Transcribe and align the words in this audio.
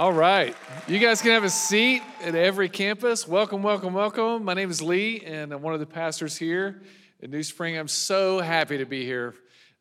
All 0.00 0.14
right. 0.14 0.56
You 0.88 0.98
guys 0.98 1.20
can 1.20 1.32
have 1.32 1.44
a 1.44 1.50
seat 1.50 2.00
at 2.24 2.34
every 2.34 2.70
campus. 2.70 3.28
Welcome, 3.28 3.62
welcome, 3.62 3.92
welcome. 3.92 4.42
My 4.46 4.54
name 4.54 4.70
is 4.70 4.80
Lee, 4.80 5.20
and 5.26 5.52
I'm 5.52 5.60
one 5.60 5.74
of 5.74 5.80
the 5.80 5.84
pastors 5.84 6.38
here 6.38 6.80
at 7.22 7.28
New 7.28 7.42
Spring. 7.42 7.76
I'm 7.76 7.86
so 7.86 8.40
happy 8.40 8.78
to 8.78 8.86
be 8.86 9.04
here 9.04 9.34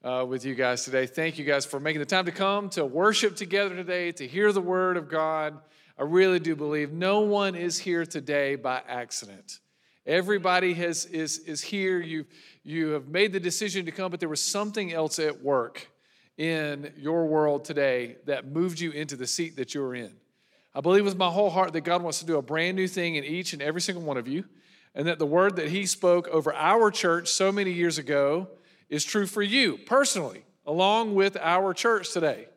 uh, 0.04 0.26
with 0.28 0.44
you 0.44 0.56
guys 0.56 0.84
today. 0.84 1.06
Thank 1.06 1.40
you 1.40 1.46
guys 1.46 1.66
for 1.66 1.80
making 1.80 2.02
the 2.02 2.06
time 2.06 2.26
to 2.26 2.34
come 2.34 2.70
to 2.72 2.84
worship 2.84 3.38
together 3.38 3.74
today, 3.74 4.12
to 4.12 4.28
hear 4.28 4.52
the 4.52 4.60
word 4.60 4.98
of 4.98 5.08
God. 5.08 5.58
I 5.98 6.04
really 6.04 6.40
do 6.40 6.54
believe 6.54 6.92
no 6.92 7.22
one 7.22 7.56
is 7.56 7.80
here 7.80 8.06
today 8.06 8.56
by 8.56 8.82
accident. 8.90 9.60
Everybody 10.06 10.74
has, 10.74 11.06
is, 11.06 11.38
is 11.40 11.62
here. 11.62 12.02
You, 12.02 12.26
you 12.66 12.90
have 12.90 13.08
made 13.08 13.32
the 13.32 13.40
decision 13.40 13.86
to 13.86 13.94
come, 13.94 14.12
but 14.12 14.20
there 14.20 14.28
was 14.28 14.44
something 14.44 14.92
else 14.92 15.18
at 15.18 15.42
work 15.42 15.88
in 16.40 16.94
your 16.98 17.26
world 17.26 17.66
today 17.66 18.16
that 18.26 18.48
moved 18.48 18.80
you 18.80 18.92
into 18.92 19.18
the 19.18 19.28
seat 19.28 19.58
that 19.58 19.76
you're 19.76 19.94
in. 19.94 20.16
I 20.74 20.80
believe 20.80 21.04
with 21.04 21.18
my 21.18 21.30
whole 21.30 21.50
heart 21.50 21.74
that 21.74 21.82
God 21.82 22.02
wants 22.02 22.20
to 22.20 22.26
do 22.26 22.38
a 22.38 22.42
brand 22.42 22.78
new 22.78 22.88
thing 22.88 23.16
in 23.16 23.26
each 23.26 23.52
and 23.52 23.62
every 23.62 23.82
single 23.82 24.04
one 24.04 24.16
of 24.16 24.26
you, 24.26 24.46
and 24.96 25.06
that 25.06 25.20
the 25.20 25.26
word 25.26 25.58
that 25.58 25.68
He 25.68 25.86
spoke 25.86 26.30
over 26.30 26.54
our 26.54 26.92
church 26.92 27.28
so 27.28 27.52
many 27.52 27.72
years 27.72 27.98
ago 27.98 28.48
is 28.88 29.04
true 29.04 29.28
for 29.28 29.42
you 29.42 29.78
personally, 29.86 30.46
along 30.66 31.14
with 31.14 31.36
our 31.42 31.74
church 31.74 32.14
today, 32.14 32.48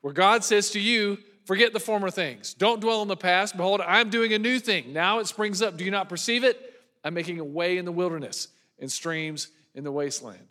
where 0.00 0.14
God 0.14 0.42
says 0.42 0.70
to 0.70 0.80
you, 0.80 1.18
Forget 1.44 1.72
the 1.72 1.78
former 1.78 2.10
things. 2.10 2.54
Don't 2.54 2.80
dwell 2.80 3.02
on 3.02 3.06
the 3.06 3.16
past. 3.16 3.56
Behold, 3.56 3.80
I'm 3.80 4.10
doing 4.10 4.32
a 4.32 4.38
new 4.38 4.58
thing. 4.58 4.92
Now 4.92 5.20
it 5.20 5.28
springs 5.28 5.62
up. 5.62 5.76
Do 5.76 5.84
you 5.84 5.92
not 5.92 6.08
perceive 6.08 6.42
it? 6.42 6.74
I'm 7.04 7.14
making 7.14 7.38
a 7.38 7.44
way 7.44 7.78
in 7.78 7.84
the 7.84 7.92
wilderness 7.92 8.48
and 8.80 8.90
streams 8.90 9.46
in 9.72 9.84
the 9.84 9.92
wasteland. 9.92 10.42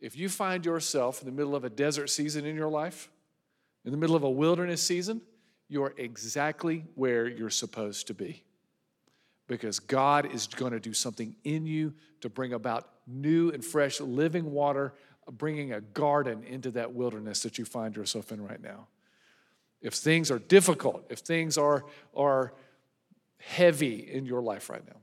If 0.00 0.16
you 0.16 0.28
find 0.28 0.64
yourself 0.64 1.20
in 1.20 1.26
the 1.26 1.32
middle 1.32 1.56
of 1.56 1.64
a 1.64 1.70
desert 1.70 2.08
season 2.08 2.44
in 2.46 2.54
your 2.54 2.68
life, 2.68 3.10
in 3.84 3.90
the 3.90 3.96
middle 3.96 4.16
of 4.16 4.22
a 4.22 4.30
wilderness 4.30 4.82
season, 4.82 5.20
you're 5.68 5.94
exactly 5.96 6.84
where 6.94 7.26
you're 7.26 7.50
supposed 7.50 8.06
to 8.06 8.14
be. 8.14 8.42
Because 9.46 9.80
God 9.80 10.32
is 10.32 10.46
going 10.46 10.72
to 10.72 10.80
do 10.80 10.92
something 10.92 11.34
in 11.44 11.66
you 11.66 11.94
to 12.20 12.28
bring 12.28 12.52
about 12.52 12.88
new 13.06 13.50
and 13.50 13.64
fresh 13.64 14.00
living 14.00 14.52
water, 14.52 14.94
bringing 15.32 15.72
a 15.72 15.80
garden 15.80 16.44
into 16.44 16.70
that 16.72 16.92
wilderness 16.92 17.42
that 17.42 17.58
you 17.58 17.64
find 17.64 17.96
yourself 17.96 18.30
in 18.30 18.42
right 18.42 18.62
now. 18.62 18.86
If 19.80 19.94
things 19.94 20.30
are 20.30 20.38
difficult, 20.38 21.06
if 21.08 21.20
things 21.20 21.56
are, 21.56 21.84
are 22.14 22.52
heavy 23.38 24.10
in 24.12 24.26
your 24.26 24.42
life 24.42 24.68
right 24.68 24.86
now, 24.86 24.96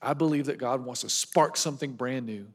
I 0.00 0.14
believe 0.14 0.46
that 0.46 0.58
God 0.58 0.84
wants 0.84 1.02
to 1.02 1.08
spark 1.08 1.56
something 1.56 1.92
brand 1.92 2.26
new 2.26 2.46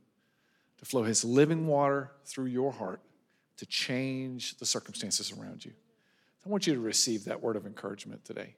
to 0.79 0.85
flow 0.85 1.03
His 1.03 1.23
living 1.23 1.67
water 1.67 2.11
through 2.25 2.47
your 2.47 2.71
heart 2.71 3.01
to 3.57 3.65
change 3.65 4.57
the 4.57 4.65
circumstances 4.65 5.31
around 5.31 5.63
you. 5.65 5.73
I 6.45 6.49
want 6.49 6.65
you 6.65 6.73
to 6.73 6.79
receive 6.79 7.25
that 7.25 7.41
word 7.41 7.57
of 7.57 7.65
encouragement 7.65 8.23
today. 8.23 8.55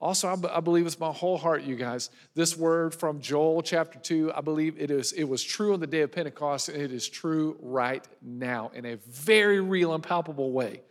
Also, 0.00 0.28
I, 0.28 0.60
believe 0.60 0.84
with 0.84 1.00
my 1.00 1.10
whole 1.10 1.38
heart, 1.38 1.62
you 1.62 1.74
guys, 1.74 2.10
this 2.34 2.56
word 2.56 2.94
from 2.94 3.18
Joel 3.18 3.62
chapter 3.62 3.98
2, 3.98 4.32
I 4.34 4.42
believe 4.42 4.78
it, 4.78 4.90
is, 4.90 5.12
it 5.12 5.24
was 5.24 5.42
true 5.42 5.72
on 5.72 5.80
the 5.80 5.86
day 5.86 6.02
of 6.02 6.12
Pentecost, 6.12 6.68
and 6.68 6.80
it 6.80 6.92
is 6.92 7.08
true 7.08 7.56
right 7.60 8.06
now 8.20 8.70
in 8.74 8.84
a 8.84 8.96
very 8.96 9.60
real 9.60 9.94
and 9.94 10.02
palpable 10.02 10.52
way, 10.52 10.82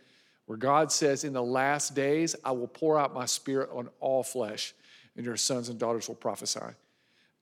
where 0.46 0.58
God 0.58 0.90
says, 0.90 1.22
In 1.22 1.32
the 1.32 1.42
last 1.42 1.94
days, 1.94 2.34
I 2.44 2.50
will 2.50 2.66
pour 2.66 2.98
out 2.98 3.14
my 3.14 3.26
spirit 3.26 3.70
on 3.72 3.88
all 4.00 4.24
flesh, 4.24 4.74
and 5.16 5.24
your 5.24 5.36
sons 5.36 5.68
and 5.68 5.78
daughters 5.78 6.08
will 6.08 6.16
prophesy. 6.16 6.74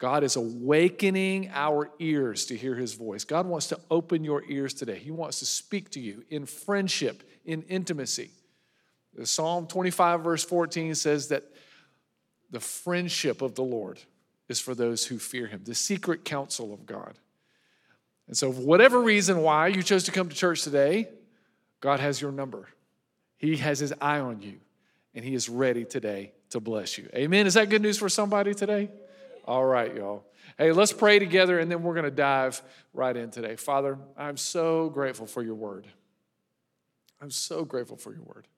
God 0.05 0.23
is 0.23 0.37
awakening 0.37 1.51
our 1.55 1.91
ears 1.99 2.45
to 2.45 2.57
hear 2.59 2.75
his 2.75 2.93
voice. 2.93 3.25
God 3.25 3.47
wants 3.47 3.69
to 3.69 3.81
open 3.91 4.23
your 4.23 4.45
ears 4.51 4.75
today. 4.75 4.99
He 4.99 5.11
wants 5.11 5.39
to 5.39 5.47
speak 5.47 5.89
to 5.93 5.99
you 5.99 6.25
in 6.29 6.45
friendship, 6.45 7.23
in 7.47 7.63
intimacy. 7.63 8.29
Psalm 9.23 9.67
25, 9.67 10.21
verse 10.21 10.45
14 10.45 10.95
says 10.95 11.29
that 11.29 11.45
the 12.51 12.61
friendship 12.61 13.41
of 13.41 13.55
the 13.55 13.63
Lord 13.63 13.99
is 14.47 14.61
for 14.61 14.75
those 14.75 15.07
who 15.07 15.19
fear 15.19 15.47
him, 15.47 15.63
the 15.65 15.75
secret 15.75 16.23
counsel 16.23 16.75
of 16.75 16.85
God. 16.85 17.15
And 18.27 18.37
so, 18.37 18.53
whatever 18.53 19.01
reason 19.01 19.39
why 19.39 19.69
you 19.69 19.83
chose 19.83 20.05
to 20.05 20.13
come 20.13 20.29
to 20.29 20.37
church 20.37 20.65
today, 20.65 21.09
God 21.81 22.01
has 22.01 22.21
your 22.21 22.31
number. 22.31 22.69
He 23.39 23.57
has 23.57 23.79
his 23.79 23.95
eye 24.03 24.21
on 24.21 24.43
you, 24.43 24.61
and 25.15 25.25
he 25.25 25.33
is 25.33 25.49
ready 25.49 25.87
today 25.87 26.33
to 26.51 26.61
bless 26.61 26.99
you. 26.99 27.09
Amen. 27.15 27.47
Is 27.47 27.55
that 27.55 27.71
good 27.71 27.81
news 27.81 27.97
for 27.97 28.11
somebody 28.11 28.53
today? 28.53 28.91
All 29.47 29.65
right, 29.65 29.95
y'all. 29.95 30.25
Hey, 30.57 30.73
let's 30.73 30.93
pray 30.93 31.19
together 31.19 31.59
and 31.59 31.71
then 31.71 31.83
we're 31.83 31.95
going 31.95 32.05
to 32.05 32.11
dive 32.11 32.63
right 32.95 33.15
in 33.15 33.31
today. 33.31 33.57
Father, 33.57 33.99
I'm 34.17 34.37
so 34.37 34.89
grateful 34.89 35.27
for 35.27 35.43
your 35.43 35.55
word. 35.55 35.87
I'm 37.21 37.31
so 37.31 37.65
grateful 37.65 37.97
for 37.97 38.13
your 38.13 38.23
word. 38.23 38.49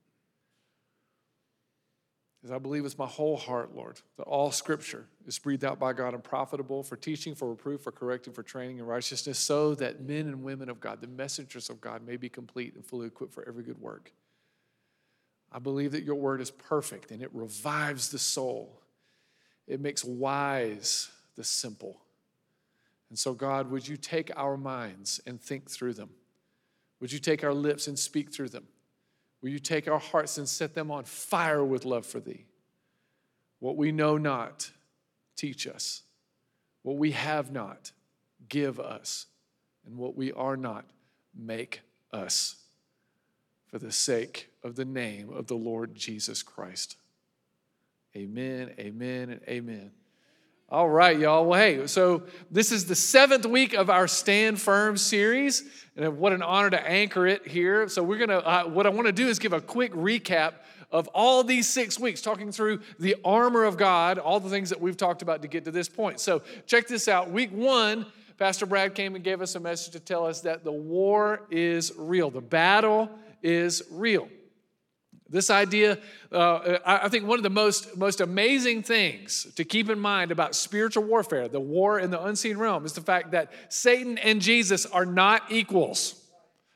As 2.45 2.53
I 2.53 2.59
believe 2.59 2.85
with 2.85 2.97
my 2.97 3.07
whole 3.07 3.37
heart, 3.37 3.75
Lord, 3.75 4.01
that 4.19 4.23
all 4.23 4.53
scripture 4.53 5.07
is 5.27 5.37
breathed 5.37 5.65
out 5.65 5.81
by 5.81 5.93
God 5.93 6.15
and 6.15 6.23
profitable 6.23 6.85
for 6.85 6.95
teaching, 6.95 7.35
for 7.35 7.51
reproof, 7.51 7.81
for 7.81 7.91
correcting, 7.91 8.33
for 8.33 8.45
training 8.45 8.79
in 8.79 8.87
righteousness, 8.87 9.37
so 9.37 9.75
that 9.75 10.03
men 10.03 10.29
and 10.29 10.45
women 10.45 10.69
of 10.69 10.79
God, 10.79 11.01
the 11.01 11.09
messengers 11.09 11.69
of 11.69 11.81
God, 11.81 12.07
may 12.07 12.17
be 12.17 12.29
complete 12.29 12.77
and 12.77 12.85
fully 12.85 13.09
equipped 13.09 13.35
for 13.35 13.47
every 13.49 13.65
good 13.65 13.81
work. 13.81 14.13
I 15.51 15.59
believe 15.59 15.91
that 15.93 16.05
your 16.05 16.15
word 16.15 16.41
is 16.41 16.53
perfect 16.53 17.11
and 17.11 17.21
it 17.21 17.31
revives 17.33 18.11
the 18.11 18.19
soul 18.19 18.81
it 19.67 19.81
makes 19.81 20.05
wise 20.05 21.11
the 21.37 21.45
simple. 21.45 22.01
And 23.09 23.19
so, 23.19 23.35
God, 23.35 23.71
would 23.71 23.87
you 23.87 23.97
take 23.97 24.31
our 24.37 24.57
minds 24.57 25.21
and 25.27 25.41
think 25.41 25.71
through 25.71 25.95
them? 25.95 26.11
Would 27.01 27.13
you 27.13 27.19
take 27.19 27.45
our 27.45 27.55
lips 27.55 27.87
and 27.87 27.99
speak 27.99 28.33
through 28.33 28.49
them? 28.49 28.67
Will 29.43 29.51
you 29.51 29.59
take 29.59 29.87
our 29.87 29.99
hearts 29.99 30.39
and 30.39 30.49
set 30.49 30.75
them 30.75 30.91
on 30.91 31.05
fire 31.05 31.65
with 31.65 31.85
love 31.85 32.07
for 32.07 32.21
thee? 32.21 32.47
What 33.59 33.77
we 33.77 33.93
know 33.93 34.17
not, 34.17 34.71
teach 35.37 35.67
us. 35.67 36.03
What 36.83 36.97
we 36.97 37.13
have 37.13 37.53
not, 37.53 37.93
give 38.49 38.81
us. 38.81 39.27
And 39.87 39.97
what 39.97 40.17
we 40.17 40.33
are 40.33 40.57
not, 40.57 40.85
make 41.35 41.83
us 42.13 42.57
for 43.69 43.79
the 43.79 43.93
sake 43.93 44.51
of 44.65 44.77
the 44.77 44.85
name 44.85 45.31
of 45.33 45.47
the 45.47 45.55
Lord 45.55 45.95
Jesus 45.95 46.43
Christ. 46.43 46.97
Amen, 48.17 48.73
amen, 48.79 49.29
and 49.29 49.41
amen. 49.47 49.91
All 50.71 50.89
right, 50.89 51.19
y'all. 51.19 51.45
Well, 51.45 51.61
hey, 51.61 51.87
so 51.87 52.23
this 52.51 52.73
is 52.73 52.87
the 52.87 52.95
seventh 52.95 53.45
week 53.45 53.75
of 53.75 53.91
our 53.91 54.09
Stand 54.09 54.59
Firm 54.59 54.97
series, 54.97 55.65
and 55.97 56.17
what 56.17 56.33
an 56.33 56.41
honor 56.41 56.71
to 56.71 56.89
anchor 56.89 57.27
it 57.27 57.47
here. 57.47 57.87
So, 57.91 58.03
we're 58.03 58.17
gonna, 58.17 58.39
uh, 58.39 58.65
what 58.65 58.87
I 58.87 58.89
wanna 58.89 59.13
do 59.13 59.29
is 59.29 59.39
give 59.39 59.53
a 59.53 59.61
quick 59.61 59.93
recap 59.93 60.55
of 60.91 61.09
all 61.09 61.45
these 61.45 61.69
six 61.69 62.01
weeks, 62.01 62.23
talking 62.23 62.53
through 62.53 62.81
the 62.99 63.17
armor 63.23 63.65
of 63.65 63.77
God, 63.77 64.19
all 64.19 64.41
the 64.41 64.49
things 64.49 64.71
that 64.71 64.81
we've 64.81 64.97
talked 64.97 65.21
about 65.21 65.43
to 65.43 65.49
get 65.49 65.67
to 65.67 65.71
this 65.71 65.91
point. 65.91 66.19
So, 66.19 66.41
check 66.65 66.89
this 66.89 67.09
out. 67.09 67.31
Week 67.31 67.53
one, 67.53 68.07
Pastor 68.39 68.65
Brad 68.65 68.95
came 68.95 69.15
and 69.15 69.23
gave 69.23 69.43
us 69.43 69.57
a 69.57 69.61
message 69.61 69.93
to 69.93 70.01
tell 70.01 70.25
us 70.25 70.41
that 70.41 70.65
the 70.65 70.73
war 70.73 71.43
is 71.51 71.93
real, 71.99 72.31
the 72.31 72.41
battle 72.41 73.11
is 73.43 73.83
real. 73.91 74.27
This 75.29 75.51
idea, 75.51 75.99
uh, 76.31 76.79
I 76.87 77.09
think 77.09 77.27
one 77.27 77.39
of 77.39 77.43
the 77.43 77.51
most, 77.51 77.97
most 77.97 78.21
amazing 78.21 78.85
things 78.85 79.47
to 79.57 79.65
keep 79.65 79.91
in 79.91 79.99
mind 79.99 80.31
about 80.31 80.55
spiritual 80.55 81.03
warfare, 81.03 81.49
the 81.49 81.59
war 81.59 81.99
in 81.99 82.11
the 82.11 82.23
unseen 82.23 82.57
realm, 82.57 82.85
is 82.85 82.93
the 82.93 83.01
fact 83.01 83.33
that 83.33 83.51
Satan 83.69 84.19
and 84.19 84.41
Jesus 84.41 84.87
are 84.87 85.05
not 85.05 85.51
equals, 85.51 86.23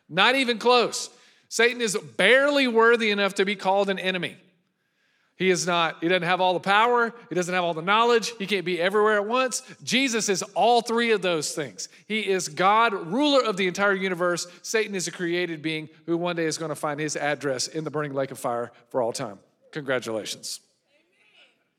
not 0.08 0.34
even 0.34 0.58
close. 0.58 1.10
Satan 1.48 1.80
is 1.80 1.96
barely 2.16 2.66
worthy 2.66 3.10
enough 3.10 3.34
to 3.34 3.44
be 3.44 3.54
called 3.54 3.88
an 3.88 4.00
enemy. 4.00 4.36
He 5.40 5.48
is 5.48 5.66
not, 5.66 5.96
he 6.02 6.08
doesn't 6.08 6.28
have 6.28 6.42
all 6.42 6.52
the 6.52 6.60
power, 6.60 7.14
he 7.30 7.34
doesn't 7.34 7.54
have 7.54 7.64
all 7.64 7.72
the 7.72 7.80
knowledge, 7.80 8.34
he 8.36 8.46
can't 8.46 8.66
be 8.66 8.78
everywhere 8.78 9.14
at 9.14 9.26
once. 9.26 9.62
Jesus 9.82 10.28
is 10.28 10.42
all 10.54 10.82
three 10.82 11.12
of 11.12 11.22
those 11.22 11.54
things. 11.54 11.88
He 12.06 12.28
is 12.28 12.46
God, 12.46 12.92
ruler 12.92 13.42
of 13.42 13.56
the 13.56 13.66
entire 13.66 13.94
universe. 13.94 14.46
Satan 14.60 14.94
is 14.94 15.08
a 15.08 15.10
created 15.10 15.62
being 15.62 15.88
who 16.04 16.18
one 16.18 16.36
day 16.36 16.44
is 16.44 16.58
going 16.58 16.68
to 16.68 16.74
find 16.74 17.00
his 17.00 17.16
address 17.16 17.68
in 17.68 17.84
the 17.84 17.90
burning 17.90 18.12
lake 18.12 18.30
of 18.30 18.38
fire 18.38 18.70
for 18.90 19.00
all 19.00 19.14
time. 19.14 19.38
Congratulations. 19.72 20.60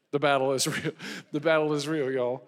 The 0.10 0.18
battle 0.18 0.54
is 0.54 0.66
real. 0.84 0.94
The 1.32 1.40
battle 1.40 1.72
is 1.74 1.88
real, 1.88 2.12
y'all. 2.12 2.48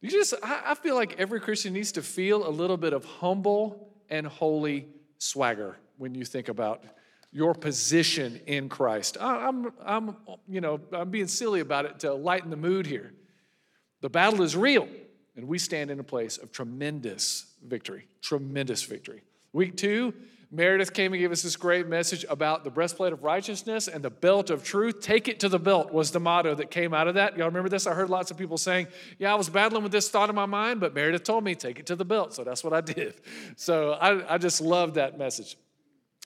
You 0.00 0.10
just, 0.10 0.34
I 0.42 0.74
feel 0.74 0.96
like 0.96 1.20
every 1.20 1.38
Christian 1.38 1.72
needs 1.72 1.92
to 1.92 2.02
feel 2.02 2.48
a 2.48 2.50
little 2.50 2.76
bit 2.76 2.92
of 2.92 3.04
humble 3.04 3.92
and 4.10 4.26
holy 4.26 4.88
swagger 5.18 5.76
when 5.98 6.16
you 6.16 6.24
think 6.24 6.48
about 6.48 6.82
your 7.30 7.54
position 7.54 8.40
in 8.46 8.68
Christ. 8.68 9.16
I'm, 9.20 9.72
I'm, 9.84 10.16
you 10.48 10.60
know, 10.60 10.80
I'm 10.92 11.10
being 11.10 11.28
silly 11.28 11.60
about 11.60 11.84
it 11.84 12.00
to 12.00 12.14
lighten 12.14 12.50
the 12.50 12.56
mood 12.56 12.86
here. 12.86 13.12
The 14.00 14.08
battle 14.08 14.42
is 14.42 14.56
real, 14.56 14.88
and 15.36 15.46
we 15.46 15.58
stand 15.58 15.90
in 15.90 16.00
a 16.00 16.04
place 16.04 16.38
of 16.38 16.52
tremendous 16.52 17.46
victory. 17.66 18.06
Tremendous 18.22 18.82
victory. 18.84 19.22
Week 19.52 19.76
two, 19.76 20.14
Meredith 20.50 20.94
came 20.94 21.12
and 21.12 21.20
gave 21.20 21.30
us 21.30 21.42
this 21.42 21.56
great 21.56 21.88
message 21.88 22.24
about 22.30 22.64
the 22.64 22.70
breastplate 22.70 23.12
of 23.12 23.22
righteousness 23.22 23.86
and 23.86 24.02
the 24.02 24.10
belt 24.10 24.48
of 24.48 24.64
truth. 24.64 25.00
Take 25.00 25.28
it 25.28 25.40
to 25.40 25.48
the 25.48 25.58
belt 25.58 25.92
was 25.92 26.10
the 26.10 26.20
motto 26.20 26.54
that 26.54 26.70
came 26.70 26.94
out 26.94 27.06
of 27.06 27.14
that. 27.14 27.36
Y'all 27.36 27.48
remember 27.48 27.68
this? 27.68 27.86
I 27.86 27.92
heard 27.92 28.08
lots 28.08 28.30
of 28.30 28.38
people 28.38 28.56
saying, 28.56 28.86
Yeah, 29.18 29.32
I 29.32 29.34
was 29.34 29.50
battling 29.50 29.82
with 29.82 29.92
this 29.92 30.08
thought 30.08 30.30
in 30.30 30.34
my 30.34 30.46
mind, 30.46 30.80
but 30.80 30.94
Meredith 30.94 31.24
told 31.24 31.44
me, 31.44 31.54
take 31.54 31.78
it 31.78 31.86
to 31.86 31.96
the 31.96 32.04
belt. 32.04 32.32
So 32.32 32.44
that's 32.44 32.64
what 32.64 32.72
I 32.72 32.80
did. 32.80 33.20
So 33.56 33.92
I, 33.92 34.34
I 34.34 34.38
just 34.38 34.62
love 34.62 34.94
that 34.94 35.18
message. 35.18 35.56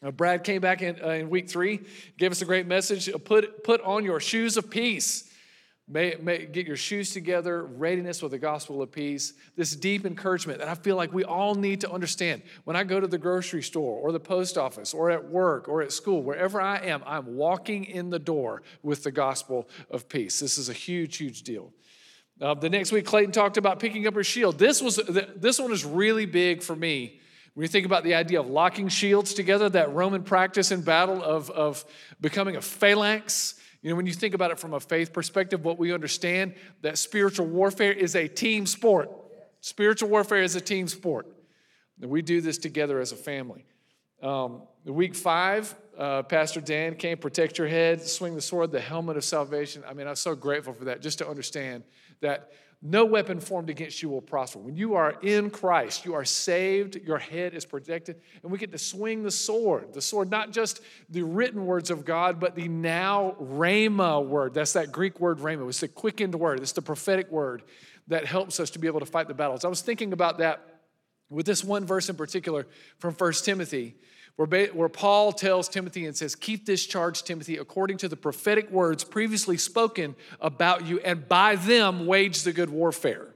Uh, 0.03 0.11
Brad 0.11 0.43
came 0.43 0.61
back 0.61 0.83
in, 0.83 0.99
uh, 1.03 1.11
in 1.11 1.31
week 1.31 1.49
three, 1.49 1.81
gave 2.19 2.33
us 2.33 2.43
a 2.43 2.45
great 2.45 2.67
message. 2.67 3.09
Uh, 3.09 3.19
put, 3.19 3.63
put 3.63 3.81
on 3.83 4.05
your 4.05 4.19
shoes 4.21 4.57
of 4.57 4.69
peace. 4.69 5.29
May, 5.89 6.17
may, 6.21 6.47
get 6.47 6.67
your 6.67 6.77
shoes 6.77 7.13
together, 7.13 7.65
readiness 7.65 8.23
with 8.23 8.33
the 8.33 8.39
gospel 8.39 8.81
of 8.83 8.91
peace. 8.91 9.35
This 9.57 9.77
deep 9.77 10.07
encouragement 10.07 10.61
that 10.61 10.69
I 10.69 10.75
feel 10.75 10.97
like 10.97 11.13
we 11.13 11.25
all 11.25 11.55
need 11.55 11.81
to 11.83 11.91
understand. 11.91 12.43
When 12.65 12.77
I 12.77 12.85
go 12.85 12.99
to 12.99 13.07
the 13.07 13.19
grocery 13.19 13.63
store 13.63 13.99
or 13.99 14.13
the 14.13 14.21
post 14.21 14.57
office 14.57 14.95
or 14.95 15.11
at 15.11 15.29
work 15.29 15.69
or 15.69 15.83
at 15.83 15.93
school, 15.93 16.23
wherever 16.23 16.61
I 16.61 16.79
am, 16.79 17.03
I'm 17.05 17.37
walking 17.37 17.85
in 17.85 18.11
the 18.11 18.19
door 18.19 18.63
with 18.83 19.03
the 19.03 19.13
gospel 19.13 19.69
of 19.91 20.09
peace. 20.09 20.41
This 20.41 20.57
is 20.57 20.69
a 20.69 20.73
huge, 20.73 21.17
huge 21.17 21.43
deal. 21.43 21.73
Uh, 22.41 22.55
the 22.55 22.71
next 22.71 22.91
week, 22.91 23.05
Clayton 23.05 23.33
talked 23.33 23.57
about 23.57 23.79
picking 23.79 24.07
up 24.07 24.15
her 24.15 24.25
shield. 24.25 24.59
This 24.59 24.81
was 24.81 24.97
this 24.97 25.61
one 25.61 25.73
is 25.73 25.85
really 25.85 26.27
big 26.27 26.63
for 26.63 26.75
me 26.75 27.21
when 27.55 27.63
you 27.63 27.69
think 27.69 27.85
about 27.85 28.03
the 28.05 28.15
idea 28.15 28.41
of 28.41 28.49
locking 28.49 28.89
shields 28.89 29.35
together, 29.35 29.69
that 29.69 29.93
Roman 29.93 30.23
practice 30.23 30.71
in 30.71 30.83
battle 30.83 31.23
of, 31.23 31.51
of 31.51 31.85
becoming 32.21 32.57
a 32.57 32.63
phalanx, 32.63 33.55
you 33.83 33.91
know, 33.91 33.97
when 33.97 34.07
you 34.07 34.13
think 34.13 34.35
about 34.35 34.51
it 34.51 34.59
from 34.59 34.75
a 34.75 34.81
faith 34.81 35.13
perspective, 35.13 35.65
what 35.65 35.79
we 35.79 35.93
understand 35.93 36.55
that 36.83 36.99
spiritual 36.99 37.47
warfare 37.47 37.93
is 37.93 38.15
a 38.15 38.29
team 38.29 38.65
sport. 38.65 39.11
Spiritual 39.61 40.09
warfare 40.09 40.43
is 40.43 40.57
a 40.57 40.61
team 40.61 40.89
sport. 40.89 41.27
And 42.01 42.11
we 42.11 42.23
do 42.23 42.41
this 42.41 42.59
together 42.59 43.01
as 43.01 43.13
a 43.13 43.17
family. 43.17 43.67
Um, 44.23 44.63
week 44.85 45.17
five, 45.17 45.75
uh, 45.99 46.23
Pastor 46.23 46.61
Dan 46.61 46.95
came, 46.95 47.19
protect 47.19 47.59
your 47.59 47.67
head, 47.67 48.01
swing 48.03 48.35
the 48.35 48.41
sword, 48.41 48.71
the 48.71 48.81
helmet 48.81 49.17
of 49.17 49.25
salvation. 49.25 49.83
I 49.87 49.95
mean, 49.95 50.07
I'm 50.07 50.17
so 50.17 50.35
grateful 50.37 50.73
for 50.73 50.85
that, 50.87 51.03
just 51.03 51.19
to 51.19 51.29
understand 51.29 51.83
that 52.21 52.53
no 52.85 53.05
weapon 53.05 53.39
formed 53.39 53.71
against 53.71 54.03
you 54.03 54.09
will 54.09 54.21
prosper. 54.21 54.59
When 54.59 54.75
you 54.75 54.95
are 54.95 55.15
in 55.23 55.51
Christ, 55.51 56.05
you 56.05 56.15
are 56.15 56.25
saved, 56.25 56.97
your 56.97 57.19
head 57.19 57.55
is 57.55 57.65
protected, 57.65 58.21
and 58.43 58.51
we 58.51 58.59
get 58.59 58.73
to 58.73 58.79
swing 58.79 59.23
the 59.23 59.31
sword. 59.31 59.95
The 59.95 60.03
sword, 60.03 60.31
not 60.31 60.51
just 60.51 60.81
the 61.09 61.23
written 61.23 61.65
words 61.65 61.91
of 61.91 62.05
God, 62.05 62.41
but 62.41 62.57
the 62.57 62.67
now 62.67 63.37
rhema 63.41 64.27
word. 64.27 64.55
That's 64.55 64.73
that 64.73 64.91
Greek 64.91 65.21
word 65.21 65.39
rhema. 65.39 65.69
It's 65.69 65.79
the 65.79 65.87
quickened 65.87 66.35
word, 66.35 66.59
it's 66.59 66.73
the 66.73 66.83
prophetic 66.83 67.31
word 67.31 67.63
that 68.09 68.27
helps 68.27 68.59
us 68.59 68.71
to 68.71 68.81
be 68.81 68.89
able 68.89 69.01
to 69.01 69.07
fight 69.07 69.29
the 69.29 69.35
battles. 69.35 69.65
I 69.65 69.69
was 69.69 69.81
thinking 69.81 70.13
about 70.13 70.39
that 70.39 70.81
with 71.31 71.47
this 71.47 71.63
one 71.63 71.87
verse 71.87 72.09
in 72.09 72.17
particular 72.17 72.67
from 72.99 73.15
1 73.15 73.33
Timothy 73.45 73.95
where, 74.37 74.67
where 74.69 74.89
Paul 74.89 75.33
tells 75.33 75.69
Timothy 75.69 76.07
and 76.07 76.17
says, 76.17 76.35
Keep 76.35 76.67
this 76.67 76.87
charge, 76.87 77.23
Timothy, 77.23 77.59
according 77.59 77.99
to 77.99 78.09
the 78.09 78.17
prophetic 78.17 78.71
words 78.71 79.05
previously 79.05 79.57
spoken 79.57 80.15
about 80.41 80.87
you, 80.87 81.01
and 81.01 81.29
by 81.29 81.57
them 81.57 82.07
wage 82.07 82.43
the 82.43 82.53
good 82.53 82.71
warfare. 82.71 83.35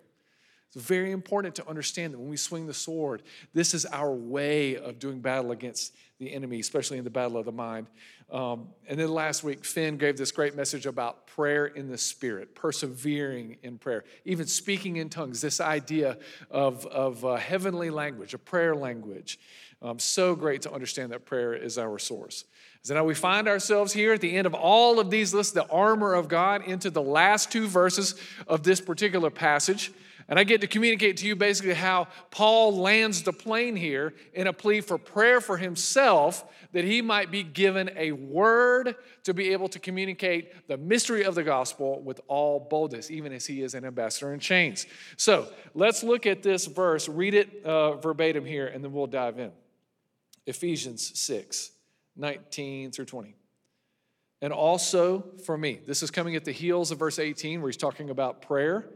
It's 0.73 0.85
very 0.85 1.11
important 1.11 1.55
to 1.57 1.69
understand 1.69 2.13
that 2.13 2.19
when 2.19 2.29
we 2.29 2.37
swing 2.37 2.67
the 2.67 2.75
sword, 2.75 3.23
this 3.55 3.73
is 3.73 3.87
our 3.87 4.13
way 4.13 4.77
of 4.77 4.99
doing 4.99 5.21
battle 5.21 5.53
against 5.53 5.95
the 6.19 6.33
enemy, 6.33 6.61
especially 6.61 6.99
in 6.99 7.05
the 7.05 7.11
battle 7.11 7.37
of 7.37 7.45
the 7.45 7.53
mind. 7.53 7.87
Um, 8.31 8.69
and 8.89 8.99
then 8.99 9.11
last 9.11 9.45
week, 9.45 9.65
Finn 9.65 9.99
gave 9.99 10.17
this 10.17 10.33
great 10.33 10.57
message 10.57 10.87
about 10.87 11.27
prayer 11.27 11.67
in 11.67 11.89
the 11.89 11.99
spirit, 11.99 12.55
persevering 12.55 13.59
in 13.63 13.79
prayer, 13.79 14.05
even 14.25 14.47
speaking 14.47 14.97
in 14.97 15.09
tongues, 15.09 15.41
this 15.41 15.61
idea 15.61 16.19
of, 16.51 16.85
of 16.87 17.25
uh, 17.25 17.37
heavenly 17.37 17.91
language, 17.91 18.35
a 18.35 18.39
prayer 18.39 18.75
language. 18.75 19.39
Um, 19.87 20.01
so 20.01 20.35
great 20.35 20.63
to 20.63 20.73
understand 20.73 21.13
that 21.13 21.25
prayer 21.25 21.55
is 21.55 21.79
our 21.79 21.97
source. 22.01 22.45
So 22.83 22.95
now 22.95 23.05
we 23.05 23.15
find 23.15 23.47
ourselves 23.47 23.93
here 23.93 24.15
at 24.15 24.21
the 24.21 24.37
end 24.37 24.45
of 24.45 24.53
all 24.53 24.99
of 24.99 25.11
these 25.11 25.33
lists, 25.33 25.53
the 25.53 25.67
armor 25.69 26.15
of 26.15 26.27
God, 26.27 26.67
into 26.67 26.91
the 26.91 27.03
last 27.03 27.53
two 27.53 27.69
verses 27.69 28.17
of 28.49 28.65
this 28.65 28.81
particular 28.81 29.31
passage. 29.31 29.93
And 30.29 30.41
I 30.41 30.45
get 30.45 30.61
to 30.63 30.67
communicate 30.67 31.19
to 31.19 31.27
you 31.27 31.37
basically 31.37 31.75
how 31.75 32.09
Paul 32.33 32.77
lands 32.77 33.23
the 33.23 33.33
plane 33.33 33.77
here 33.77 34.13
in 34.35 34.49
a 34.49 34.53
plea 34.53 34.81
for 34.81 34.99
prayer 34.99 35.41
for 35.41 35.57
himself 35.57 36.45
that 36.73 36.83
he 36.83 37.01
might 37.01 37.31
be 37.31 37.45
given 37.45 37.89
a 37.97 38.11
word 38.11 38.97
to 39.23 39.35
be 39.35 39.53
able 39.53 39.69
to 39.69 39.79
communicate 39.79 40.67
the 40.67 40.77
mystery 40.77 41.25
of 41.25 41.37
the 41.37 41.45
gospel 41.45 42.01
with 42.01 42.21
all 42.27 42.59
boldness, 42.59 43.09
even 43.09 43.33
as 43.33 43.47
he 43.47 43.63
is 43.63 43.75
an 43.75 43.85
ambassador 43.85 44.33
in 44.33 44.41
chains. 44.41 44.85
So 45.17 45.47
let's 45.75 46.03
look 46.03 46.27
at 46.27 46.43
this 46.43 46.67
verse, 46.67 47.09
read 47.09 47.35
it 47.35 47.65
uh, 47.65 47.99
verbatim 47.99 48.45
here, 48.45 48.67
and 48.67 48.83
then 48.83 48.93
we'll 48.93 49.07
dive 49.07 49.39
in. 49.39 49.53
Ephesians 50.47 51.19
6 51.19 51.73
19 52.19 52.93
through 52.93 53.05
20. 53.05 53.35
And 54.41 54.53
also 54.53 55.25
for 55.45 55.57
me, 55.57 55.81
this 55.87 56.03
is 56.03 56.11
coming 56.11 56.37
at 56.37 56.45
the 56.45 56.53
heels 56.53 56.91
of 56.91 56.99
verse 56.99 57.19
18 57.19 57.61
where 57.61 57.69
he's 57.69 57.77
talking 57.77 58.11
about 58.11 58.43
prayer. 58.43 58.89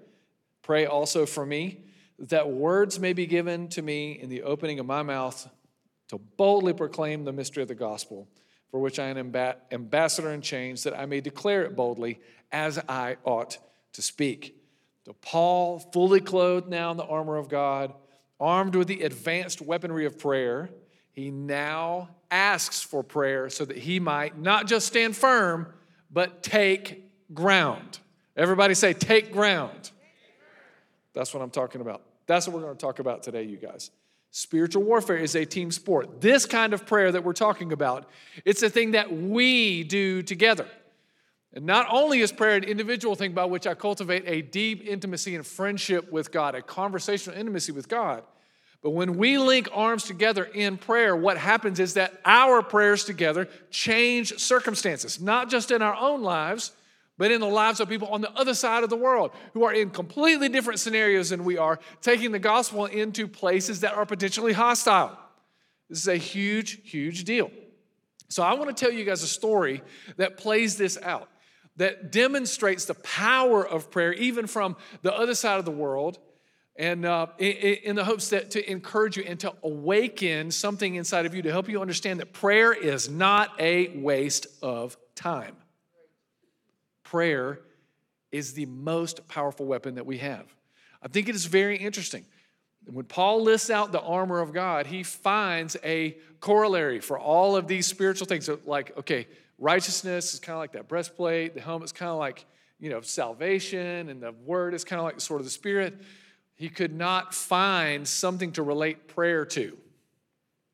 Pray 0.63 0.87
also 0.87 1.27
for 1.27 1.45
me 1.45 1.81
that 2.19 2.51
words 2.51 3.01
may 3.01 3.13
be 3.13 3.27
given 3.27 3.69
to 3.69 3.83
me 3.83 4.13
in 4.13 4.29
the 4.29 4.43
opening 4.43 4.79
of 4.79 4.87
my 4.87 5.03
mouth 5.03 5.49
to 6.09 6.19
boldly 6.19 6.73
proclaim 6.73 7.25
the 7.25 7.33
mystery 7.33 7.63
of 7.63 7.69
the 7.69 7.75
gospel, 7.75 8.29
for 8.71 8.81
which 8.81 8.99
I 8.99 9.07
am 9.07 9.35
ambassador 9.73 10.31
in 10.31 10.43
chains, 10.43 10.83
that 10.83 10.99
I 10.99 11.07
may 11.07 11.21
declare 11.21 11.63
it 11.63 11.77
boldly 11.77 12.21
as 12.53 12.79
I 12.89 13.17
ought 13.25 13.59
to 13.95 14.03
speak. 14.03 14.57
So, 15.07 15.15
Paul, 15.23 15.79
fully 15.79 16.21
clothed 16.21 16.69
now 16.69 16.91
in 16.91 16.97
the 16.97 17.05
armor 17.05 17.37
of 17.37 17.49
God, 17.49 17.95
armed 18.39 18.75
with 18.75 18.89
the 18.89 19.03
advanced 19.03 19.63
weaponry 19.63 20.05
of 20.05 20.19
prayer, 20.19 20.71
he 21.13 21.31
now 21.31 22.11
asks 22.31 22.83
for 22.83 23.03
prayer 23.03 23.51
so 23.51 23.65
that 23.65 23.77
he 23.77 24.01
might 24.01 24.39
not 24.39 24.67
just 24.67 24.87
stand 24.87 25.17
firm, 25.17 25.67
but 26.11 26.43
take 26.43 27.35
ground. 27.35 27.99
Everybody 28.37 28.75
say, 28.75 28.93
take 28.93 29.33
ground. 29.33 29.91
That's 31.13 31.35
what 31.35 31.43
I'm 31.43 31.51
talking 31.51 31.81
about. 31.81 32.03
That's 32.27 32.47
what 32.47 32.55
we're 32.55 32.63
going 32.63 32.77
to 32.77 32.81
talk 32.81 33.01
about 33.01 33.23
today, 33.23 33.43
you 33.43 33.57
guys. 33.57 33.91
Spiritual 34.31 34.85
warfare 34.85 35.17
is 35.17 35.35
a 35.35 35.45
team 35.45 35.73
sport. 35.73 36.21
This 36.21 36.47
kind 36.47 36.73
of 36.73 36.87
prayer 36.87 37.11
that 37.11 37.25
we're 37.25 37.33
talking 37.33 37.73
about, 37.73 38.09
it's 38.45 38.63
a 38.63 38.71
thing 38.71 38.93
that 38.93 39.13
we 39.13 39.83
do 39.83 40.23
together. 40.23 40.69
And 41.53 41.67
not 41.67 41.89
only 41.91 42.21
is 42.21 42.31
prayer 42.31 42.57
an 42.57 42.63
individual 42.63 43.17
thing 43.17 43.33
by 43.33 43.45
which 43.45 43.67
I 43.67 43.75
cultivate 43.75 44.23
a 44.27 44.41
deep 44.41 44.87
intimacy 44.87 45.35
and 45.35 45.45
friendship 45.45 46.13
with 46.13 46.31
God, 46.31 46.55
a 46.55 46.63
conversational 46.63 47.37
intimacy 47.37 47.73
with 47.73 47.89
God, 47.89 48.23
but 48.83 48.91
when 48.91 49.19
we 49.19 49.37
link 49.37 49.69
arms 49.73 50.05
together 50.05 50.45
in 50.45 50.79
prayer, 50.79 51.15
what 51.15 51.37
happens 51.37 51.79
is 51.81 51.95
that 51.95 52.19
our 52.25 52.63
prayers 52.63 53.05
together 53.05 53.47
change 53.71 54.39
circumstances, 54.39 55.21
not 55.21 55.51
just 55.51 55.71
in 55.71 55.83
our 55.83 55.95
own 55.95 56.23
lives, 56.23 56.73
but 57.19 57.31
in 57.31 57.41
the 57.41 57.47
lives 57.47 57.81
of 57.81 57.89
people 57.91 58.09
on 58.09 58.23
the 58.23 58.33
other 58.33 58.55
side 58.55 58.83
of 58.83 58.89
the 58.89 58.97
world 58.97 59.33
who 59.53 59.65
are 59.65 59.75
in 59.75 59.91
completely 59.91 60.49
different 60.49 60.81
scenarios 60.81 61.29
than 61.29 61.45
we 61.45 61.59
are, 61.59 61.79
taking 62.01 62.33
the 62.33 62.39
gospel 62.39 62.87
into 62.87 63.29
places 63.29 63.81
that 63.81 63.93
are 63.93 64.07
potentially 64.07 64.55
hostile. 64.55 65.19
This 65.91 65.99
is 65.99 66.09
a 66.09 66.17
huge, 66.17 66.81
huge 66.83 67.25
deal. 67.25 67.51
So, 68.29 68.43
I 68.43 68.55
want 68.55 68.75
to 68.75 68.85
tell 68.85 68.95
you 68.95 69.05
guys 69.05 69.23
a 69.23 69.29
story 69.29 69.83
that 70.17 70.39
plays 70.39 70.79
this 70.79 70.97
out, 71.03 71.29
that 71.77 72.13
demonstrates 72.13 72.87
the 72.87 72.95
power 72.95 73.67
of 73.67 73.91
prayer, 73.91 74.15
even 74.15 74.47
from 74.47 74.77
the 75.03 75.13
other 75.13 75.35
side 75.35 75.59
of 75.59 75.67
the 75.67 75.71
world 75.71 76.19
and 76.81 77.05
uh, 77.05 77.27
in, 77.37 77.95
the 77.95 78.05
hopes 78.05 78.31
that 78.31 78.53
to 78.53 78.71
encourage 78.71 79.19
you 79.19 79.23
and 79.25 79.39
to 79.41 79.53
awaken 79.63 80.51
something 80.51 80.95
inside 80.95 81.27
of 81.27 81.35
you 81.35 81.43
to 81.43 81.51
help 81.51 81.69
you 81.69 81.79
understand 81.79 82.21
that 82.21 82.33
prayer 82.33 82.73
is 82.73 83.11
not 83.11 83.51
a 83.61 83.99
waste 83.99 84.47
of 84.63 84.97
time. 85.15 85.57
Prayer 87.05 87.61
is 88.33 88.55
the 88.55 88.65
most 88.65 89.29
powerful 89.29 89.67
weapon 89.67 89.97
that 89.97 90.07
we 90.07 90.17
have. 90.19 90.47
I 91.03 91.09
think 91.09 91.29
it 91.29 91.35
is 91.35 91.45
very 91.45 91.77
interesting. 91.77 92.25
When 92.87 93.05
Paul 93.05 93.43
lists 93.43 93.69
out 93.69 93.93
the 93.93 94.01
armor 94.01 94.41
of 94.41 94.55
God, 94.55 94.87
he 94.87 95.03
finds 95.03 95.77
a 95.85 96.17
corollary 96.41 97.01
for 97.01 97.19
all 97.19 97.57
of 97.57 97.67
these 97.67 97.87
spiritual 97.87 98.27
things. 98.27 98.47
So 98.47 98.59
like, 98.65 98.97
okay, 98.97 99.29
righteousness 99.59 100.33
is 100.33 100.41
kind 100.41 100.55
of 100.55 100.61
like 100.61 100.73
that 100.73 100.89
breastplate, 100.89 101.53
the 101.55 101.61
helmet 101.61 101.85
is 101.85 101.93
kind 101.93 102.11
of 102.11 102.17
like, 102.17 102.47
you 102.79 102.89
know, 102.89 103.03
salvation, 103.03 104.09
and 104.09 104.23
the 104.23 104.33
word 104.47 104.73
is 104.73 104.83
kind 104.83 104.99
of 104.99 105.05
like 105.05 105.17
the 105.17 105.21
sword 105.21 105.43
of 105.43 105.45
the 105.45 105.51
spirit 105.51 106.01
he 106.61 106.69
could 106.69 106.95
not 106.95 107.33
find 107.33 108.07
something 108.07 108.53
to 108.53 108.63
relate 108.63 109.09
prayer 109.09 109.47
to. 109.47 109.79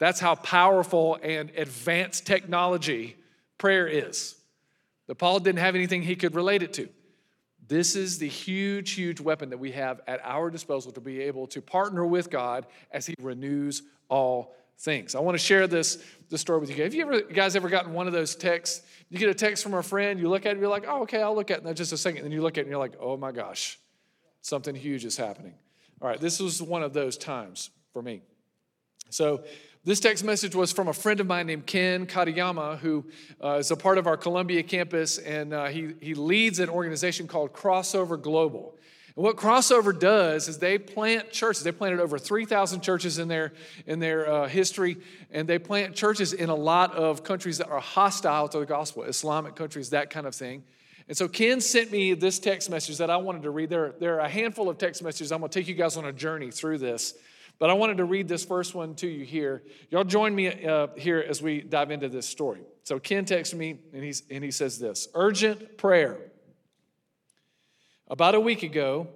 That's 0.00 0.18
how 0.18 0.34
powerful 0.34 1.16
and 1.22 1.52
advanced 1.56 2.26
technology 2.26 3.14
prayer 3.56 3.86
is. 3.86 4.34
That 5.06 5.14
Paul 5.14 5.38
didn't 5.38 5.60
have 5.60 5.76
anything 5.76 6.02
he 6.02 6.16
could 6.16 6.34
relate 6.34 6.64
it 6.64 6.72
to. 6.72 6.88
This 7.68 7.94
is 7.94 8.18
the 8.18 8.26
huge, 8.26 8.94
huge 8.94 9.20
weapon 9.20 9.50
that 9.50 9.58
we 9.58 9.70
have 9.72 10.00
at 10.08 10.20
our 10.24 10.50
disposal 10.50 10.90
to 10.90 11.00
be 11.00 11.20
able 11.20 11.46
to 11.46 11.62
partner 11.62 12.04
with 12.04 12.30
God 12.30 12.66
as 12.90 13.06
He 13.06 13.14
renews 13.20 13.84
all 14.08 14.56
things. 14.78 15.14
I 15.14 15.20
want 15.20 15.38
to 15.38 15.44
share 15.44 15.68
this, 15.68 16.02
this 16.30 16.40
story 16.40 16.58
with 16.58 16.76
you. 16.76 16.82
Have 16.82 16.94
you 16.94 17.02
ever, 17.02 17.20
guys 17.20 17.54
ever 17.54 17.68
gotten 17.68 17.92
one 17.92 18.08
of 18.08 18.12
those 18.12 18.34
texts? 18.34 18.82
You 19.08 19.20
get 19.20 19.28
a 19.28 19.34
text 19.34 19.62
from 19.62 19.74
a 19.74 19.84
friend, 19.84 20.18
you 20.18 20.28
look 20.28 20.46
at 20.46 20.56
it, 20.56 20.58
you're 20.58 20.68
like, 20.68 20.86
oh, 20.88 21.02
okay, 21.02 21.22
I'll 21.22 21.36
look 21.36 21.52
at 21.52 21.58
it 21.58 21.64
in 21.64 21.74
just 21.76 21.92
a 21.92 21.96
second. 21.96 22.18
And 22.18 22.24
then 22.24 22.32
you 22.32 22.42
look 22.42 22.54
at 22.54 22.62
it 22.62 22.62
and 22.62 22.70
you're 22.70 22.80
like, 22.80 22.96
oh 22.98 23.16
my 23.16 23.30
gosh, 23.30 23.78
something 24.40 24.74
huge 24.74 25.04
is 25.04 25.16
happening. 25.16 25.54
All 26.00 26.08
right, 26.08 26.20
this 26.20 26.40
was 26.40 26.60
one 26.62 26.82
of 26.82 26.92
those 26.92 27.16
times 27.16 27.70
for 27.92 28.02
me. 28.02 28.22
So, 29.10 29.44
this 29.84 30.00
text 30.00 30.24
message 30.24 30.54
was 30.56 30.72
from 30.72 30.88
a 30.88 30.92
friend 30.92 31.20
of 31.20 31.28
mine 31.28 31.46
named 31.46 31.64
Ken 31.64 32.06
Katayama, 32.06 32.78
who 32.78 33.04
uh, 33.42 33.58
is 33.58 33.70
a 33.70 33.76
part 33.76 33.98
of 33.98 34.08
our 34.08 34.16
Columbia 34.16 34.64
campus, 34.64 35.16
and 35.18 35.54
uh, 35.54 35.66
he, 35.66 35.94
he 36.00 36.14
leads 36.14 36.58
an 36.58 36.68
organization 36.68 37.28
called 37.28 37.52
Crossover 37.52 38.20
Global. 38.20 38.76
And 39.14 39.24
what 39.24 39.36
Crossover 39.36 39.96
does 39.96 40.48
is 40.48 40.58
they 40.58 40.76
plant 40.76 41.30
churches. 41.30 41.62
They 41.62 41.70
planted 41.70 42.00
over 42.00 42.18
3,000 42.18 42.80
churches 42.80 43.20
in 43.20 43.28
their, 43.28 43.52
in 43.86 44.00
their 44.00 44.28
uh, 44.28 44.48
history, 44.48 44.96
and 45.30 45.48
they 45.48 45.60
plant 45.60 45.94
churches 45.94 46.32
in 46.32 46.50
a 46.50 46.54
lot 46.54 46.92
of 46.96 47.22
countries 47.22 47.58
that 47.58 47.68
are 47.68 47.80
hostile 47.80 48.48
to 48.48 48.58
the 48.58 48.66
gospel, 48.66 49.04
Islamic 49.04 49.54
countries, 49.54 49.90
that 49.90 50.10
kind 50.10 50.26
of 50.26 50.34
thing. 50.34 50.64
And 51.08 51.16
so 51.16 51.28
Ken 51.28 51.60
sent 51.60 51.92
me 51.92 52.14
this 52.14 52.38
text 52.38 52.68
message 52.68 52.98
that 52.98 53.10
I 53.10 53.16
wanted 53.16 53.42
to 53.42 53.50
read. 53.50 53.70
There, 53.70 53.94
there 54.00 54.16
are 54.16 54.26
a 54.26 54.28
handful 54.28 54.68
of 54.68 54.76
text 54.76 55.02
messages. 55.02 55.30
I'm 55.30 55.40
going 55.40 55.50
to 55.50 55.58
take 55.58 55.68
you 55.68 55.74
guys 55.74 55.96
on 55.96 56.04
a 56.04 56.12
journey 56.12 56.50
through 56.50 56.78
this. 56.78 57.14
But 57.58 57.70
I 57.70 57.72
wanted 57.72 57.98
to 57.98 58.04
read 58.04 58.28
this 58.28 58.44
first 58.44 58.74
one 58.74 58.94
to 58.96 59.06
you 59.06 59.24
here. 59.24 59.62
Y'all 59.90 60.04
join 60.04 60.34
me 60.34 60.64
uh, 60.64 60.88
here 60.96 61.24
as 61.26 61.40
we 61.40 61.60
dive 61.60 61.90
into 61.90 62.08
this 62.08 62.28
story. 62.28 62.60
So 62.82 62.98
Ken 62.98 63.24
texted 63.24 63.54
me, 63.54 63.78
and, 63.94 64.04
he's, 64.04 64.24
and 64.30 64.44
he 64.44 64.50
says 64.50 64.78
this 64.78 65.08
Urgent 65.14 65.78
prayer. 65.78 66.18
About 68.08 68.34
a 68.34 68.40
week 68.40 68.62
ago, 68.62 69.08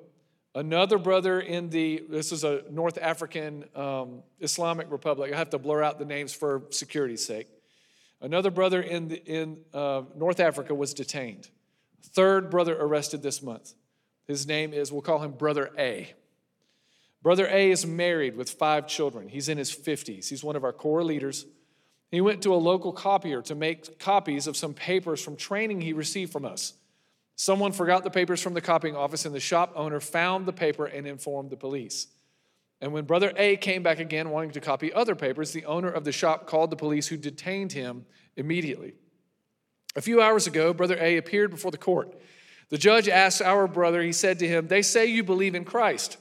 another 0.55 0.97
brother 0.97 1.41
in 1.41 1.71
the, 1.71 2.03
this 2.09 2.33
is 2.33 2.45
a 2.45 2.63
North 2.71 2.99
African 2.99 3.65
um, 3.75 4.23
Islamic 4.41 4.91
Republic. 4.91 5.33
I 5.33 5.37
have 5.37 5.51
to 5.51 5.59
blur 5.59 5.83
out 5.83 5.99
the 5.99 6.05
names 6.05 6.33
for 6.33 6.63
security's 6.71 7.25
sake. 7.25 7.47
Another 8.23 8.51
brother 8.51 8.81
in, 8.81 9.09
the, 9.09 9.25
in 9.25 9.59
uh, 9.75 10.03
North 10.17 10.41
Africa 10.41 10.75
was 10.75 10.95
detained. 10.95 11.51
Third 12.03 12.51
brother 12.51 12.77
arrested 12.79 13.23
this 13.23 13.43
month. 13.43 13.75
His 14.27 14.47
name 14.47 14.73
is, 14.73 14.93
we'll 14.93 15.03
call 15.03 15.19
him 15.19 15.33
Brother 15.33 15.71
A. 15.79 16.13
Brother 17.23 17.47
A 17.51 17.71
is 17.71 17.87
married 17.87 18.37
with 18.37 18.51
five 18.51 18.87
children. 18.87 19.29
He's 19.29 19.49
in 19.49 19.59
his 19.59 19.71
50s. 19.71 20.29
He's 20.29 20.43
one 20.43 20.57
of 20.57 20.65
our 20.65 20.73
core 20.73 21.05
leaders. 21.05 21.47
He 22.11 22.21
went 22.21 22.43
to 22.43 22.55
a 22.55 22.57
local 22.57 22.93
copier 22.93 23.43
to 23.43 23.55
make 23.55 23.99
copies 23.99 24.47
of 24.47 24.57
some 24.57 24.75
papers 24.75 25.23
from 25.23 25.37
training 25.37 25.81
he 25.81 25.93
received 25.93 26.33
from 26.33 26.45
us. 26.45 26.75
Someone 27.37 27.73
forgot 27.73 28.05
the 28.05 28.11
papers 28.11 28.43
from 28.43 28.55
the 28.55 28.61
copying 28.61 28.97
office, 28.97 29.25
and 29.25 29.35
the 29.35 29.41
shop 29.41 29.73
owner 29.75 30.01
found 30.01 30.47
the 30.47 30.53
paper 30.53 30.87
and 30.87 31.07
informed 31.07 31.51
the 31.51 31.57
police. 31.57 32.09
And 32.81 32.93
when 32.93 33.05
Brother 33.05 33.33
A 33.37 33.57
came 33.57 33.83
back 33.83 33.99
again 33.99 34.31
wanting 34.31 34.51
to 34.53 34.61
copy 34.61 34.93
other 34.93 35.15
papers, 35.15 35.53
the 35.53 35.65
owner 35.67 35.91
of 35.91 36.05
the 36.05 36.13
shop 36.13 36.47
called 36.47 36.71
the 36.71 36.77
police, 36.77 37.09
who 37.09 37.17
detained 37.17 37.73
him 37.73 38.07
immediately. 38.37 38.95
A 39.97 40.01
few 40.01 40.23
hours 40.23 40.47
ago, 40.47 40.73
Brother 40.73 40.97
A 41.01 41.17
appeared 41.17 41.51
before 41.51 41.71
the 41.71 41.79
court. 41.79 42.15
The 42.69 42.79
judge 42.79 43.09
asked 43.09 43.43
our 43.43 43.67
brother, 43.67 44.03
he 44.03 44.13
said 44.13 44.39
to 44.39 44.49
him, 44.49 44.69
They 44.69 44.83
say 44.83 45.07
you 45.07 45.25
believe 45.25 45.55
in 45.55 45.65
Christ. 45.65 46.17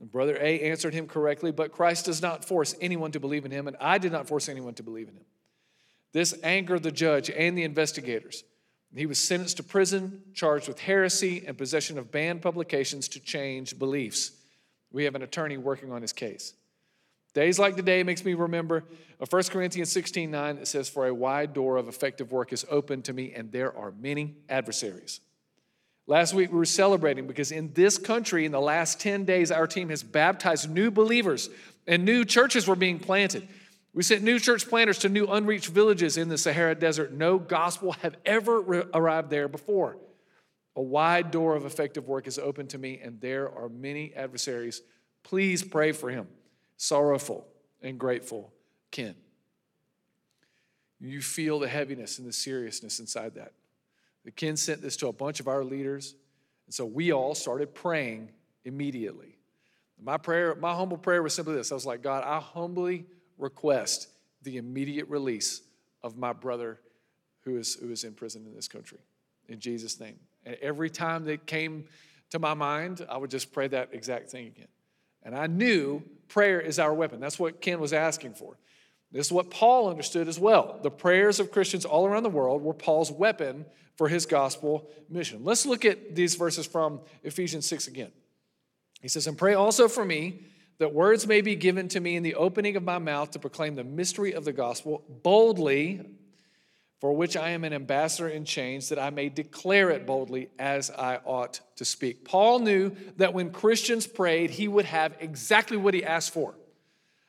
And 0.00 0.10
Brother 0.10 0.36
A 0.40 0.60
answered 0.60 0.92
him 0.92 1.06
correctly, 1.06 1.52
but 1.52 1.70
Christ 1.70 2.06
does 2.06 2.20
not 2.20 2.44
force 2.44 2.74
anyone 2.80 3.12
to 3.12 3.20
believe 3.20 3.44
in 3.44 3.52
him, 3.52 3.68
and 3.68 3.76
I 3.80 3.98
did 3.98 4.10
not 4.10 4.26
force 4.26 4.48
anyone 4.48 4.74
to 4.74 4.82
believe 4.82 5.08
in 5.08 5.14
him. 5.14 5.24
This 6.12 6.34
angered 6.42 6.82
the 6.82 6.90
judge 6.90 7.30
and 7.30 7.56
the 7.56 7.62
investigators. 7.62 8.44
He 8.94 9.06
was 9.06 9.18
sentenced 9.18 9.56
to 9.56 9.64
prison, 9.64 10.22
charged 10.34 10.68
with 10.68 10.78
heresy 10.78 11.44
and 11.46 11.58
possession 11.58 11.98
of 11.98 12.12
banned 12.12 12.42
publications 12.42 13.08
to 13.08 13.20
change 13.20 13.78
beliefs. 13.78 14.32
We 14.92 15.04
have 15.04 15.16
an 15.16 15.22
attorney 15.22 15.56
working 15.56 15.90
on 15.90 16.02
his 16.02 16.12
case. 16.12 16.54
Days 17.34 17.58
like 17.58 17.74
today 17.74 18.04
makes 18.04 18.24
me 18.24 18.34
remember 18.34 18.84
uh, 19.20 19.26
1 19.28 19.42
Corinthians 19.44 19.90
16 19.90 20.30
9 20.30 20.56
that 20.56 20.68
says, 20.68 20.88
For 20.88 21.08
a 21.08 21.14
wide 21.14 21.52
door 21.52 21.76
of 21.76 21.88
effective 21.88 22.30
work 22.30 22.52
is 22.52 22.64
open 22.70 23.02
to 23.02 23.12
me, 23.12 23.32
and 23.34 23.50
there 23.50 23.76
are 23.76 23.92
many 23.92 24.36
adversaries. 24.48 25.20
Last 26.06 26.32
week 26.32 26.52
we 26.52 26.58
were 26.58 26.64
celebrating 26.64 27.26
because 27.26 27.50
in 27.50 27.72
this 27.72 27.98
country, 27.98 28.44
in 28.44 28.52
the 28.52 28.60
last 28.60 29.00
10 29.00 29.24
days, 29.24 29.50
our 29.50 29.66
team 29.66 29.88
has 29.88 30.02
baptized 30.02 30.70
new 30.70 30.90
believers 30.90 31.50
and 31.86 32.04
new 32.04 32.24
churches 32.24 32.68
were 32.68 32.76
being 32.76 32.98
planted. 32.98 33.48
We 33.94 34.02
sent 34.02 34.22
new 34.22 34.38
church 34.38 34.68
planters 34.68 34.98
to 35.00 35.08
new 35.08 35.26
unreached 35.26 35.68
villages 35.68 36.16
in 36.16 36.28
the 36.28 36.38
Sahara 36.38 36.74
Desert. 36.74 37.12
No 37.12 37.38
gospel 37.38 37.92
had 37.92 38.16
ever 38.24 38.60
re- 38.60 38.82
arrived 38.92 39.30
there 39.30 39.48
before. 39.48 39.96
A 40.76 40.82
wide 40.82 41.30
door 41.30 41.56
of 41.56 41.64
effective 41.64 42.06
work 42.06 42.26
is 42.26 42.38
open 42.38 42.66
to 42.68 42.78
me, 42.78 43.00
and 43.02 43.20
there 43.20 43.48
are 43.48 43.68
many 43.68 44.12
adversaries. 44.14 44.82
Please 45.22 45.62
pray 45.62 45.92
for 45.92 46.10
him 46.10 46.26
sorrowful 46.76 47.46
and 47.82 47.98
grateful 47.98 48.52
Ken. 48.90 49.14
You 51.00 51.20
feel 51.20 51.58
the 51.58 51.68
heaviness 51.68 52.18
and 52.18 52.26
the 52.26 52.32
seriousness 52.32 52.98
inside 52.98 53.34
that. 53.34 53.52
The 54.24 54.30
Ken 54.30 54.56
sent 54.56 54.80
this 54.80 54.96
to 54.98 55.08
a 55.08 55.12
bunch 55.12 55.40
of 55.40 55.48
our 55.48 55.64
leaders, 55.64 56.14
and 56.66 56.74
so 56.74 56.86
we 56.86 57.12
all 57.12 57.34
started 57.34 57.74
praying 57.74 58.30
immediately. 58.64 59.36
My 60.02 60.16
prayer, 60.16 60.54
my 60.54 60.74
humble 60.74 60.96
prayer 60.96 61.22
was 61.22 61.34
simply 61.34 61.54
this. 61.54 61.70
I 61.70 61.74
was 61.74 61.86
like, 61.86 62.02
God, 62.02 62.24
I 62.24 62.40
humbly 62.40 63.04
request 63.38 64.08
the 64.42 64.56
immediate 64.56 65.08
release 65.08 65.62
of 66.02 66.16
my 66.16 66.32
brother 66.32 66.80
who 67.40 67.56
is, 67.58 67.74
who 67.74 67.90
is 67.90 68.04
in 68.04 68.12
prison 68.14 68.46
in 68.46 68.54
this 68.54 68.68
country. 68.68 68.98
In 69.48 69.60
Jesus' 69.60 70.00
name. 70.00 70.18
And 70.44 70.56
every 70.60 70.90
time 70.90 71.24
that 71.24 71.46
came 71.46 71.84
to 72.30 72.38
my 72.38 72.54
mind, 72.54 73.06
I 73.08 73.16
would 73.16 73.30
just 73.30 73.52
pray 73.52 73.68
that 73.68 73.90
exact 73.92 74.30
thing 74.30 74.46
again. 74.46 74.68
And 75.22 75.34
I 75.34 75.46
knew 75.46 76.02
prayer 76.28 76.60
is 76.60 76.78
our 76.78 76.92
weapon. 76.92 77.20
That's 77.20 77.38
what 77.38 77.60
Ken 77.60 77.80
was 77.80 77.92
asking 77.92 78.34
for. 78.34 78.56
This 79.12 79.26
is 79.26 79.32
what 79.32 79.50
Paul 79.50 79.88
understood 79.88 80.26
as 80.26 80.40
well. 80.40 80.80
The 80.82 80.90
prayers 80.90 81.38
of 81.38 81.52
Christians 81.52 81.84
all 81.84 82.06
around 82.06 82.24
the 82.24 82.30
world 82.30 82.62
were 82.62 82.74
Paul's 82.74 83.12
weapon 83.12 83.64
for 83.96 84.08
his 84.08 84.26
gospel 84.26 84.90
mission. 85.08 85.44
Let's 85.44 85.64
look 85.66 85.84
at 85.84 86.16
these 86.16 86.34
verses 86.34 86.66
from 86.66 87.00
Ephesians 87.22 87.66
6 87.66 87.86
again. 87.86 88.10
He 89.00 89.08
says, 89.08 89.26
And 89.26 89.38
pray 89.38 89.54
also 89.54 89.86
for 89.86 90.04
me 90.04 90.46
that 90.78 90.92
words 90.92 91.26
may 91.26 91.40
be 91.40 91.54
given 91.54 91.88
to 91.88 92.00
me 92.00 92.16
in 92.16 92.22
the 92.22 92.34
opening 92.34 92.76
of 92.76 92.82
my 92.82 92.98
mouth 92.98 93.30
to 93.32 93.38
proclaim 93.38 93.76
the 93.76 93.84
mystery 93.84 94.32
of 94.32 94.44
the 94.44 94.52
gospel 94.52 95.04
boldly 95.22 96.00
for 97.04 97.12
which 97.12 97.36
I 97.36 97.50
am 97.50 97.64
an 97.64 97.74
ambassador 97.74 98.30
in 98.30 98.46
chains, 98.46 98.88
that 98.88 98.98
I 98.98 99.10
may 99.10 99.28
declare 99.28 99.90
it 99.90 100.06
boldly 100.06 100.48
as 100.58 100.90
I 100.90 101.16
ought 101.26 101.60
to 101.76 101.84
speak. 101.84 102.24
Paul 102.24 102.60
knew 102.60 102.96
that 103.18 103.34
when 103.34 103.50
Christians 103.50 104.06
prayed, 104.06 104.48
he 104.48 104.68
would 104.68 104.86
have 104.86 105.14
exactly 105.20 105.76
what 105.76 105.92
he 105.92 106.02
asked 106.02 106.32
for 106.32 106.54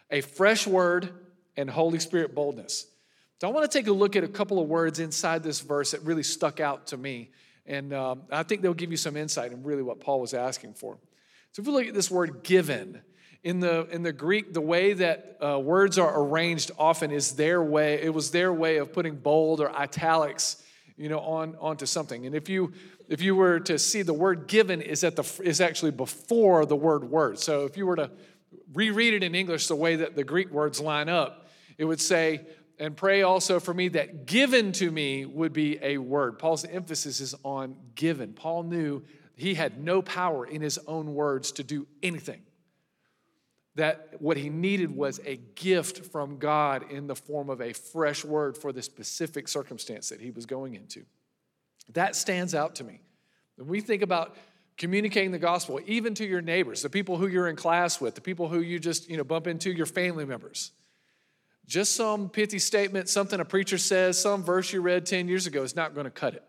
a 0.09 0.21
fresh 0.21 0.65
word 0.65 1.09
and 1.57 1.69
Holy 1.69 1.99
Spirit 1.99 2.33
boldness. 2.33 2.87
So 3.41 3.49
I 3.49 3.51
want 3.51 3.69
to 3.69 3.77
take 3.77 3.87
a 3.87 3.91
look 3.91 4.15
at 4.15 4.23
a 4.23 4.29
couple 4.29 4.61
of 4.61 4.69
words 4.69 4.99
inside 4.99 5.43
this 5.43 5.59
verse 5.59 5.91
that 5.91 6.01
really 6.03 6.23
stuck 6.23 6.61
out 6.61 6.87
to 6.87 6.97
me. 6.97 7.31
And 7.65 7.93
um, 7.93 8.21
I 8.31 8.43
think 8.43 8.61
they'll 8.61 8.73
give 8.73 8.91
you 8.91 8.97
some 8.97 9.17
insight 9.17 9.51
in 9.51 9.61
really 9.61 9.83
what 9.83 9.99
Paul 9.99 10.21
was 10.21 10.33
asking 10.33 10.75
for. 10.75 10.97
So 11.51 11.61
if 11.61 11.67
we 11.67 11.73
look 11.73 11.85
at 11.85 11.93
this 11.93 12.09
word 12.09 12.43
given, 12.43 13.01
in 13.45 13.59
the 13.59 13.87
in 13.91 14.01
the 14.01 14.11
greek 14.11 14.53
the 14.53 14.59
way 14.59 14.93
that 14.93 15.37
uh, 15.39 15.59
words 15.59 15.99
are 15.99 16.19
arranged 16.19 16.71
often 16.79 17.11
is 17.11 17.33
their 17.33 17.63
way 17.63 18.01
it 18.01 18.11
was 18.13 18.31
their 18.31 18.51
way 18.51 18.77
of 18.77 18.91
putting 18.91 19.15
bold 19.15 19.61
or 19.61 19.71
italics 19.73 20.63
you 20.97 21.07
know 21.07 21.19
on 21.19 21.55
onto 21.61 21.85
something. 21.85 22.25
And 22.25 22.35
if 22.35 22.49
you 22.49 22.73
if 23.07 23.21
you 23.21 23.35
were 23.35 23.59
to 23.61 23.77
see 23.77 24.01
the 24.01 24.13
word 24.13 24.47
given 24.47 24.81
is 24.81 25.03
at 25.03 25.15
the 25.15 25.41
is 25.43 25.61
actually 25.61 25.91
before 25.91 26.65
the 26.65 26.75
word 26.75 27.03
word 27.03 27.37
so 27.37 27.65
if 27.65 27.77
you 27.77 27.85
were 27.85 27.95
to 27.95 28.09
reread 28.73 29.13
it 29.13 29.21
in 29.21 29.35
english 29.35 29.67
the 29.67 29.75
way 29.75 29.95
that 29.95 30.15
the 30.15 30.23
greek 30.23 30.49
words 30.49 30.81
line 30.81 31.07
up 31.07 31.47
it 31.77 31.85
would 31.85 32.01
say 32.01 32.41
and 32.79 32.97
pray 32.97 33.21
also 33.21 33.59
for 33.59 33.73
me 33.73 33.89
that 33.89 34.25
given 34.25 34.71
to 34.73 34.91
me 34.91 35.25
would 35.25 35.53
be 35.53 35.79
a 35.81 35.97
word. 35.97 36.37
Paul's 36.39 36.65
emphasis 36.65 37.21
is 37.21 37.33
on 37.43 37.77
given. 37.95 38.33
Paul 38.33 38.63
knew 38.63 39.01
he 39.37 39.53
had 39.53 39.81
no 39.81 40.01
power 40.01 40.45
in 40.45 40.61
his 40.61 40.77
own 40.85 41.13
words 41.13 41.53
to 41.53 41.63
do 41.63 41.87
anything 42.03 42.41
that 43.75 44.15
what 44.19 44.37
he 44.37 44.49
needed 44.49 44.95
was 44.95 45.19
a 45.25 45.37
gift 45.55 46.05
from 46.05 46.37
God 46.37 46.91
in 46.91 47.07
the 47.07 47.15
form 47.15 47.49
of 47.49 47.61
a 47.61 47.73
fresh 47.73 48.23
word 48.23 48.57
for 48.57 48.71
the 48.71 48.81
specific 48.81 49.47
circumstance 49.47 50.09
that 50.09 50.21
he 50.21 50.31
was 50.31 50.45
going 50.45 50.75
into. 50.75 51.03
That 51.93 52.15
stands 52.15 52.55
out 52.55 52.75
to 52.75 52.83
me. 52.83 53.01
When 53.57 53.67
we 53.67 53.81
think 53.81 54.01
about 54.01 54.35
communicating 54.77 55.31
the 55.31 55.39
gospel, 55.39 55.79
even 55.85 56.13
to 56.15 56.25
your 56.25 56.41
neighbors, 56.41 56.81
the 56.81 56.89
people 56.89 57.17
who 57.17 57.27
you're 57.27 57.47
in 57.47 57.55
class 57.55 58.01
with, 58.01 58.15
the 58.15 58.21
people 58.21 58.47
who 58.47 58.61
you 58.61 58.79
just 58.79 59.09
you 59.09 59.17
know 59.17 59.23
bump 59.23 59.47
into, 59.47 59.71
your 59.71 59.85
family 59.85 60.25
members, 60.25 60.71
just 61.65 61.95
some 61.95 62.29
pithy 62.29 62.59
statement, 62.59 63.09
something 63.09 63.39
a 63.39 63.45
preacher 63.45 63.77
says, 63.77 64.21
some 64.21 64.43
verse 64.43 64.71
you 64.71 64.81
read 64.81 65.05
10 65.05 65.27
years 65.27 65.47
ago 65.47 65.63
is 65.63 65.75
not 65.75 65.93
going 65.93 66.05
to 66.05 66.11
cut 66.11 66.33
it. 66.33 66.43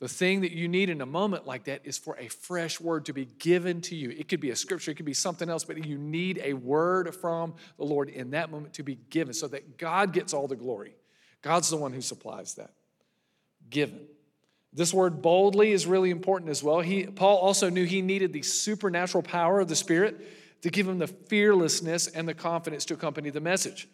The 0.00 0.08
thing 0.08 0.40
that 0.40 0.52
you 0.52 0.66
need 0.66 0.90
in 0.90 1.00
a 1.00 1.06
moment 1.06 1.46
like 1.46 1.64
that 1.64 1.82
is 1.84 1.96
for 1.96 2.16
a 2.18 2.28
fresh 2.28 2.80
word 2.80 3.06
to 3.06 3.12
be 3.12 3.26
given 3.38 3.80
to 3.82 3.94
you. 3.94 4.10
It 4.10 4.28
could 4.28 4.40
be 4.40 4.50
a 4.50 4.56
scripture, 4.56 4.90
it 4.90 4.96
could 4.96 5.06
be 5.06 5.14
something 5.14 5.48
else, 5.48 5.64
but 5.64 5.84
you 5.86 5.96
need 5.96 6.40
a 6.42 6.52
word 6.54 7.14
from 7.14 7.54
the 7.78 7.84
Lord 7.84 8.08
in 8.08 8.30
that 8.30 8.50
moment 8.50 8.74
to 8.74 8.82
be 8.82 8.96
given 9.10 9.32
so 9.32 9.46
that 9.48 9.78
God 9.78 10.12
gets 10.12 10.34
all 10.34 10.48
the 10.48 10.56
glory. 10.56 10.96
God's 11.42 11.70
the 11.70 11.76
one 11.76 11.92
who 11.92 12.00
supplies 12.00 12.54
that. 12.54 12.70
Given. 13.70 14.00
This 14.72 14.92
word 14.92 15.22
boldly 15.22 15.70
is 15.70 15.86
really 15.86 16.10
important 16.10 16.50
as 16.50 16.62
well. 16.62 16.80
He, 16.80 17.06
Paul 17.06 17.38
also 17.38 17.70
knew 17.70 17.84
he 17.84 18.02
needed 18.02 18.32
the 18.32 18.42
supernatural 18.42 19.22
power 19.22 19.60
of 19.60 19.68
the 19.68 19.76
Spirit 19.76 20.20
to 20.62 20.70
give 20.70 20.88
him 20.88 20.98
the 20.98 21.06
fearlessness 21.06 22.08
and 22.08 22.26
the 22.26 22.34
confidence 22.34 22.84
to 22.86 22.94
accompany 22.94 23.30
the 23.30 23.40
message. 23.40 23.86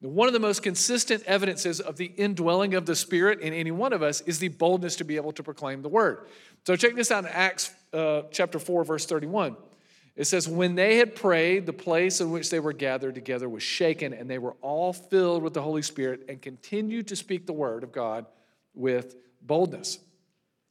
One 0.00 0.28
of 0.28 0.34
the 0.34 0.40
most 0.40 0.62
consistent 0.62 1.22
evidences 1.24 1.80
of 1.80 1.96
the 1.96 2.12
indwelling 2.16 2.74
of 2.74 2.84
the 2.84 2.94
Spirit 2.94 3.40
in 3.40 3.54
any 3.54 3.70
one 3.70 3.92
of 3.92 4.02
us 4.02 4.20
is 4.22 4.38
the 4.38 4.48
boldness 4.48 4.96
to 4.96 5.04
be 5.04 5.16
able 5.16 5.32
to 5.32 5.42
proclaim 5.42 5.82
the 5.82 5.88
word. 5.88 6.26
So 6.66 6.76
check 6.76 6.94
this 6.94 7.10
out 7.10 7.24
in 7.24 7.30
Acts 7.30 7.74
uh, 7.92 8.22
chapter 8.30 8.58
4, 8.58 8.84
verse 8.84 9.06
31. 9.06 9.56
It 10.16 10.26
says, 10.26 10.48
When 10.48 10.74
they 10.74 10.98
had 10.98 11.16
prayed, 11.16 11.66
the 11.66 11.72
place 11.72 12.20
in 12.20 12.30
which 12.30 12.50
they 12.50 12.60
were 12.60 12.72
gathered 12.72 13.14
together 13.14 13.48
was 13.48 13.62
shaken, 13.62 14.12
and 14.12 14.30
they 14.30 14.38
were 14.38 14.56
all 14.60 14.92
filled 14.92 15.42
with 15.42 15.54
the 15.54 15.62
Holy 15.62 15.82
Spirit 15.82 16.26
and 16.28 16.40
continued 16.40 17.08
to 17.08 17.16
speak 17.16 17.46
the 17.46 17.52
word 17.52 17.82
of 17.82 17.92
God 17.92 18.26
with 18.74 19.16
boldness. 19.42 19.98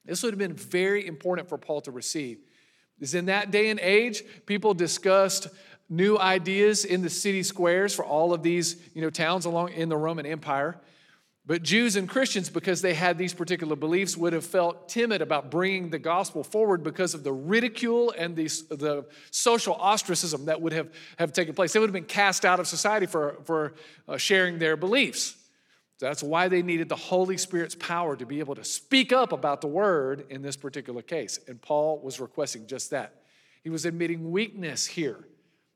This 0.06 0.24
would 0.24 0.34
have 0.34 0.40
been 0.40 0.54
very 0.54 1.06
important 1.06 1.50
for 1.50 1.58
Paul 1.58 1.82
to 1.82 1.92
receive 1.92 2.40
Is 3.00 3.16
in 3.16 3.26
that 3.26 3.52
day 3.52 3.70
and 3.70 3.80
age, 3.80 4.24
people 4.46 4.74
discussed 4.74 5.48
new 5.90 6.18
ideas 6.18 6.86
in 6.86 7.02
the 7.02 7.10
city 7.10 7.44
squares 7.44 7.94
for 7.94 8.06
all 8.06 8.34
of 8.34 8.44
these 8.44 8.78
you 8.94 9.02
know, 9.02 9.10
towns 9.10 9.46
along 9.46 9.74
in 9.74 9.90
the 9.90 9.98
Roman 9.98 10.26
Empire. 10.26 10.80
But 11.46 11.62
Jews 11.62 11.98
and 11.98 12.08
Christians, 12.08 12.50
because 12.50 12.82
they 12.82 12.94
had 12.94 13.18
these 13.18 13.34
particular 13.34 13.76
beliefs, 13.76 14.16
would 14.16 14.32
have 14.32 14.46
felt 14.46 14.88
timid 14.88 15.22
about 15.22 15.52
bringing 15.52 15.90
the 15.90 16.00
gospel 16.00 16.42
forward 16.42 16.84
because 16.84 17.14
of 17.14 17.26
the 17.26 17.34
ridicule 17.34 18.14
and 18.18 18.34
the, 18.34 18.46
the 18.70 19.06
social 19.30 19.74
ostracism 19.74 20.46
that 20.46 20.62
would 20.62 20.72
have, 20.72 20.90
have 21.20 21.34
taken 21.34 21.54
place. 21.54 21.74
They 21.74 21.80
would 21.80 21.90
have 21.90 21.94
been 21.94 22.06
cast 22.06 22.46
out 22.46 22.62
of 22.62 22.68
society 22.68 23.08
for, 23.08 23.40
for 23.44 23.74
uh, 24.08 24.16
sharing 24.16 24.58
their 24.58 24.78
beliefs. 24.78 25.36
That's 26.00 26.24
why 26.24 26.48
they 26.48 26.62
needed 26.62 26.88
the 26.88 26.96
Holy 26.96 27.38
Spirit's 27.38 27.76
power 27.76 28.16
to 28.16 28.26
be 28.26 28.40
able 28.40 28.56
to 28.56 28.64
speak 28.64 29.12
up 29.12 29.34
about 29.34 29.60
the 29.60 29.68
word 29.68 30.26
in 30.30 30.42
this 30.42 30.56
particular 30.56 31.02
case. 31.02 31.40
And 31.48 31.62
Paul 31.62 32.00
was 32.00 32.22
requesting 32.22 32.68
just 32.68 32.90
that. 32.92 33.22
He 33.64 33.70
was 33.70 33.86
admitting 33.86 34.32
weakness 34.32 34.86
here. 34.86 35.28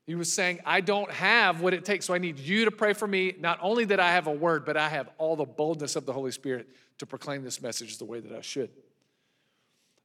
He 0.08 0.16
was 0.16 0.32
saying, 0.32 0.62
I 0.66 0.80
don't 0.80 1.12
have 1.12 1.60
what 1.60 1.74
it 1.74 1.84
takes, 1.84 2.06
so 2.06 2.14
I 2.14 2.18
need 2.18 2.40
you 2.40 2.64
to 2.64 2.72
pray 2.72 2.94
for 2.94 3.06
me. 3.06 3.36
Not 3.38 3.60
only 3.62 3.84
that 3.86 4.00
I 4.00 4.12
have 4.12 4.28
a 4.28 4.32
word, 4.32 4.66
but 4.66 4.78
I 4.78 4.88
have 4.88 5.10
all 5.18 5.36
the 5.36 5.46
boldness 5.46 5.98
of 5.98 6.06
the 6.06 6.14
Holy 6.14 6.32
Spirit 6.32 6.70
to 7.00 7.06
proclaim 7.06 7.44
this 7.44 7.62
message 7.62 7.98
the 7.98 8.06
way 8.06 8.22
that 8.22 8.32
I 8.32 8.40
should. 8.40 8.70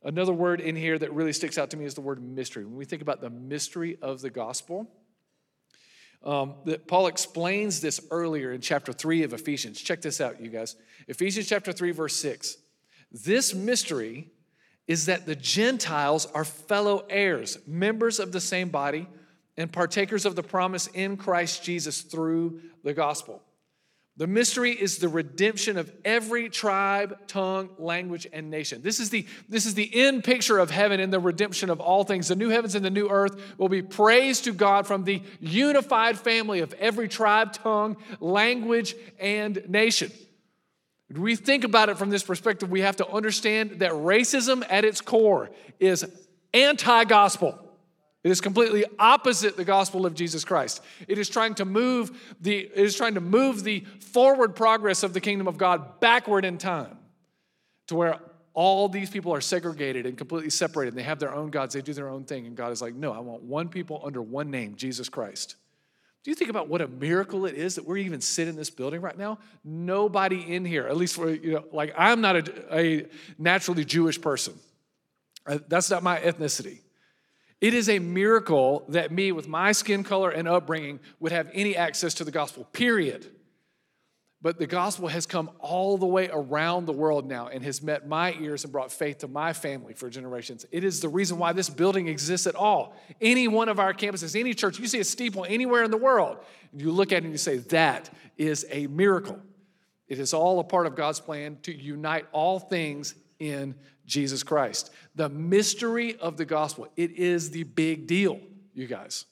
Another 0.03 0.33
word 0.33 0.61
in 0.61 0.75
here 0.75 0.99
that 0.99 1.13
really 1.13 1.33
sticks 1.33 1.57
out 1.57 1.71
to 1.71 1.77
me 1.77 1.85
is 1.85 1.95
the 1.95 2.01
word 2.01 2.21
mystery. 2.21 2.65
When 2.65 2.75
we 2.75 2.85
think 2.85 3.01
about 3.01 3.21
the 3.21 3.31
mystery 3.31 3.97
of 4.03 4.21
the 4.21 4.31
gospel, 4.31 4.91
um, 6.25 6.55
that 6.65 6.89
Paul 6.89 7.07
explains 7.07 7.81
this 7.81 8.01
earlier 8.11 8.53
in 8.53 8.61
chapter 8.61 8.93
3 8.93 9.23
of 9.23 9.33
Ephesians. 9.33 9.81
Check 9.81 10.03
this 10.03 10.21
out, 10.21 10.41
you 10.41 10.51
guys. 10.51 10.75
Ephesians 11.07 11.49
chapter 11.49 11.73
3, 11.73 11.93
verse 11.93 12.17
6. 12.17 12.57
This 13.13 13.55
mystery 13.55 14.33
is 14.89 15.07
that 15.07 15.27
the 15.27 15.37
Gentiles 15.37 16.27
are 16.35 16.45
fellow 16.45 17.07
heirs, 17.09 17.59
members 17.69 18.19
of 18.19 18.33
the 18.33 18.41
same 18.41 18.69
body 18.69 19.07
and 19.57 19.71
partakers 19.71 20.25
of 20.25 20.37
the 20.37 20.43
promise 20.43 20.87
in 20.89 21.17
Christ 21.17 21.63
Jesus 21.63 22.03
through 22.03 22.61
the 22.83 22.95
gospel. 22.95 23.43
The 24.19 24.27
mystery 24.27 24.73
is 24.73 24.99
the 24.99 25.09
redemption 25.09 25.79
of 25.79 25.91
every 26.05 26.51
tribe, 26.51 27.27
tongue, 27.29 27.71
language, 27.79 28.27
and 28.31 28.51
nation. 28.51 28.83
This 28.83 29.01
is 29.01 29.09
the, 29.09 29.27
this 29.49 29.65
is 29.65 29.73
the 29.75 29.91
end 29.95 30.23
picture 30.23 30.59
of 30.59 30.71
heaven 30.71 31.01
and 31.01 31.11
the 31.11 31.19
redemption 31.19 31.71
of 31.71 31.81
all 31.81 32.05
things. 32.05 32.29
The 32.29 32.37
new 32.37 32.51
heavens 32.51 32.75
and 32.75 32.85
the 32.85 32.91
new 32.91 33.09
earth 33.09 33.41
will 33.57 33.71
be 33.71 33.81
praised 33.81 34.45
to 34.45 34.53
God 34.53 34.87
from 34.87 35.05
the 35.05 35.23
unified 35.41 36.19
family 36.19 36.61
of 36.61 36.75
every 36.75 37.09
tribe, 37.09 37.55
tongue, 37.55 37.97
language, 38.21 38.95
and 39.19 39.63
nation. 39.67 40.13
When 41.09 41.23
we 41.23 41.35
think 41.35 41.65
about 41.65 41.89
it 41.89 41.97
from 41.97 42.11
this 42.11 42.23
perspective, 42.23 42.71
we 42.71 42.83
have 42.83 42.97
to 42.97 43.09
understand 43.09 43.81
that 43.81 43.93
racism 43.93 44.63
at 44.69 44.85
its 44.85 45.01
core 45.01 45.51
is 45.81 46.05
anti 46.53 47.05
gospel. 47.05 47.59
It 48.25 48.31
is 48.31 48.41
completely 48.41 48.85
opposite 48.99 49.57
the 49.57 49.65
gospel 49.65 50.07
of 50.07 50.15
Jesus 50.15 50.45
Christ. 50.45 50.81
It 51.09 51.19
is 51.19 51.29
trying 51.29 51.55
to 51.57 51.65
move 51.65 52.37
the 52.41 52.59
it 52.59 52.85
is 52.85 52.97
trying 52.97 53.15
to 53.15 53.21
move 53.21 53.65
the 53.65 53.81
forward 54.01 54.55
progress 54.55 55.03
of 55.03 55.13
the 55.13 55.21
kingdom 55.21 55.49
of 55.49 55.59
God 55.59 56.01
backward 56.01 56.45
in 56.45 56.59
time 56.59 56.99
to 57.89 57.97
where 57.97 58.21
all 58.55 58.89
these 58.89 59.11
people 59.11 59.35
are 59.35 59.41
segregated 59.41 60.07
and 60.07 60.17
completely 60.17 60.51
separated. 60.51 60.95
They 60.95 61.03
have 61.03 61.19
their 61.19 61.35
own 61.35 61.51
gods, 61.51 61.75
they 61.75 61.83
do 61.83 61.95
their 61.95 62.09
own 62.09 62.25
thing 62.25 62.47
and 62.47 62.57
God 62.57 62.71
is 62.71 62.81
like, 62.81 62.95
"No, 62.95 63.13
I 63.13 63.19
want 63.19 63.43
one 63.43 63.69
people 63.69 64.01
under 64.05 64.23
one 64.23 64.51
name, 64.51 64.77
Jesus 64.77 65.09
Christ." 65.09 65.57
Do 66.23 66.31
you 66.31 66.37
think 66.37 66.51
about 66.51 66.69
what 66.69 66.81
a 66.81 66.87
miracle 66.87 67.47
it 67.47 67.57
is 67.57 67.75
that 67.75 67.85
we're 67.85 67.97
even 67.97 68.21
sitting 68.21 68.53
in 68.53 68.57
this 68.57 68.71
building 68.71 69.01
right 69.01 69.19
now? 69.19 69.39
Nobody 69.65 70.55
in 70.55 70.65
here, 70.65 70.87
at 70.87 70.97
least 70.97 71.17
for, 71.17 71.29
you 71.29 71.55
know, 71.55 71.65
like 71.73 71.93
I'm 71.99 72.21
not 72.21 72.37
a, 72.49 72.77
a 72.79 73.07
naturally 73.39 73.85
Jewish 73.85 74.21
person. 74.21 74.55
Uh, 75.45 75.59
that's 75.67 75.91
not 75.91 76.05
my 76.05 76.21
ethnicity. 76.21 76.79
It 77.63 77.75
is 77.75 77.89
a 77.89 78.01
miracle 78.01 78.85
that 78.89 79.13
me, 79.13 79.31
with 79.31 79.47
my 79.47 79.71
skin 79.71 80.03
color 80.03 80.31
and 80.31 80.49
upbringing, 80.49 80.99
would 81.21 81.31
have 81.31 81.49
any 81.55 81.77
access 81.77 82.13
to 82.15 82.25
the 82.25 82.33
gospel, 82.33 82.65
period. 82.73 83.31
But 84.43 84.59
the 84.59 84.67
gospel 84.67 85.07
has 85.07 85.27
come 85.27 85.49
all 85.61 85.97
the 85.97 86.05
way 86.05 86.29
around 86.33 86.87
the 86.87 86.93
world 86.93 87.29
now 87.29 87.47
and 87.47 87.63
has 87.63 87.81
met 87.81 88.09
my 88.09 88.33
ears 88.41 88.65
and 88.65 88.73
brought 88.73 88.91
faith 88.91 89.19
to 89.19 89.29
my 89.29 89.53
family 89.53 89.95
for 89.95 90.11
generations. 90.11 90.67
It 90.73 90.83
is 90.83 90.99
the 90.99 91.09
reason 91.09 91.39
why 91.39 91.53
this 91.53 91.71
building 91.71 92.09
exists 92.09 92.49
at 92.49 92.57
all. 92.57 92.97
Any 93.21 93.47
one 93.47 93.69
of 93.69 93.79
our 93.79 93.95
campuses, 93.95 94.39
any 94.39 94.55
church, 94.55 94.81
you 94.81 94.89
see 94.89 94.99
a 94.99 95.05
steeple 95.05 95.47
anywhere 95.49 95.85
in 95.85 95.93
the 95.93 95.97
world, 95.97 96.39
and 96.73 96.81
you 96.81 96.91
look 96.91 97.13
at 97.13 97.19
it 97.19 97.25
and 97.25 97.33
you 97.33 97.39
say, 97.39 97.59
that 97.59 98.11
is 98.37 98.67
a 98.73 98.89
miracle. 98.89 99.39
It 100.09 100.19
is 100.19 100.35
all 100.35 100.59
a 100.59 100.65
part 100.65 100.89
of 100.89 100.97
God's 100.97 101.21
plan 101.21 101.59
to 101.63 101.73
unite 101.73 102.27
all 102.33 102.59
things 102.59 103.15
in 103.43 103.75
Jesus 104.07 104.43
Christ. 104.43 104.91
The 105.15 105.29
mystery 105.29 106.17
of 106.17 106.37
the 106.37 106.45
gospel, 106.45 106.89
it 106.97 107.11
is 107.13 107.51
the 107.51 107.65
big 107.65 108.07
deal, 108.07 108.41
you 108.73 108.87
guys. 108.87 109.27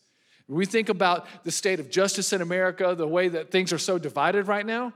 When 0.46 0.58
we 0.58 0.66
think 0.66 0.88
about 0.88 1.26
the 1.44 1.52
state 1.52 1.78
of 1.78 1.90
justice 1.90 2.32
in 2.32 2.42
America, 2.42 2.94
the 2.96 3.06
way 3.06 3.28
that 3.28 3.50
things 3.52 3.72
are 3.72 3.78
so 3.78 3.98
divided 3.98 4.48
right 4.48 4.66
now, 4.66 4.92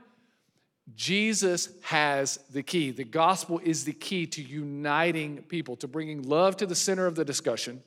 Jesus 0.95 1.69
has 1.81 2.39
the 2.51 2.61
key. 2.61 2.91
The 2.91 3.05
gospel 3.05 3.59
is 3.63 3.85
the 3.85 3.93
key 3.93 4.27
to 4.27 4.41
uniting 4.41 5.43
people, 5.43 5.75
to 5.77 5.87
bringing 5.87 6.23
love 6.23 6.57
to 6.57 6.65
the 6.65 6.75
center 6.75 7.07
of 7.07 7.15
the 7.15 7.25
discussion, 7.25 7.81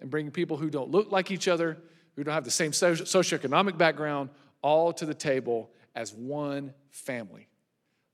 and 0.00 0.10
bringing 0.10 0.32
people 0.32 0.56
who 0.56 0.68
don't 0.68 0.90
look 0.90 1.12
like 1.12 1.30
each 1.30 1.48
other, 1.48 1.78
who 2.14 2.24
don't 2.24 2.34
have 2.34 2.44
the 2.44 2.50
same 2.50 2.72
socioeconomic 2.72 3.78
background, 3.78 4.30
all 4.60 4.92
to 4.92 5.06
the 5.06 5.14
table 5.14 5.70
as 5.94 6.12
one 6.12 6.74
family. 6.90 7.48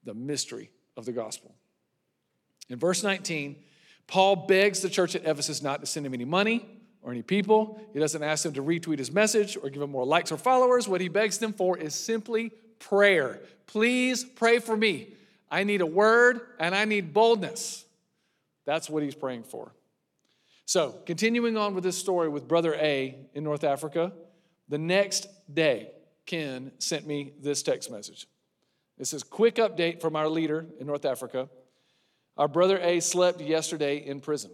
The 0.05 0.15
mystery 0.15 0.71
of 0.97 1.05
the 1.07 1.13
gospel. 1.13 1.55
In 2.69 2.79
verse 2.79 3.03
19, 3.03 3.57
Paul 4.07 4.37
begs 4.37 4.81
the 4.81 4.89
church 4.89 5.15
at 5.15 5.25
Ephesus 5.25 5.63
not 5.63 5.81
to 5.81 5.87
send 5.87 6.07
him 6.07 6.15
any 6.15 6.25
money 6.25 6.65
or 7.03 7.13
any 7.13 7.23
people. 7.23 7.81
He 7.93 7.99
doesn't 7.99 8.23
ask 8.23 8.43
them 8.43 8.53
to 8.55 8.63
retweet 8.63 8.99
his 8.99 9.11
message 9.11 9.57
or 9.57 9.71
give 9.71 9.83
him 9.83 9.91
more 9.91 10.05
likes 10.05 10.33
or 10.33 10.37
followers. 10.37 10.89
What 10.89 11.01
he 11.01 11.09
begs 11.09 11.39
them 11.39 11.53
for 11.53 11.77
is 11.77 11.95
simply 11.95 12.51
prayer. 12.79 13.41
Please 13.67 14.25
pray 14.25 14.59
for 14.59 14.77
me. 14.77 15.15
I 15.51 15.65
need 15.65 15.81
a 15.81 15.87
word 15.87 16.41
and 16.59 16.75
I 16.75 16.85
need 16.85 17.13
boldness. 17.13 17.85
That's 18.65 18.89
what 18.89 19.03
he's 19.03 19.15
praying 19.15 19.45
for. 19.45 19.73
So, 20.65 20.93
continuing 21.05 21.57
on 21.57 21.75
with 21.75 21.85
this 21.85 21.99
story 21.99 22.29
with 22.29 22.47
Brother 22.47 22.75
A 22.75 23.17
in 23.35 23.45
North 23.45 23.65
Africa, 23.65 24.13
the 24.69 24.79
next 24.79 25.27
day, 25.53 25.91
Ken 26.25 26.73
sent 26.79 27.07
me 27.07 27.33
this 27.41 27.63
text 27.63 27.91
message. 27.91 28.27
This 28.97 29.13
is 29.13 29.23
quick 29.23 29.57
update 29.57 30.01
from 30.01 30.17
our 30.17 30.29
leader 30.29 30.67
in 30.79 30.87
North 30.87 31.05
Africa. 31.05 31.49
Our 32.37 32.49
brother 32.49 32.79
A 32.79 33.01
slept 33.01 33.41
yesterday 33.41 33.99
in 33.99 34.21
prison. 34.21 34.51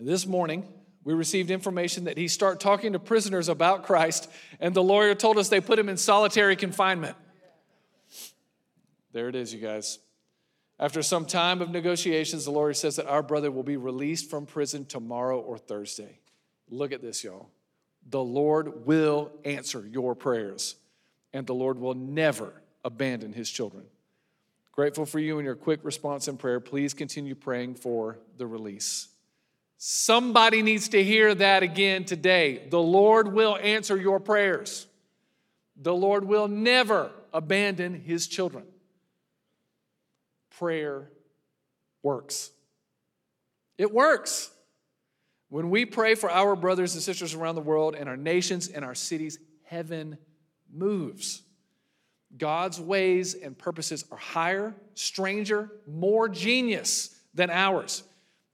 This 0.00 0.26
morning, 0.26 0.66
we 1.04 1.14
received 1.14 1.50
information 1.50 2.04
that 2.04 2.18
he 2.18 2.28
started 2.28 2.60
talking 2.60 2.94
to 2.94 2.98
prisoners 2.98 3.48
about 3.48 3.84
Christ, 3.84 4.28
and 4.58 4.74
the 4.74 4.82
lawyer 4.82 5.14
told 5.14 5.38
us 5.38 5.48
they 5.48 5.60
put 5.60 5.78
him 5.78 5.88
in 5.88 5.96
solitary 5.96 6.56
confinement. 6.56 7.16
There 9.12 9.28
it 9.28 9.34
is, 9.34 9.54
you 9.54 9.60
guys. 9.60 9.98
After 10.78 11.02
some 11.02 11.24
time 11.24 11.62
of 11.62 11.70
negotiations, 11.70 12.44
the 12.44 12.50
lawyer 12.50 12.74
says 12.74 12.96
that 12.96 13.06
our 13.06 13.22
brother 13.22 13.50
will 13.50 13.62
be 13.62 13.76
released 13.76 14.28
from 14.28 14.44
prison 14.44 14.84
tomorrow 14.84 15.40
or 15.40 15.56
Thursday. 15.56 16.18
Look 16.68 16.92
at 16.92 17.00
this, 17.00 17.24
y'all. 17.24 17.48
The 18.08 18.22
Lord 18.22 18.86
will 18.86 19.32
answer 19.44 19.86
your 19.86 20.14
prayers, 20.14 20.76
and 21.32 21.46
the 21.46 21.54
Lord 21.54 21.78
will 21.78 21.94
never 21.94 22.62
abandon 22.84 23.32
his 23.32 23.50
children. 23.50 23.84
Grateful 24.76 25.06
for 25.06 25.18
you 25.18 25.38
and 25.38 25.46
your 25.46 25.54
quick 25.54 25.80
response 25.82 26.28
in 26.28 26.36
prayer. 26.36 26.60
Please 26.60 26.92
continue 26.92 27.34
praying 27.34 27.74
for 27.76 28.18
the 28.36 28.46
release. 28.46 29.08
Somebody 29.78 30.60
needs 30.60 30.90
to 30.90 31.02
hear 31.02 31.34
that 31.34 31.62
again 31.62 32.04
today. 32.04 32.68
The 32.68 32.80
Lord 32.80 33.32
will 33.32 33.56
answer 33.56 33.96
your 33.96 34.20
prayers. 34.20 34.86
The 35.76 35.94
Lord 35.94 36.24
will 36.24 36.46
never 36.46 37.10
abandon 37.32 37.94
his 37.94 38.26
children. 38.28 38.64
Prayer 40.58 41.10
works. 42.02 42.50
It 43.78 43.92
works. 43.92 44.50
When 45.48 45.70
we 45.70 45.86
pray 45.86 46.14
for 46.14 46.30
our 46.30 46.54
brothers 46.54 46.94
and 46.94 47.02
sisters 47.02 47.34
around 47.34 47.54
the 47.54 47.62
world 47.62 47.94
and 47.94 48.10
our 48.10 48.16
nations 48.16 48.68
and 48.68 48.84
our 48.84 48.94
cities, 48.94 49.38
heaven 49.64 50.18
moves. 50.70 51.42
God's 52.38 52.80
ways 52.80 53.34
and 53.34 53.56
purposes 53.56 54.04
are 54.10 54.18
higher, 54.18 54.74
stranger, 54.94 55.70
more 55.86 56.28
genius 56.28 57.18
than 57.34 57.50
ours. 57.50 58.02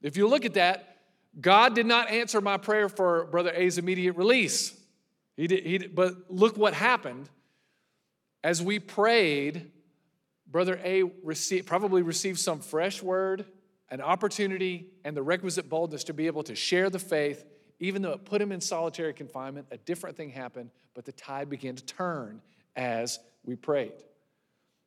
If 0.03 0.17
you 0.17 0.29
look 0.29 0.45
at 0.45 0.55
that, 0.55 0.97
God 1.41 1.75
did 1.75 1.87
not 1.87 2.11
answer 2.11 2.41
my 2.41 2.57
prayer 2.59 2.89
for 2.89 3.27
Brother 3.27 3.53
A's 3.55 3.79
immediate 3.79 4.17
release. 4.17 4.79
He 5.37 5.47
did, 5.47 5.65
he 5.65 5.79
did, 5.79 5.95
but 5.95 6.31
look 6.31 6.57
what 6.57 6.75
happened. 6.75 7.29
As 8.45 8.61
we 8.61 8.79
prayed, 8.79 9.71
Brother 10.47 10.79
A 10.85 11.05
received, 11.25 11.67
probably 11.67 12.03
received 12.03 12.39
some 12.39 12.61
fresh 12.61 13.03
word, 13.03 13.47
an 13.91 14.01
opportunity, 14.01 14.89
and 15.05 15.17
the 15.17 15.23
requisite 15.23 15.69
boldness 15.69 16.05
to 16.05 16.13
be 16.15 16.27
able 16.27 16.43
to 16.43 16.55
share 16.55 16.91
the 16.91 16.99
faith, 16.99 17.45
even 17.79 18.03
though 18.03 18.13
it 18.13 18.25
put 18.25 18.43
him 18.43 18.53
in 18.53 18.61
solitary 18.61 19.15
confinement. 19.15 19.67
A 19.71 19.79
different 19.79 20.17
thing 20.17 20.31
happened, 20.31 20.71
but 20.95 21.05
the 21.07 21.13
tide 21.13 21.49
began 21.49 21.77
to 21.77 21.85
turn 21.85 22.43
as 22.77 23.19
we 23.45 23.57
prayed. 23.57 23.93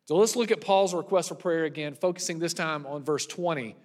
So 0.06 0.16
let's 0.18 0.36
look 0.36 0.52
at 0.52 0.62
Paul's 0.62 0.94
request 0.94 1.30
for 1.30 1.36
prayer 1.36 1.66
again, 1.66 1.96
focusing 1.96 2.40
this 2.40 2.54
time 2.54 2.86
on 2.86 3.04
verse 3.04 3.26
20 3.26 3.76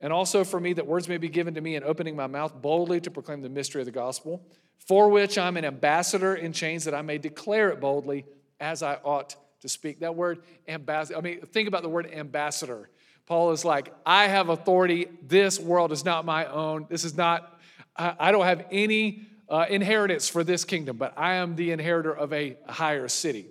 And 0.00 0.12
also 0.12 0.44
for 0.44 0.60
me, 0.60 0.74
that 0.74 0.86
words 0.86 1.08
may 1.08 1.18
be 1.18 1.28
given 1.28 1.54
to 1.54 1.60
me 1.60 1.74
in 1.74 1.82
opening 1.82 2.14
my 2.14 2.26
mouth 2.26 2.54
boldly 2.60 3.00
to 3.00 3.10
proclaim 3.10 3.42
the 3.42 3.48
mystery 3.48 3.82
of 3.82 3.86
the 3.86 3.92
gospel, 3.92 4.46
for 4.86 5.08
which 5.08 5.36
I'm 5.38 5.56
an 5.56 5.64
ambassador 5.64 6.34
in 6.34 6.52
chains, 6.52 6.84
that 6.84 6.94
I 6.94 7.02
may 7.02 7.18
declare 7.18 7.70
it 7.70 7.80
boldly 7.80 8.26
as 8.60 8.82
I 8.82 8.94
ought 9.04 9.34
to 9.60 9.68
speak. 9.68 10.00
That 10.00 10.14
word 10.14 10.42
ambassador, 10.68 11.18
I 11.18 11.20
mean, 11.20 11.40
think 11.40 11.66
about 11.66 11.82
the 11.82 11.88
word 11.88 12.10
ambassador. 12.12 12.88
Paul 13.26 13.50
is 13.50 13.64
like, 13.64 13.92
I 14.04 14.28
have 14.28 14.50
authority. 14.50 15.08
This 15.26 15.58
world 15.58 15.90
is 15.90 16.04
not 16.04 16.24
my 16.24 16.46
own. 16.46 16.86
This 16.88 17.02
is 17.02 17.16
not, 17.16 17.58
I 17.96 18.30
don't 18.30 18.44
have 18.44 18.66
any 18.70 19.22
uh, 19.48 19.66
inheritance 19.68 20.28
for 20.28 20.44
this 20.44 20.64
kingdom, 20.64 20.96
but 20.96 21.12
I 21.16 21.34
am 21.34 21.56
the 21.56 21.72
inheritor 21.72 22.12
of 22.12 22.32
a 22.32 22.56
higher 22.68 23.08
city. 23.08 23.46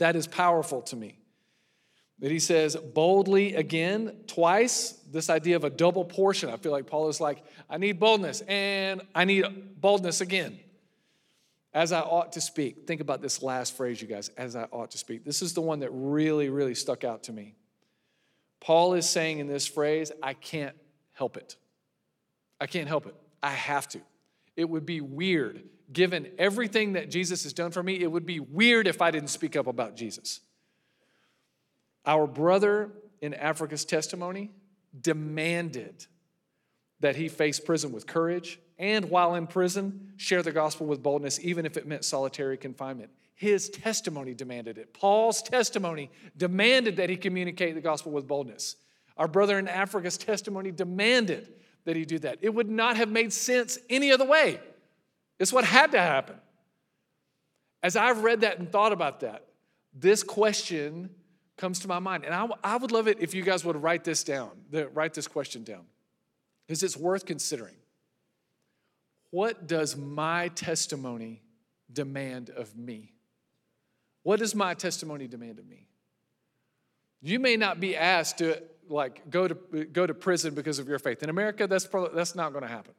That 0.00 0.16
is 0.16 0.26
powerful 0.26 0.80
to 0.82 0.96
me. 0.96 1.18
That 2.20 2.30
he 2.30 2.38
says 2.38 2.74
boldly 2.74 3.54
again, 3.54 4.16
twice, 4.26 4.92
this 5.10 5.28
idea 5.28 5.56
of 5.56 5.64
a 5.64 5.70
double 5.70 6.06
portion. 6.06 6.48
I 6.48 6.56
feel 6.56 6.72
like 6.72 6.86
Paul 6.86 7.08
is 7.08 7.20
like, 7.20 7.44
I 7.68 7.76
need 7.76 8.00
boldness 8.00 8.40
and 8.48 9.02
I 9.14 9.26
need 9.26 9.44
boldness 9.78 10.22
again. 10.22 10.58
As 11.72 11.92
I 11.92 12.00
ought 12.00 12.32
to 12.32 12.40
speak. 12.40 12.86
Think 12.86 13.00
about 13.00 13.20
this 13.22 13.42
last 13.42 13.76
phrase, 13.76 14.00
you 14.02 14.08
guys, 14.08 14.30
as 14.30 14.56
I 14.56 14.64
ought 14.72 14.90
to 14.92 14.98
speak. 14.98 15.24
This 15.24 15.42
is 15.42 15.52
the 15.52 15.60
one 15.60 15.80
that 15.80 15.90
really, 15.90 16.48
really 16.48 16.74
stuck 16.74 17.04
out 17.04 17.24
to 17.24 17.32
me. 17.32 17.54
Paul 18.58 18.94
is 18.94 19.08
saying 19.08 19.38
in 19.38 19.46
this 19.46 19.66
phrase, 19.66 20.10
I 20.22 20.32
can't 20.34 20.76
help 21.12 21.36
it. 21.36 21.56
I 22.60 22.66
can't 22.66 22.88
help 22.88 23.06
it. 23.06 23.14
I 23.42 23.50
have 23.50 23.86
to. 23.90 24.00
It 24.56 24.68
would 24.68 24.84
be 24.84 25.00
weird, 25.00 25.62
given 25.92 26.28
everything 26.38 26.92
that 26.94 27.10
Jesus 27.10 27.42
has 27.42 27.52
done 27.52 27.70
for 27.70 27.82
me, 27.82 28.00
it 28.00 28.10
would 28.10 28.26
be 28.26 28.40
weird 28.40 28.86
if 28.86 29.02
I 29.02 29.10
didn't 29.10 29.28
speak 29.28 29.56
up 29.56 29.66
about 29.66 29.96
Jesus. 29.96 30.40
Our 32.06 32.26
brother 32.26 32.90
in 33.20 33.34
Africa's 33.34 33.84
testimony 33.84 34.50
demanded 34.98 36.06
that 37.00 37.16
he 37.16 37.28
face 37.28 37.60
prison 37.60 37.92
with 37.92 38.06
courage 38.06 38.58
and, 38.78 39.10
while 39.10 39.34
in 39.34 39.46
prison, 39.46 40.12
share 40.16 40.42
the 40.42 40.52
gospel 40.52 40.86
with 40.86 41.02
boldness, 41.02 41.38
even 41.40 41.66
if 41.66 41.76
it 41.76 41.86
meant 41.86 42.04
solitary 42.04 42.56
confinement. 42.56 43.10
His 43.34 43.68
testimony 43.70 44.34
demanded 44.34 44.78
it. 44.78 44.92
Paul's 44.92 45.42
testimony 45.42 46.10
demanded 46.36 46.96
that 46.96 47.08
he 47.10 47.16
communicate 47.16 47.74
the 47.74 47.80
gospel 47.80 48.12
with 48.12 48.26
boldness. 48.26 48.76
Our 49.16 49.28
brother 49.28 49.58
in 49.58 49.68
Africa's 49.68 50.18
testimony 50.18 50.70
demanded 50.72 51.52
that 51.84 51.96
he 51.96 52.04
do 52.04 52.18
that. 52.20 52.38
It 52.42 52.54
would 52.54 52.70
not 52.70 52.96
have 52.96 53.10
made 53.10 53.32
sense 53.32 53.78
any 53.88 54.12
other 54.12 54.26
way. 54.26 54.60
It's 55.40 55.52
what 55.52 55.64
had 55.64 55.92
to 55.92 56.00
happen. 56.00 56.36
As 57.82 57.96
I've 57.96 58.22
read 58.22 58.42
that 58.42 58.58
and 58.58 58.70
thought 58.70 58.92
about 58.92 59.20
that, 59.20 59.46
this 59.94 60.22
question 60.22 61.10
comes 61.56 61.80
to 61.80 61.88
my 61.88 61.98
mind. 61.98 62.24
And 62.26 62.52
I, 62.62 62.76
would 62.76 62.92
love 62.92 63.08
it 63.08 63.18
if 63.20 63.34
you 63.34 63.42
guys 63.42 63.64
would 63.64 63.82
write 63.82 64.04
this 64.04 64.22
down, 64.22 64.50
the, 64.70 64.88
write 64.90 65.14
this 65.14 65.26
question 65.26 65.64
down, 65.64 65.86
because 66.66 66.82
it's 66.82 66.96
worth 66.96 67.24
considering. 67.24 67.74
What 69.30 69.66
does 69.66 69.96
my 69.96 70.48
testimony 70.48 71.42
demand 71.90 72.50
of 72.50 72.76
me? 72.76 73.14
What 74.22 74.40
does 74.40 74.54
my 74.54 74.74
testimony 74.74 75.26
demand 75.26 75.58
of 75.58 75.66
me? 75.66 75.88
You 77.22 77.38
may 77.38 77.56
not 77.56 77.80
be 77.80 77.96
asked 77.96 78.38
to 78.38 78.62
like 78.88 79.30
go 79.30 79.46
to 79.46 79.54
go 79.84 80.06
to 80.06 80.14
prison 80.14 80.54
because 80.54 80.78
of 80.78 80.88
your 80.88 80.98
faith. 80.98 81.22
In 81.22 81.30
America, 81.30 81.66
that's 81.66 81.86
probably, 81.86 82.10
that's 82.14 82.34
not 82.34 82.52
going 82.52 82.62
to 82.62 82.68
happen. 82.68 82.92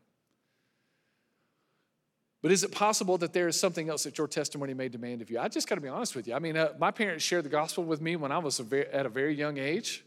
But 2.41 2.51
is 2.51 2.63
it 2.63 2.71
possible 2.71 3.17
that 3.19 3.33
there 3.33 3.47
is 3.47 3.59
something 3.59 3.89
else 3.89 4.03
that 4.03 4.17
your 4.17 4.27
testimony 4.27 4.73
may 4.73 4.89
demand 4.89 5.21
of 5.21 5.29
you? 5.29 5.39
I 5.39 5.47
just 5.47 5.69
got 5.69 5.75
to 5.75 5.81
be 5.81 5.87
honest 5.87 6.15
with 6.15 6.27
you. 6.27 6.33
I 6.33 6.39
mean, 6.39 6.57
uh, 6.57 6.73
my 6.79 6.89
parents 6.89 7.23
shared 7.23 7.45
the 7.45 7.49
gospel 7.49 7.83
with 7.83 8.01
me 8.01 8.15
when 8.15 8.31
I 8.31 8.39
was 8.39 8.59
a 8.59 8.63
very, 8.63 8.87
at 8.87 9.05
a 9.05 9.09
very 9.09 9.35
young 9.35 9.57
age. 9.57 10.03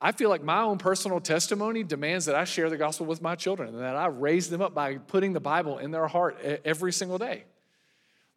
I 0.00 0.12
feel 0.12 0.28
like 0.28 0.42
my 0.42 0.62
own 0.62 0.78
personal 0.78 1.20
testimony 1.20 1.82
demands 1.82 2.26
that 2.26 2.34
I 2.34 2.44
share 2.44 2.68
the 2.68 2.76
gospel 2.76 3.06
with 3.06 3.22
my 3.22 3.34
children 3.34 3.70
and 3.70 3.78
that 3.78 3.96
I 3.96 4.06
raise 4.06 4.48
them 4.50 4.60
up 4.60 4.74
by 4.74 4.96
putting 4.96 5.32
the 5.32 5.40
Bible 5.40 5.78
in 5.78 5.90
their 5.90 6.06
heart 6.06 6.38
every 6.64 6.92
single 6.92 7.18
day. 7.18 7.44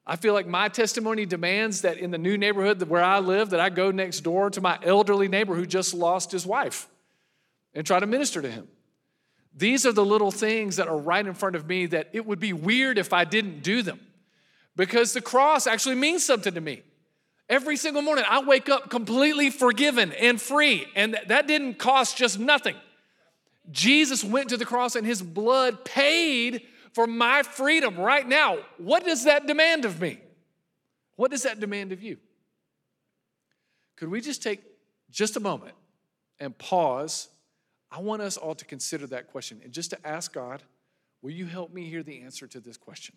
I 0.06 0.15
feel 0.15 0.34
like 0.34 0.47
my 0.47 0.69
testimony 0.69 1.25
demands 1.25 1.82
that 1.82 1.97
in 1.97 2.12
the 2.12 2.17
new 2.17 2.38
neighborhood 2.38 2.82
where 2.84 3.04
I 3.04 3.19
live, 3.19 3.52
that 3.52 3.60
I 3.60 3.69
go 3.69 3.91
next 3.91 4.21
door 4.21 4.49
to 4.49 4.62
my 4.62 4.80
elderly 4.82 5.28
neighbor 5.28 5.54
who 5.54 5.65
just 5.65 5.93
lost 5.93 6.32
his 6.32 6.45
wife 6.45 6.88
and 7.73 7.86
try 7.86 7.99
to 7.99 8.08
minister 8.08 8.41
to 8.41 8.49
him. 8.49 8.67
These 9.56 9.86
are 9.86 9.92
the 9.92 10.06
little 10.06 10.32
things 10.32 10.76
that 10.78 10.88
are 10.88 10.98
right 10.98 11.26
in 11.26 11.34
front 11.34 11.56
of 11.56 11.68
me 11.68 11.88
that 11.88 12.10
it 12.14 12.26
would 12.26 12.40
be 12.40 12.54
weird 12.54 12.98
if 12.98 13.14
I 13.14 13.26
didn't 13.26 13.62
do 13.62 13.82
them 13.82 14.00
because 14.76 15.14
the 15.14 15.22
cross 15.22 15.68
actually 15.68 15.96
means 15.96 16.26
something 16.26 16.54
to 16.54 16.62
me. 16.62 16.84
Every 17.50 17.78
single 17.78 18.04
morning, 18.04 18.26
I 18.30 18.44
wake 18.44 18.70
up 18.70 18.90
completely 18.90 19.50
forgiven 19.50 20.14
and 20.14 20.40
free, 20.40 20.86
and 20.96 21.18
that 21.28 21.48
didn't 21.48 21.80
cost 21.80 22.16
just 22.16 22.40
nothing. 22.40 22.76
Jesus 23.72 24.24
went 24.24 24.50
to 24.50 24.58
the 24.58 24.66
cross 24.66 24.96
and 24.96 25.06
his 25.06 25.22
blood 25.22 25.84
paid 25.84 26.62
for 26.94 27.08
my 27.08 27.44
freedom 27.44 27.98
right 28.00 28.28
now. 28.28 28.60
What 28.78 29.04
does 29.04 29.26
that 29.26 29.48
demand 29.48 29.86
of 29.86 30.00
me? 30.00 30.20
What 31.16 31.32
does 31.32 31.44
that 31.44 31.60
demand 31.60 31.92
of 31.92 32.02
you? 32.02 32.18
Could 33.96 34.10
we 34.10 34.22
just 34.22 34.42
take 34.42 34.62
just 35.12 35.36
a 35.36 35.40
moment 35.40 35.76
and 36.40 36.58
pause? 36.58 37.28
I 37.91 37.99
want 38.02 38.21
us 38.21 38.38
all 38.38 38.56
to 38.56 38.65
consider 38.65 39.08
that 39.08 39.28
question 39.28 39.62
and 39.63 39.73
just 39.73 39.89
to 39.91 40.08
ask 40.08 40.34
God, 40.34 40.63
will 41.21 41.32
you 41.32 41.45
help 41.45 41.73
me 41.73 41.89
hear 41.89 42.04
the 42.04 42.21
answer 42.21 42.47
to 42.47 42.60
this 42.60 42.78
question? 42.78 43.15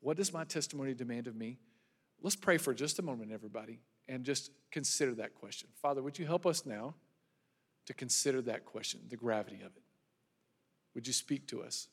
What 0.00 0.16
does 0.16 0.32
my 0.32 0.44
testimony 0.44 0.94
demand 0.94 1.26
of 1.26 1.36
me? 1.36 1.58
Let's 2.22 2.36
pray 2.36 2.58
for 2.58 2.74
just 2.74 2.98
a 2.98 3.02
moment, 3.02 3.32
everybody, 3.32 3.80
and 4.08 4.24
just 4.24 4.50
consider 4.70 5.14
that 5.14 5.34
question. 5.34 5.68
Father, 5.80 6.02
would 6.02 6.18
you 6.18 6.26
help 6.26 6.46
us 6.46 6.66
now 6.66 6.94
to 7.86 7.94
consider 7.94 8.42
that 8.42 8.64
question, 8.64 9.00
the 9.08 9.16
gravity 9.16 9.56
of 9.56 9.76
it? 9.76 9.82
Would 10.94 11.06
you 11.06 11.12
speak 11.12 11.46
to 11.48 11.62
us? 11.62 11.88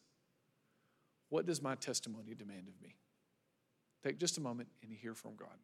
What 1.29 1.45
does 1.45 1.61
my 1.61 1.75
testimony 1.75 2.33
demand 2.33 2.67
of 2.67 2.81
me? 2.81 2.95
Take 4.03 4.19
just 4.19 4.37
a 4.37 4.41
moment 4.41 4.69
and 4.81 4.91
hear 4.91 5.13
from 5.13 5.35
God. 5.35 5.57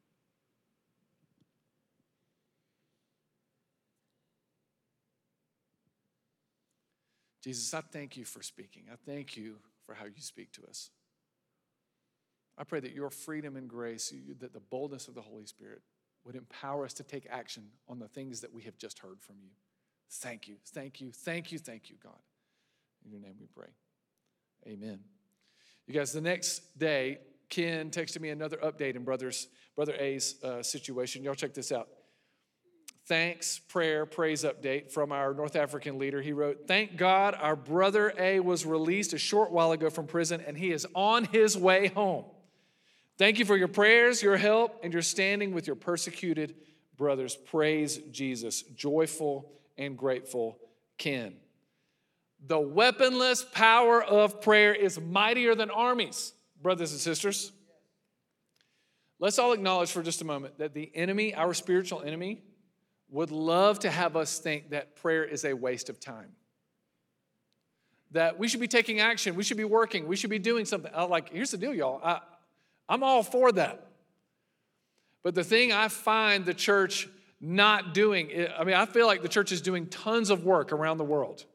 Jesus, 7.43 7.73
I 7.73 7.81
thank 7.81 8.15
you 8.15 8.23
for 8.23 8.41
speaking. 8.41 8.83
I 8.91 8.95
thank 9.05 9.35
you 9.35 9.57
for 9.85 9.93
how 9.93 10.05
you 10.05 10.21
speak 10.21 10.53
to 10.53 10.63
us. 10.65 10.91
I 12.57 12.63
pray 12.63 12.79
that 12.79 12.93
your 12.93 13.09
freedom 13.09 13.57
and 13.57 13.67
grace, 13.67 14.13
that 14.39 14.53
the 14.53 14.59
boldness 14.59 15.07
of 15.07 15.15
the 15.15 15.21
Holy 15.21 15.45
Spirit 15.45 15.81
would 16.23 16.35
empower 16.35 16.85
us 16.85 16.93
to 16.93 17.03
take 17.03 17.27
action 17.29 17.63
on 17.89 17.99
the 17.99 18.07
things 18.07 18.39
that 18.41 18.53
we 18.53 18.61
have 18.63 18.77
just 18.77 18.99
heard 18.99 19.19
from 19.19 19.35
you. 19.41 19.49
Thank 20.09 20.47
you, 20.47 20.55
thank 20.67 21.01
you, 21.01 21.11
thank 21.11 21.51
you, 21.51 21.59
thank 21.59 21.89
you, 21.89 21.97
God. 22.01 22.19
In 23.03 23.11
your 23.11 23.19
name 23.19 23.35
we 23.39 23.47
pray. 23.47 23.67
Amen. 24.67 24.99
You 25.85 25.93
guys, 25.93 26.13
the 26.13 26.21
next 26.21 26.77
day, 26.77 27.17
Ken 27.49 27.89
texted 27.89 28.21
me 28.21 28.29
another 28.29 28.57
update 28.57 28.95
in 28.95 29.03
brothers, 29.03 29.47
Brother 29.75 29.95
A's 29.99 30.35
uh, 30.43 30.63
situation. 30.63 31.23
Y'all 31.23 31.35
check 31.35 31.53
this 31.53 31.71
out. 31.73 31.89
Thanks, 33.05 33.59
prayer, 33.59 34.05
praise 34.05 34.45
update 34.45 34.89
from 34.89 35.11
our 35.11 35.33
North 35.33 35.57
African 35.57 35.99
leader. 35.99 36.21
He 36.21 36.31
wrote, 36.31 36.67
Thank 36.67 36.95
God 36.95 37.35
our 37.37 37.55
brother 37.55 38.13
A 38.17 38.39
was 38.39 38.65
released 38.65 39.11
a 39.11 39.17
short 39.17 39.51
while 39.51 39.73
ago 39.73 39.89
from 39.89 40.07
prison 40.07 40.41
and 40.45 40.57
he 40.57 40.71
is 40.71 40.87
on 40.95 41.25
his 41.25 41.57
way 41.57 41.87
home. 41.87 42.23
Thank 43.17 43.39
you 43.39 43.45
for 43.45 43.57
your 43.57 43.67
prayers, 43.67 44.23
your 44.23 44.37
help, 44.37 44.79
and 44.83 44.93
your 44.93 45.01
standing 45.01 45.53
with 45.53 45.67
your 45.67 45.75
persecuted 45.75 46.55
brothers. 46.97 47.35
Praise 47.35 47.97
Jesus. 48.11 48.61
Joyful 48.61 49.51
and 49.77 49.97
grateful 49.97 50.57
Ken. 50.97 51.35
The 52.45 52.59
weaponless 52.59 53.43
power 53.43 54.01
of 54.01 54.41
prayer 54.41 54.73
is 54.73 54.99
mightier 54.99 55.55
than 55.55 55.69
armies, 55.69 56.33
brothers 56.61 56.91
and 56.91 57.01
sisters. 57.01 57.51
Let's 59.19 59.39
all 59.39 59.51
acknowledge 59.51 59.91
for 59.91 60.03
just 60.03 60.21
a 60.21 60.25
moment 60.25 60.57
that 60.59 60.73
the 60.73 60.89
enemy, 60.95 61.33
our 61.35 61.53
spiritual 61.53 62.01
enemy, 62.01 62.41
would 63.13 63.31
love 63.31 63.77
to 63.79 63.91
have 63.91 64.17
us 64.17 64.39
think 64.39 64.71
that 64.71 64.95
prayer 64.95 65.23
is 65.23 65.45
a 65.45 65.53
waste 65.53 65.87
of 65.87 65.99
time. 65.99 66.31
That 68.11 68.39
we 68.39 68.47
should 68.47 68.59
be 68.59 68.67
taking 68.67 68.99
action, 68.99 69.35
we 69.35 69.43
should 69.43 69.57
be 69.57 69.63
working, 69.63 70.07
we 70.07 70.15
should 70.15 70.31
be 70.31 70.39
doing 70.39 70.65
something. 70.65 70.91
I'm 70.93 71.09
like, 71.09 71.31
here's 71.31 71.51
the 71.51 71.57
deal, 71.57 71.73
y'all. 71.73 72.01
I, 72.03 72.19
I'm 72.89 73.03
all 73.03 73.21
for 73.21 73.51
that. 73.51 73.87
But 75.21 75.35
the 75.35 75.43
thing 75.43 75.71
I 75.71 75.87
find 75.87 76.43
the 76.43 76.55
church 76.55 77.07
not 77.39 77.93
doing, 77.93 78.47
I 78.57 78.63
mean, 78.63 78.75
I 78.75 78.87
feel 78.87 79.05
like 79.05 79.21
the 79.21 79.29
church 79.29 79.51
is 79.51 79.61
doing 79.61 79.87
tons 79.87 80.31
of 80.31 80.43
work 80.43 80.71
around 80.71 80.97
the 80.97 81.03
world. 81.03 81.45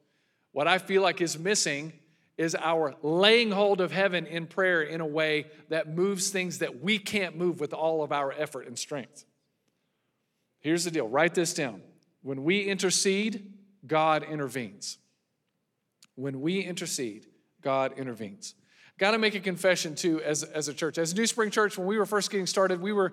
What 0.52 0.68
I 0.68 0.78
feel 0.78 1.02
like 1.02 1.20
is 1.20 1.38
missing 1.38 1.92
is 2.36 2.54
our 2.54 2.94
laying 3.02 3.50
hold 3.50 3.80
of 3.80 3.90
heaven 3.90 4.26
in 4.26 4.46
prayer 4.46 4.82
in 4.82 5.00
a 5.00 5.06
way 5.06 5.46
that 5.70 5.88
moves 5.88 6.30
things 6.30 6.58
that 6.58 6.80
we 6.82 7.00
can't 7.00 7.36
move 7.36 7.58
with 7.58 7.74
all 7.74 8.04
of 8.04 8.12
our 8.12 8.32
effort 8.32 8.68
and 8.68 8.78
strength. 8.78 9.24
Here's 10.60 10.84
the 10.84 10.90
deal 10.90 11.08
write 11.08 11.34
this 11.34 11.54
down. 11.54 11.82
When 12.22 12.44
we 12.44 12.62
intercede, 12.62 13.52
God 13.86 14.22
intervenes. 14.22 14.98
When 16.14 16.40
we 16.40 16.60
intercede, 16.60 17.26
God 17.62 17.96
intervenes. 17.96 18.54
Got 18.98 19.12
to 19.12 19.18
make 19.18 19.36
a 19.36 19.40
confession 19.40 19.94
too 19.94 20.20
as, 20.22 20.42
as 20.42 20.66
a 20.66 20.74
church. 20.74 20.98
As 20.98 21.14
New 21.14 21.26
Spring 21.26 21.50
Church, 21.50 21.78
when 21.78 21.86
we 21.86 21.96
were 21.96 22.06
first 22.06 22.30
getting 22.30 22.46
started, 22.46 22.80
we 22.80 22.92
were, 22.92 23.12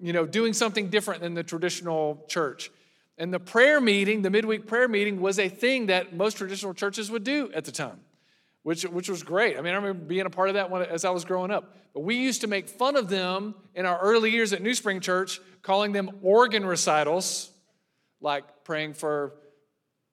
you 0.00 0.14
know, 0.14 0.24
doing 0.24 0.54
something 0.54 0.88
different 0.88 1.20
than 1.20 1.34
the 1.34 1.42
traditional 1.42 2.24
church. 2.28 2.70
And 3.18 3.34
the 3.34 3.40
prayer 3.40 3.80
meeting, 3.80 4.22
the 4.22 4.30
midweek 4.30 4.66
prayer 4.66 4.88
meeting, 4.88 5.20
was 5.20 5.38
a 5.38 5.48
thing 5.48 5.86
that 5.86 6.14
most 6.14 6.38
traditional 6.38 6.72
churches 6.72 7.10
would 7.10 7.24
do 7.24 7.50
at 7.52 7.66
the 7.66 7.72
time, 7.72 8.00
which, 8.68 8.82
which 8.82 9.08
was 9.08 9.22
great. 9.22 9.56
I 9.56 9.62
mean, 9.62 9.72
I 9.72 9.76
remember 9.76 10.04
being 10.04 10.26
a 10.26 10.30
part 10.30 10.50
of 10.50 10.56
that 10.56 10.70
when, 10.70 10.82
as 10.82 11.06
I 11.06 11.08
was 11.08 11.24
growing 11.24 11.50
up. 11.50 11.74
But 11.94 12.00
we 12.00 12.16
used 12.16 12.42
to 12.42 12.48
make 12.48 12.68
fun 12.68 12.96
of 12.96 13.08
them 13.08 13.54
in 13.74 13.86
our 13.86 13.98
early 13.98 14.30
years 14.30 14.52
at 14.52 14.60
New 14.60 14.74
Spring 14.74 15.00
Church, 15.00 15.40
calling 15.62 15.92
them 15.92 16.10
organ 16.20 16.66
recitals, 16.66 17.50
like 18.20 18.44
praying 18.64 18.92
for 18.92 19.32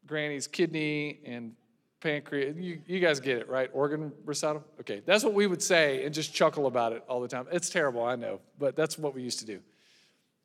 Granny's 0.06 0.48
kidney 0.48 1.20
and 1.26 1.52
pancreas. 2.00 2.56
You, 2.58 2.80
you 2.88 3.02
guys 3.02 3.20
get 3.20 3.40
it, 3.40 3.50
right? 3.50 3.70
Organ 3.74 4.14
recital? 4.24 4.64
Okay, 4.80 5.02
that's 5.06 5.26
what 5.26 5.34
we 5.34 5.48
would 5.48 5.62
say 5.62 6.06
and 6.06 6.16
just 6.16 6.34
chuckle 6.34 6.68
about 6.68 6.94
it 6.94 7.04
all 7.10 7.20
the 7.20 7.28
time. 7.28 7.48
It's 7.52 7.70
terrible, 7.70 8.06
I 8.06 8.16
know, 8.16 8.40
but 8.58 8.78
that's 8.78 8.98
what 8.98 9.14
we 9.14 9.22
used 9.22 9.40
to 9.40 9.46
do. 9.46 9.60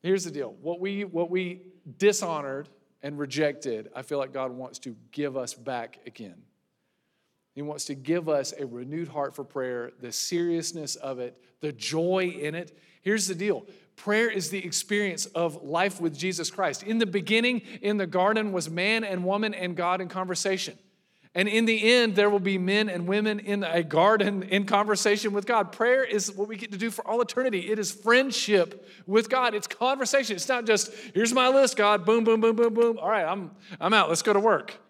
Here's 0.03 0.25
the 0.25 0.33
deal 0.33 0.57
what 0.61 0.81
we, 0.81 1.05
what 1.05 1.31
we 1.31 1.62
dishonored 1.96 2.68
and 3.05 3.20
rejected, 3.20 3.88
I 3.94 4.03
feel 4.03 4.18
like 4.18 4.33
God 4.33 4.51
wants 4.51 4.81
to 4.81 4.96
give 5.12 5.37
us 5.37 5.55
back 5.55 6.01
again. 6.09 6.42
He 7.61 7.62
wants 7.62 7.85
to 7.85 7.94
give 7.94 8.27
us 8.27 8.55
a 8.59 8.64
renewed 8.64 9.09
heart 9.09 9.37
for 9.37 9.44
prayer, 9.44 9.92
the 10.01 10.12
seriousness 10.12 10.96
of 10.96 11.18
it, 11.18 11.37
the 11.61 11.73
joy 11.73 12.35
in 12.40 12.55
it. 12.55 12.75
Here's 13.03 13.27
the 13.27 13.35
deal 13.35 13.66
prayer 13.96 14.31
is 14.31 14.49
the 14.49 14.64
experience 14.64 15.27
of 15.27 15.62
life 15.62 16.01
with 16.01 16.16
Jesus 16.16 16.51
Christ. 16.51 16.85
In 16.85 16.96
the 16.96 17.05
beginning, 17.05 17.61
in 17.83 17.99
the 17.99 18.07
garden, 18.07 18.53
was 18.53 18.70
man 18.70 19.05
and 19.05 19.27
woman 19.27 19.53
and 19.53 19.77
God 19.77 20.01
in 20.01 20.09
conversation. 20.09 20.79
And 21.35 21.49
in 21.49 21.66
the 21.66 21.92
end, 21.92 22.16
there 22.16 22.31
will 22.31 22.40
be 22.40 22.57
men 22.57 22.88
and 22.88 23.07
women 23.07 23.40
in 23.40 23.62
a 23.62 23.83
garden 23.83 24.42
in 24.42 24.64
conversation 24.64 25.35
with 25.35 25.44
God. 25.44 25.70
Prayer 25.70 26.03
is 26.03 26.33
what 26.33 26.49
we 26.49 26.57
get 26.57 26.73
to 26.73 26.79
do 26.79 26.90
for 26.90 27.07
all 27.07 27.20
eternity. 27.20 27.70
It 27.70 27.79
is 27.79 27.92
friendship 27.92 28.88
with 29.07 29.29
God. 29.29 29.55
It's 29.55 29.66
conversation. 29.66 30.35
It's 30.35 30.49
not 30.49 30.64
just, 30.64 30.94
here's 31.12 31.35
my 31.35 31.49
list, 31.49 31.77
God, 31.77 32.07
boom, 32.07 32.25
boom, 32.25 32.40
boom, 32.40 32.57
boom, 32.57 32.73
boom. 32.73 32.99
All 32.99 33.11
right, 33.11 33.27
I'm, 33.27 33.51
I'm 33.79 33.92
out. 33.92 34.09
Let's 34.09 34.23
go 34.23 34.33
to 34.33 34.40
work. 34.40 34.81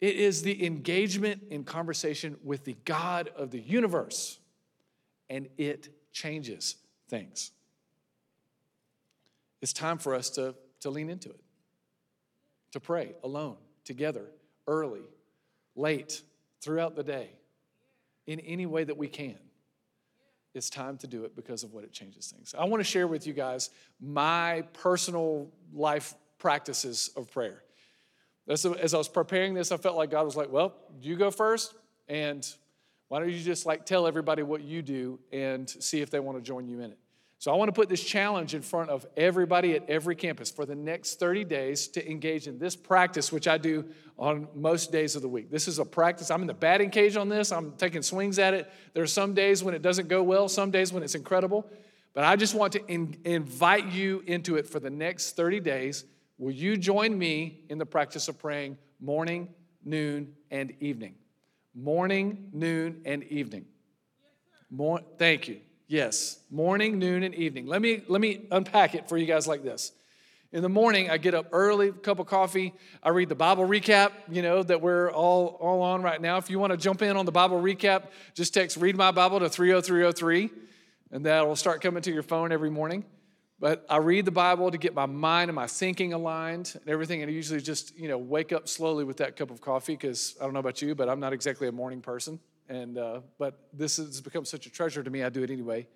It 0.00 0.14
is 0.14 0.42
the 0.42 0.64
engagement 0.64 1.42
in 1.50 1.64
conversation 1.64 2.36
with 2.44 2.64
the 2.64 2.76
God 2.84 3.30
of 3.36 3.50
the 3.50 3.60
universe, 3.60 4.38
and 5.28 5.48
it 5.56 5.88
changes 6.12 6.76
things. 7.08 7.50
It's 9.60 9.72
time 9.72 9.98
for 9.98 10.14
us 10.14 10.30
to, 10.30 10.54
to 10.80 10.90
lean 10.90 11.10
into 11.10 11.30
it, 11.30 11.40
to 12.72 12.80
pray 12.80 13.14
alone, 13.24 13.56
together, 13.84 14.26
early, 14.68 15.02
late, 15.74 16.22
throughout 16.60 16.94
the 16.94 17.02
day, 17.02 17.30
in 18.26 18.38
any 18.40 18.66
way 18.66 18.84
that 18.84 18.96
we 18.96 19.08
can. 19.08 19.38
It's 20.54 20.70
time 20.70 20.96
to 20.98 21.06
do 21.06 21.24
it 21.24 21.34
because 21.34 21.62
of 21.62 21.72
what 21.72 21.84
it 21.84 21.92
changes 21.92 22.32
things. 22.34 22.54
I 22.56 22.64
want 22.64 22.80
to 22.80 22.84
share 22.84 23.06
with 23.06 23.26
you 23.26 23.32
guys 23.32 23.70
my 24.00 24.62
personal 24.72 25.50
life 25.72 26.14
practices 26.38 27.10
of 27.16 27.30
prayer. 27.30 27.62
As 28.48 28.94
I 28.94 28.98
was 28.98 29.08
preparing 29.08 29.54
this, 29.54 29.72
I 29.72 29.76
felt 29.76 29.96
like 29.96 30.10
God 30.10 30.24
was 30.24 30.36
like, 30.36 30.50
Well, 30.50 30.74
you 31.00 31.16
go 31.16 31.30
first, 31.30 31.74
and 32.08 32.46
why 33.08 33.20
don't 33.20 33.30
you 33.30 33.40
just 33.40 33.66
like 33.66 33.86
tell 33.86 34.06
everybody 34.06 34.42
what 34.42 34.62
you 34.62 34.82
do 34.82 35.18
and 35.32 35.68
see 35.68 36.00
if 36.00 36.10
they 36.10 36.20
want 36.20 36.38
to 36.38 36.42
join 36.42 36.68
you 36.68 36.80
in 36.80 36.92
it? 36.92 36.98
So 37.40 37.52
I 37.52 37.54
want 37.56 37.68
to 37.68 37.72
put 37.72 37.88
this 37.88 38.02
challenge 38.02 38.54
in 38.54 38.62
front 38.62 38.90
of 38.90 39.06
everybody 39.16 39.74
at 39.74 39.88
every 39.88 40.16
campus 40.16 40.50
for 40.50 40.66
the 40.66 40.74
next 40.74 41.20
30 41.20 41.44
days 41.44 41.86
to 41.88 42.10
engage 42.10 42.48
in 42.48 42.58
this 42.58 42.74
practice, 42.74 43.30
which 43.30 43.46
I 43.46 43.58
do 43.58 43.84
on 44.18 44.48
most 44.56 44.90
days 44.90 45.14
of 45.14 45.22
the 45.22 45.28
week. 45.28 45.48
This 45.48 45.68
is 45.68 45.78
a 45.78 45.84
practice. 45.84 46.32
I'm 46.32 46.40
in 46.40 46.48
the 46.48 46.54
batting 46.54 46.90
cage 46.90 47.16
on 47.16 47.28
this. 47.28 47.52
I'm 47.52 47.72
taking 47.72 48.02
swings 48.02 48.40
at 48.40 48.54
it. 48.54 48.68
There 48.92 49.04
are 49.04 49.06
some 49.06 49.34
days 49.34 49.62
when 49.62 49.72
it 49.72 49.82
doesn't 49.82 50.08
go 50.08 50.20
well, 50.20 50.48
some 50.48 50.72
days 50.72 50.92
when 50.92 51.04
it's 51.04 51.14
incredible. 51.14 51.70
But 52.12 52.24
I 52.24 52.34
just 52.34 52.56
want 52.56 52.72
to 52.72 52.84
in, 52.88 53.16
invite 53.24 53.86
you 53.86 54.24
into 54.26 54.56
it 54.56 54.66
for 54.66 54.80
the 54.80 54.90
next 54.90 55.36
30 55.36 55.60
days. 55.60 56.04
Will 56.38 56.52
you 56.52 56.76
join 56.76 57.18
me 57.18 57.64
in 57.68 57.78
the 57.78 57.86
practice 57.86 58.28
of 58.28 58.38
praying 58.38 58.78
morning, 59.00 59.48
noon, 59.84 60.34
and 60.50 60.72
evening? 60.80 61.16
Morning, 61.74 62.48
noon, 62.52 63.02
and 63.04 63.24
evening. 63.24 63.66
More, 64.70 65.00
thank 65.18 65.48
you. 65.48 65.60
Yes, 65.88 66.38
morning, 66.50 66.98
noon, 66.98 67.22
and 67.22 67.34
evening. 67.34 67.66
Let 67.66 67.82
me, 67.82 68.02
let 68.08 68.20
me 68.20 68.46
unpack 68.50 68.94
it 68.94 69.08
for 69.08 69.16
you 69.16 69.26
guys 69.26 69.48
like 69.48 69.62
this. 69.62 69.92
In 70.52 70.62
the 70.62 70.68
morning, 70.68 71.10
I 71.10 71.18
get 71.18 71.34
up 71.34 71.46
early, 71.52 71.92
cup 71.92 72.20
of 72.20 72.26
coffee. 72.26 72.72
I 73.02 73.10
read 73.10 73.28
the 73.28 73.34
Bible 73.34 73.66
recap, 73.66 74.12
you 74.30 74.40
know, 74.40 74.62
that 74.62 74.80
we're 74.80 75.10
all, 75.10 75.58
all 75.60 75.82
on 75.82 76.02
right 76.02 76.20
now. 76.20 76.36
If 76.38 76.50
you 76.50 76.58
want 76.58 76.70
to 76.70 76.76
jump 76.76 77.02
in 77.02 77.16
on 77.16 77.26
the 77.26 77.32
Bible 77.32 77.60
recap, 77.60 78.04
just 78.34 78.54
text 78.54 78.76
Read 78.76 78.96
My 78.96 79.10
Bible 79.10 79.40
to 79.40 79.48
30303, 79.48 80.50
and 81.10 81.26
that 81.26 81.46
will 81.46 81.56
start 81.56 81.82
coming 81.82 82.02
to 82.02 82.12
your 82.12 82.22
phone 82.22 82.52
every 82.52 82.70
morning. 82.70 83.04
But 83.60 83.84
I 83.90 83.96
read 83.96 84.24
the 84.24 84.30
Bible 84.30 84.70
to 84.70 84.78
get 84.78 84.94
my 84.94 85.06
mind 85.06 85.48
and 85.50 85.56
my 85.56 85.66
thinking 85.66 86.12
aligned 86.12 86.78
and 86.80 86.88
everything. 86.88 87.22
And 87.22 87.30
I 87.30 87.34
usually 87.34 87.60
just, 87.60 87.96
you 87.98 88.08
know, 88.08 88.16
wake 88.16 88.52
up 88.52 88.68
slowly 88.68 89.02
with 89.02 89.16
that 89.16 89.36
cup 89.36 89.50
of 89.50 89.60
coffee 89.60 89.94
because 89.94 90.36
I 90.40 90.44
don't 90.44 90.52
know 90.52 90.60
about 90.60 90.80
you, 90.80 90.94
but 90.94 91.08
I'm 91.08 91.18
not 91.18 91.32
exactly 91.32 91.66
a 91.66 91.72
morning 91.72 92.00
person. 92.00 92.38
And, 92.68 92.98
uh, 92.98 93.20
but 93.36 93.58
this 93.72 93.96
has 93.96 94.20
become 94.20 94.44
such 94.44 94.66
a 94.66 94.70
treasure 94.70 95.02
to 95.02 95.10
me, 95.10 95.24
I 95.24 95.28
do 95.28 95.42
it 95.42 95.50
anyway. 95.50 95.88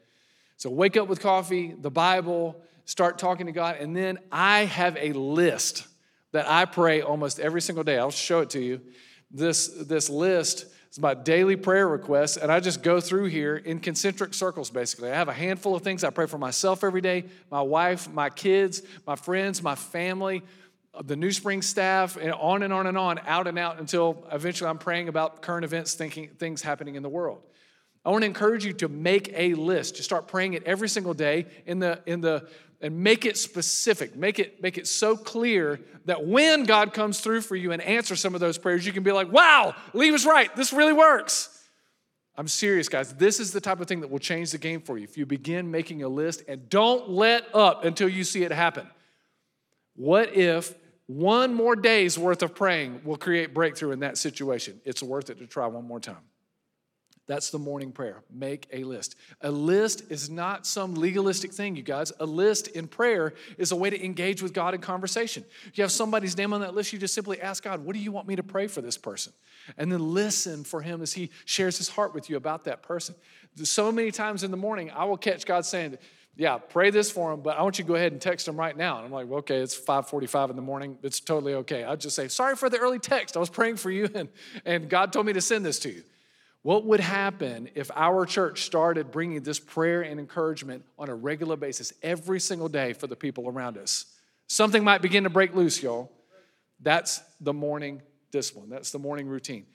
So 0.56 0.70
wake 0.70 0.96
up 0.96 1.06
with 1.06 1.20
coffee, 1.20 1.74
the 1.78 1.90
Bible, 1.90 2.56
start 2.84 3.18
talking 3.18 3.46
to 3.46 3.52
God, 3.52 3.76
and 3.78 3.96
then 3.96 4.18
I 4.30 4.64
have 4.64 4.96
a 4.98 5.12
list 5.12 5.86
that 6.32 6.48
I 6.48 6.64
pray 6.64 7.02
almost 7.02 7.38
every 7.38 7.60
single 7.60 7.84
day. 7.84 7.98
I'll 7.98 8.10
show 8.10 8.40
it 8.40 8.50
to 8.50 8.60
you. 8.60 8.80
This, 9.30 9.68
this 9.68 10.10
list 10.10 10.66
is 10.92 11.00
my 11.00 11.14
daily 11.14 11.56
prayer 11.56 11.88
request, 11.88 12.36
and 12.36 12.52
I 12.52 12.60
just 12.60 12.82
go 12.82 13.00
through 13.00 13.26
here 13.26 13.56
in 13.56 13.80
concentric 13.80 14.34
circles, 14.34 14.68
basically. 14.68 15.10
I 15.10 15.14
have 15.14 15.28
a 15.28 15.32
handful 15.32 15.74
of 15.74 15.80
things 15.80 16.04
I 16.04 16.10
pray 16.10 16.26
for 16.26 16.36
myself 16.36 16.84
every 16.84 17.00
day, 17.00 17.24
my 17.50 17.62
wife, 17.62 18.12
my 18.12 18.28
kids, 18.28 18.82
my 19.06 19.16
friends, 19.16 19.62
my 19.62 19.74
family, 19.74 20.42
the 21.04 21.16
New 21.16 21.32
Spring 21.32 21.62
staff, 21.62 22.18
and 22.18 22.32
on 22.32 22.62
and 22.62 22.74
on 22.74 22.86
and 22.86 22.98
on, 22.98 23.18
out 23.26 23.46
and 23.46 23.58
out 23.58 23.80
until 23.80 24.26
eventually 24.30 24.68
I'm 24.68 24.76
praying 24.76 25.08
about 25.08 25.40
current 25.40 25.64
events, 25.64 25.94
thinking 25.94 26.28
things 26.28 26.60
happening 26.60 26.96
in 26.96 27.02
the 27.02 27.08
world. 27.08 27.40
I 28.04 28.10
want 28.10 28.22
to 28.22 28.26
encourage 28.26 28.66
you 28.66 28.74
to 28.74 28.88
make 28.88 29.32
a 29.34 29.54
list. 29.54 29.96
To 29.96 30.02
start 30.02 30.26
praying 30.26 30.52
it 30.54 30.64
every 30.64 30.88
single 30.88 31.14
day 31.14 31.46
in 31.64 31.78
the 31.78 32.00
in 32.04 32.20
the 32.20 32.48
and 32.82 32.98
make 32.98 33.24
it 33.24 33.38
specific. 33.38 34.16
Make 34.16 34.38
it 34.38 34.60
make 34.62 34.76
it 34.76 34.86
so 34.86 35.16
clear 35.16 35.80
that 36.04 36.26
when 36.26 36.64
God 36.64 36.92
comes 36.92 37.20
through 37.20 37.42
for 37.42 37.56
you 37.56 37.72
and 37.72 37.80
answers 37.80 38.20
some 38.20 38.34
of 38.34 38.40
those 38.40 38.58
prayers, 38.58 38.84
you 38.84 38.92
can 38.92 39.04
be 39.04 39.12
like, 39.12 39.30
"Wow, 39.30 39.74
Lee 39.94 40.10
was 40.10 40.26
right. 40.26 40.54
This 40.56 40.72
really 40.72 40.92
works." 40.92 41.48
I'm 42.36 42.48
serious, 42.48 42.88
guys. 42.88 43.14
This 43.14 43.38
is 43.38 43.52
the 43.52 43.60
type 43.60 43.80
of 43.80 43.86
thing 43.86 44.00
that 44.00 44.10
will 44.10 44.18
change 44.18 44.52
the 44.52 44.58
game 44.58 44.80
for 44.80 44.98
you. 44.98 45.04
If 45.04 45.16
you 45.16 45.26
begin 45.26 45.70
making 45.70 46.02
a 46.02 46.08
list 46.08 46.42
and 46.48 46.68
don't 46.68 47.10
let 47.10 47.54
up 47.54 47.84
until 47.84 48.08
you 48.08 48.24
see 48.24 48.42
it 48.42 48.50
happen. 48.50 48.88
What 49.94 50.34
if 50.34 50.74
one 51.06 51.52
more 51.52 51.76
day's 51.76 52.18
worth 52.18 52.42
of 52.42 52.54
praying 52.54 53.02
will 53.04 53.18
create 53.18 53.52
breakthrough 53.52 53.92
in 53.92 54.00
that 54.00 54.16
situation? 54.16 54.80
It's 54.84 55.02
worth 55.02 55.28
it 55.28 55.38
to 55.38 55.46
try 55.46 55.66
one 55.66 55.86
more 55.86 56.00
time. 56.00 56.24
That's 57.28 57.50
the 57.50 57.58
morning 57.58 57.92
prayer. 57.92 58.24
Make 58.30 58.68
a 58.72 58.82
list. 58.82 59.14
A 59.42 59.50
list 59.50 60.10
is 60.10 60.28
not 60.28 60.66
some 60.66 60.94
legalistic 60.94 61.52
thing, 61.52 61.76
you 61.76 61.82
guys. 61.82 62.12
A 62.18 62.26
list 62.26 62.68
in 62.68 62.88
prayer 62.88 63.34
is 63.58 63.70
a 63.70 63.76
way 63.76 63.90
to 63.90 64.04
engage 64.04 64.42
with 64.42 64.52
God 64.52 64.74
in 64.74 64.80
conversation. 64.80 65.44
If 65.66 65.78
you 65.78 65.82
have 65.82 65.92
somebody's 65.92 66.36
name 66.36 66.52
on 66.52 66.60
that 66.62 66.74
list, 66.74 66.92
you 66.92 66.98
just 66.98 67.14
simply 67.14 67.40
ask 67.40 67.62
God, 67.62 67.84
What 67.84 67.94
do 67.94 68.00
you 68.00 68.10
want 68.10 68.26
me 68.26 68.36
to 68.36 68.42
pray 68.42 68.66
for 68.66 68.80
this 68.80 68.98
person? 68.98 69.32
And 69.78 69.92
then 69.92 70.12
listen 70.12 70.64
for 70.64 70.82
him 70.82 71.00
as 71.00 71.12
he 71.12 71.30
shares 71.44 71.78
his 71.78 71.88
heart 71.88 72.12
with 72.12 72.28
you 72.28 72.36
about 72.36 72.64
that 72.64 72.82
person. 72.82 73.14
So 73.62 73.92
many 73.92 74.10
times 74.10 74.42
in 74.42 74.50
the 74.50 74.56
morning, 74.56 74.90
I 74.90 75.04
will 75.04 75.16
catch 75.16 75.46
God 75.46 75.64
saying, 75.64 75.98
yeah, 76.34 76.56
pray 76.58 76.90
this 76.90 77.10
for 77.10 77.32
him, 77.32 77.42
but 77.42 77.58
I 77.58 77.62
want 77.62 77.78
you 77.78 77.84
to 77.84 77.88
go 77.88 77.94
ahead 77.94 78.12
and 78.12 78.20
text 78.20 78.48
him 78.48 78.56
right 78.56 78.76
now. 78.76 78.96
And 78.96 79.06
I'm 79.06 79.12
like, 79.12 79.28
well, 79.28 79.40
okay, 79.40 79.58
it's 79.58 79.78
5:45 79.78 80.50
in 80.50 80.56
the 80.56 80.62
morning. 80.62 80.98
It's 81.02 81.20
totally 81.20 81.54
okay. 81.54 81.84
I'll 81.84 81.96
just 81.96 82.16
say, 82.16 82.28
sorry 82.28 82.56
for 82.56 82.70
the 82.70 82.78
early 82.78 82.98
text. 82.98 83.36
I 83.36 83.40
was 83.40 83.50
praying 83.50 83.76
for 83.76 83.90
you, 83.90 84.08
and, 84.14 84.28
and 84.64 84.88
God 84.88 85.12
told 85.12 85.26
me 85.26 85.34
to 85.34 85.42
send 85.42 85.64
this 85.64 85.78
to 85.80 85.90
you. 85.90 86.02
What 86.62 86.84
would 86.86 87.00
happen 87.00 87.68
if 87.74 87.90
our 87.94 88.24
church 88.24 88.62
started 88.62 89.10
bringing 89.10 89.42
this 89.42 89.58
prayer 89.58 90.02
and 90.02 90.20
encouragement 90.20 90.84
on 90.96 91.08
a 91.08 91.14
regular 91.14 91.56
basis 91.56 91.92
every 92.02 92.38
single 92.38 92.68
day 92.68 92.92
for 92.92 93.08
the 93.08 93.16
people 93.16 93.48
around 93.48 93.76
us? 93.76 94.06
Something 94.46 94.84
might 94.84 95.02
begin 95.02 95.24
to 95.24 95.30
break 95.30 95.54
loose, 95.54 95.82
y'all. 95.82 96.12
That's 96.80 97.20
the 97.40 97.52
morning 97.52 98.02
discipline, 98.30 98.70
that's 98.70 98.90
the 98.90 98.98
morning 98.98 99.26
routine. 99.26 99.66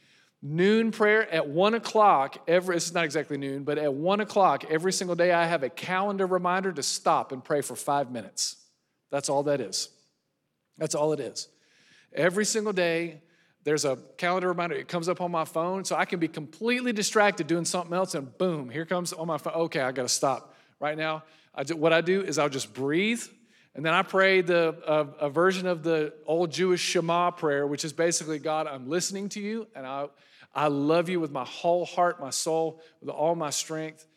Noon 0.41 0.91
prayer 0.91 1.29
at 1.33 1.47
one 1.47 1.73
o'clock, 1.73 2.37
every, 2.47 2.75
it's 2.75 2.93
not 2.93 3.05
exactly 3.05 3.37
noon, 3.37 3.63
but 3.63 3.77
at 3.77 3.93
one 3.93 4.19
o'clock 4.19 4.65
every 4.69 4.93
single 4.93 5.15
day, 5.15 5.31
I 5.31 5.45
have 5.45 5.63
a 5.63 5.69
calendar 5.69 6.25
reminder 6.25 6.71
to 6.71 6.83
stop 6.83 7.31
and 7.31 7.43
pray 7.43 7.61
for 7.61 7.75
five 7.75 8.11
minutes. 8.11 8.55
That's 9.09 9.29
all 9.29 9.43
that 9.43 9.61
is. 9.61 9.89
That's 10.77 10.95
all 10.95 11.11
it 11.13 11.19
is. 11.19 11.49
Every 12.13 12.45
single 12.45 12.73
day, 12.73 13.21
there's 13.67 13.83
a 13.83 13.97
calendar 14.15 14.47
reminder. 14.47 14.77
It 14.77 14.87
comes 14.87 15.09
up 15.09 15.19
on 15.19 15.29
my 15.29 15.43
phone, 15.43 15.83
so 15.83 15.97
I 15.97 16.05
can 16.05 16.21
be 16.21 16.29
completely 16.29 16.93
distracted 16.93 17.47
doing 17.47 17.65
something 17.65 17.93
else, 17.93 18.15
and 18.15 18.37
boom, 18.37 18.69
here 18.69 18.85
comes 18.85 19.11
on 19.11 19.27
my 19.27 19.37
phone. 19.37 19.55
Okay, 19.55 19.81
I 19.81 19.91
got 19.91 20.03
to 20.03 20.07
stop 20.07 20.55
right 20.79 20.97
now. 20.97 21.25
I 21.53 21.63
do, 21.63 21.75
what 21.75 21.91
I 21.91 21.99
do 21.99 22.21
is 22.21 22.39
I'll 22.39 22.47
just 22.47 22.73
breathe, 22.73 23.21
and 23.75 23.85
then 23.85 23.93
I 23.93 24.03
pray 24.03 24.39
the 24.39 24.73
a, 24.87 25.25
a 25.25 25.29
version 25.29 25.67
of 25.67 25.83
the 25.83 26.13
old 26.25 26.49
Jewish 26.49 26.79
Shema 26.79 27.31
prayer, 27.31 27.67
which 27.67 27.83
is 27.83 27.91
basically, 27.91 28.39
God, 28.39 28.67
I'm 28.67 28.87
listening 28.87 29.27
to 29.29 29.41
you, 29.41 29.67
and 29.75 29.85
I 29.85 30.07
I 30.55 30.67
love 30.67 31.09
you 31.09 31.19
with 31.19 31.31
my 31.31 31.43
whole 31.43 31.83
heart, 31.83 32.21
my 32.21 32.29
soul, 32.29 32.81
with 33.01 33.09
all 33.09 33.35
my 33.35 33.49
strength. 33.49 34.07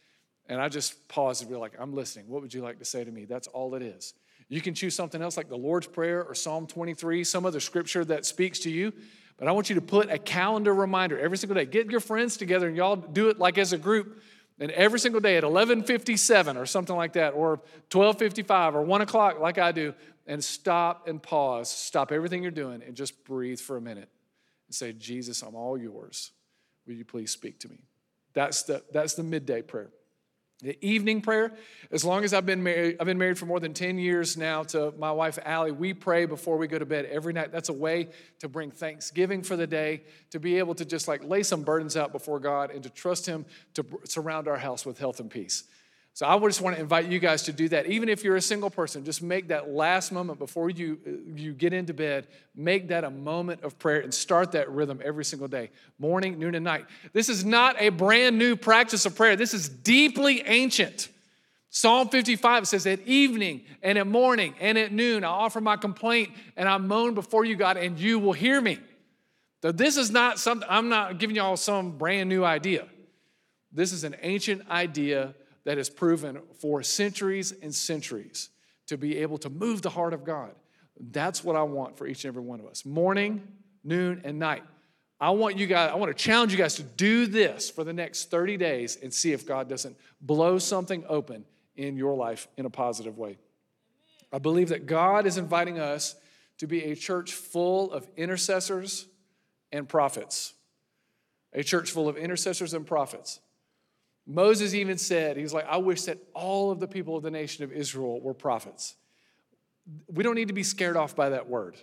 And 0.49 0.61
I 0.61 0.69
just 0.69 1.09
pause 1.09 1.41
and 1.41 1.51
be 1.51 1.57
like, 1.57 1.73
I'm 1.77 1.93
listening. 1.93 2.29
What 2.29 2.43
would 2.43 2.55
you 2.55 2.63
like 2.63 2.79
to 2.79 2.85
say 2.85 3.03
to 3.03 3.11
me? 3.11 3.25
That's 3.25 3.49
all 3.49 3.75
it 3.75 3.83
is. 3.83 4.15
You 4.49 4.61
can 4.61 4.75
choose 4.75 4.95
something 4.95 5.21
else 5.21 5.37
like 5.37 5.49
the 5.49 5.57
Lord's 5.57 5.89
Prayer 5.89 6.25
or 6.25 6.37
Psalm 6.37 6.69
23, 6.69 7.25
some 7.25 7.45
other 7.45 7.61
scripture 7.61 8.05
that 8.07 8.27
speaks 8.27 8.61
to 8.61 8.71
you. 8.71 8.93
But 9.41 9.49
I 9.49 9.53
want 9.53 9.71
you 9.71 9.75
to 9.77 9.81
put 9.81 10.11
a 10.11 10.19
calendar 10.19 10.75
reminder 10.75 11.19
every 11.19 11.39
single 11.39 11.55
day. 11.55 11.65
Get 11.65 11.91
your 11.91 12.01
friends 12.01 12.37
together 12.37 12.69
and 12.69 12.77
y'all 12.77 12.95
do 12.95 13.31
it 13.31 13.39
like 13.39 13.57
as 13.57 13.73
a 13.73 13.79
group. 13.79 14.23
And 14.59 14.71
every 14.73 15.01
single 15.01 15.23
day 15.23 15.39
at 15.39 15.45
11:57 15.45 16.59
or 16.59 16.67
something 16.67 16.95
like 16.95 17.15
that, 17.15 17.31
or 17.31 17.63
12:55 17.89 18.75
or 18.75 18.83
1 18.83 19.01
o'clock, 19.01 19.41
like 19.41 19.57
I 19.57 19.73
do, 19.73 19.95
and 20.27 20.45
stop 20.45 21.09
and 21.09 21.23
pause. 21.23 21.71
Stop 21.71 22.13
everything 22.13 22.43
you're 22.43 22.51
doing 22.53 22.83
and 22.83 22.95
just 22.95 23.25
breathe 23.25 23.59
for 23.59 23.79
a 23.79 23.81
minute 23.81 24.11
and 24.69 24.75
say, 24.75 24.93
Jesus, 24.93 25.41
I'm 25.43 25.55
all 25.55 25.79
yours. 25.79 26.33
Will 26.87 26.95
you 26.95 27.07
please 27.07 27.31
speak 27.31 27.59
to 27.61 27.69
me? 27.71 27.79
That's 28.35 28.65
the, 28.65 28.85
that's 28.93 29.15
the 29.15 29.23
midday 29.23 29.63
prayer. 29.63 29.91
The 30.63 30.77
evening 30.87 31.23
prayer, 31.23 31.53
as 31.91 32.05
long 32.05 32.23
as 32.23 32.35
I've 32.35 32.45
been 32.45 32.63
married, 32.63 32.99
I've 33.01 33.07
been 33.07 33.17
married 33.17 33.39
for 33.39 33.47
more 33.47 33.61
than 33.61 33.73
10 33.73 33.99
years 33.99 34.37
now 34.37 34.63
to 34.65 34.93
my 34.99 35.11
wife 35.11 35.39
Allie. 35.43 35.73
We 35.73 35.95
pray 35.95 36.27
before 36.27 36.59
we 36.59 36.67
go 36.67 36.79
to 36.79 36.85
bed 36.85 37.07
every 37.07 37.33
night. 37.33 37.51
That's 37.51 37.71
a 37.71 37.75
way 37.75 38.11
to 38.41 38.49
bring 38.49 38.71
thanksgiving 38.71 39.43
for 39.43 39.57
the 39.57 39.67
day, 39.67 40.03
to 40.31 40.39
be 40.39 40.59
able 40.59 40.75
to 40.75 40.85
just 40.85 41.09
like 41.09 41.25
lay 41.25 41.43
some 41.45 41.63
burdens 41.63 41.97
out 41.97 42.13
before 42.13 42.39
God 42.41 42.71
and 42.71 42.83
to 42.83 42.91
trust 42.91 43.25
Him 43.25 43.47
to 43.73 43.87
surround 44.05 44.49
our 44.49 44.59
house 44.59 44.85
with 44.85 44.99
health 44.99 45.19
and 45.19 45.31
peace. 45.31 45.65
So 46.13 46.27
I 46.27 46.39
just 46.41 46.61
want 46.61 46.77
to 46.77 46.83
invite 46.83 47.07
you 47.07 47.19
guys 47.19 47.45
to 47.45 47.53
do 47.53 47.69
that. 47.69 47.87
Even 47.87 48.09
if 48.09 48.25
you're 48.25 48.37
a 48.37 48.43
single 48.43 48.69
person, 48.69 49.05
just 49.05 49.23
make 49.23 49.49
that 49.49 49.71
last 49.71 50.13
moment 50.13 50.39
before 50.39 50.69
you, 50.69 50.99
you 51.35 51.53
get 51.53 51.73
into 51.73 51.95
bed, 51.95 52.27
make 52.55 52.89
that 52.89 53.05
a 53.05 53.11
moment 53.11 53.63
of 53.63 53.79
prayer 53.79 54.01
and 54.01 54.13
start 54.13 54.53
that 54.53 54.69
rhythm 54.71 55.01
every 55.05 55.25
single 55.25 55.49
day, 55.49 55.71
morning, 55.99 56.39
noon, 56.39 56.55
and 56.55 56.65
night. 56.65 56.85
This 57.13 57.29
is 57.29 57.45
not 57.45 57.77
a 57.79 57.91
brand 57.91 58.39
new 58.39 58.57
practice 58.57 59.07
of 59.07 59.15
prayer. 59.15 59.37
This 59.37 59.55
is 59.55 59.69
deeply 59.69 60.43
ancient. 60.45 61.09
Psalm 61.71 62.09
55 62.09 62.67
says, 62.67 62.87
At 62.87 63.01
evening 63.07 63.63
and 63.81 63.97
at 63.97 64.07
morning 64.07 64.55
and 64.61 64.77
at 64.77 64.93
noon, 64.93 65.23
I 65.23 65.29
offer 65.29 65.61
my 65.61 65.77
complaint 65.77 66.31
and 66.57 66.69
I 66.69 66.79
moan 66.79 67.15
before 67.15 67.45
you, 67.45 67.55
God, 67.55 67.77
and 67.77 67.99
you 67.99 68.19
will 68.19 68.33
hear 68.33 68.61
me. 68.61 68.79
So 69.63 69.71
this 69.71 69.97
is 69.97 70.11
not 70.11 70.41
something, 70.41 70.67
I'm 70.69 70.89
not 70.89 71.19
giving 71.19 71.37
y'all 71.37 71.57
some 71.57 71.93
brand 71.97 72.29
new 72.29 72.45
idea. 72.45 72.89
This 73.73 73.93
is 73.93 74.03
an 74.03 74.17
ancient 74.23 74.69
idea 74.69 75.35
that 75.71 75.79
has 75.79 75.89
proven 75.89 76.41
for 76.59 76.83
centuries 76.83 77.53
and 77.63 77.73
centuries 77.73 78.49
to 78.89 78.99
be 78.99 79.19
able 79.19 79.39
to 79.39 79.49
move 79.49 79.83
the 79.83 79.89
heart 79.89 80.13
of 80.13 80.25
God. 80.25 80.51
That's 80.99 81.45
what 81.45 81.55
I 81.55 81.63
want 81.63 81.97
for 81.97 82.09
each 82.09 82.25
and 82.25 82.33
every 82.33 82.43
one 82.43 82.59
of 82.59 82.67
us 82.67 82.85
morning, 82.85 83.47
noon, 83.85 84.21
and 84.25 84.41
night. 84.41 84.65
I 85.21 85.31
want 85.31 85.57
you 85.57 85.69
guys, 85.69 85.93
I 85.93 85.95
want 85.95 86.11
to 86.11 86.21
challenge 86.21 86.51
you 86.51 86.59
guys 86.59 86.75
to 86.75 86.83
do 86.83 87.27
this 87.27 87.71
for 87.71 87.85
the 87.85 87.93
next 87.93 88.33
30 88.33 88.57
days 88.57 88.99
and 89.01 89.15
see 89.15 89.31
if 89.31 89.47
God 89.47 89.69
doesn't 89.69 89.97
blow 90.21 90.59
something 90.59 91.05
open 91.09 91.45
in 91.77 91.97
your 91.97 92.17
life 92.17 92.49
in 92.57 92.67
a 92.67 92.71
positive 92.71 93.17
way. 93.17 93.39
I 94.33 94.41
believe 94.41 94.71
that 94.71 94.87
God 94.87 95.25
is 95.25 95.39
inviting 95.39 95.79
us 95.79 96.17
to 96.59 96.67
be 96.67 96.83
a 96.87 96.97
church 96.97 97.33
full 97.33 97.93
of 97.93 98.09
intercessors 98.17 99.07
and 99.71 99.89
prophets. 99.89 100.53
A 101.53 101.63
church 101.63 101.93
full 101.93 102.09
of 102.09 102.17
intercessors 102.17 102.75
and 102.75 102.85
prophets. 102.85 103.39
Moses 104.31 104.75
even 104.75 104.97
said, 104.97 105.37
he's 105.37 105.53
like, 105.53 105.67
I 105.69 105.79
wish 105.79 106.03
that 106.03 106.19
all 106.35 106.71
of 106.71 106.79
the 106.79 106.87
people 106.87 107.17
of 107.17 107.25
the 107.25 107.33
nation 107.33 107.65
of 107.65 107.73
Israel 107.73 108.21
were 108.21 108.33
prophets. 108.33 108.95
We 110.07 110.23
don't 110.23 110.37
need 110.37 110.49
to 110.49 110.55
be 110.55 110.63
scared 110.63 110.97
off 110.97 111.17
by 111.17 111.31
that 111.31 111.49
word. 111.49 111.77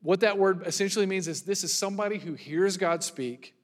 What 0.00 0.20
that 0.20 0.38
word 0.38 0.66
essentially 0.66 1.04
means 1.04 1.28
is 1.28 1.42
this 1.42 1.62
is 1.62 1.74
somebody 1.74 2.18
who 2.18 2.32
hears 2.32 2.78
God 2.78 3.04
speak, 3.04 3.54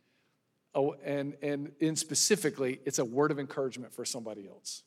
oh, 0.75 0.97
and, 1.03 1.35
and 1.43 1.99
specifically, 1.99 2.81
it's 2.85 2.99
a 2.99 3.05
word 3.05 3.31
of 3.31 3.39
encouragement 3.39 3.95
for 3.95 4.05
somebody 4.05 4.47
else. 4.47 4.83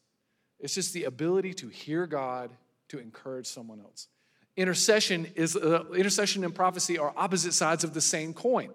It's 0.59 0.75
just 0.75 0.93
the 0.93 1.05
ability 1.05 1.55
to 1.55 1.69
hear 1.69 2.05
God 2.05 2.51
to 2.89 2.99
encourage 2.99 3.47
someone 3.47 3.79
else. 3.79 4.09
Intercession 4.55 5.27
is 5.35 5.55
uh, 5.55 5.85
intercession 5.95 6.43
and 6.43 6.53
prophecy 6.53 6.99
are 6.99 7.11
opposite 7.17 7.53
sides 7.53 7.83
of 7.83 7.95
the 7.95 8.01
same 8.01 8.33
coin. 8.33 8.69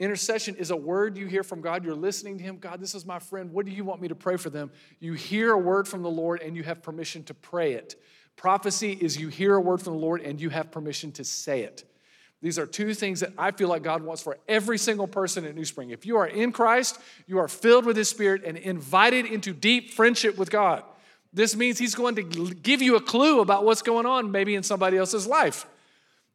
Intercession 0.00 0.56
is 0.56 0.70
a 0.70 0.76
word 0.76 1.16
you 1.16 1.26
hear 1.26 1.44
from 1.44 1.60
God. 1.60 1.84
You're 1.84 1.94
listening 1.94 2.38
to 2.38 2.44
Him. 2.44 2.58
God, 2.58 2.80
this 2.80 2.94
is 2.94 3.06
my 3.06 3.20
friend. 3.20 3.52
What 3.52 3.64
do 3.64 3.72
you 3.72 3.84
want 3.84 4.00
me 4.00 4.08
to 4.08 4.14
pray 4.14 4.36
for 4.36 4.50
them? 4.50 4.70
You 4.98 5.12
hear 5.12 5.52
a 5.52 5.58
word 5.58 5.86
from 5.86 6.02
the 6.02 6.10
Lord 6.10 6.42
and 6.42 6.56
you 6.56 6.64
have 6.64 6.82
permission 6.82 7.22
to 7.24 7.34
pray 7.34 7.74
it. 7.74 7.94
Prophecy 8.36 8.92
is 8.92 9.16
you 9.16 9.28
hear 9.28 9.54
a 9.54 9.60
word 9.60 9.80
from 9.80 9.92
the 9.92 10.00
Lord 10.00 10.20
and 10.20 10.40
you 10.40 10.50
have 10.50 10.72
permission 10.72 11.12
to 11.12 11.24
say 11.24 11.62
it. 11.62 11.84
These 12.42 12.58
are 12.58 12.66
two 12.66 12.92
things 12.92 13.20
that 13.20 13.32
I 13.38 13.52
feel 13.52 13.68
like 13.68 13.82
God 13.82 14.02
wants 14.02 14.20
for 14.20 14.36
every 14.48 14.76
single 14.76 15.06
person 15.06 15.44
at 15.46 15.54
New 15.54 15.64
Spring. 15.64 15.90
If 15.90 16.04
you 16.04 16.18
are 16.18 16.26
in 16.26 16.52
Christ, 16.52 16.98
you 17.26 17.38
are 17.38 17.48
filled 17.48 17.86
with 17.86 17.96
His 17.96 18.10
Spirit 18.10 18.42
and 18.44 18.58
invited 18.58 19.24
into 19.24 19.54
deep 19.54 19.92
friendship 19.92 20.36
with 20.36 20.50
God. 20.50 20.82
This 21.32 21.56
means 21.56 21.78
He's 21.78 21.94
going 21.94 22.16
to 22.16 22.22
give 22.22 22.82
you 22.82 22.96
a 22.96 23.00
clue 23.00 23.40
about 23.40 23.64
what's 23.64 23.80
going 23.80 24.04
on, 24.04 24.30
maybe 24.30 24.56
in 24.56 24.62
somebody 24.62 24.98
else's 24.98 25.26
life. 25.26 25.66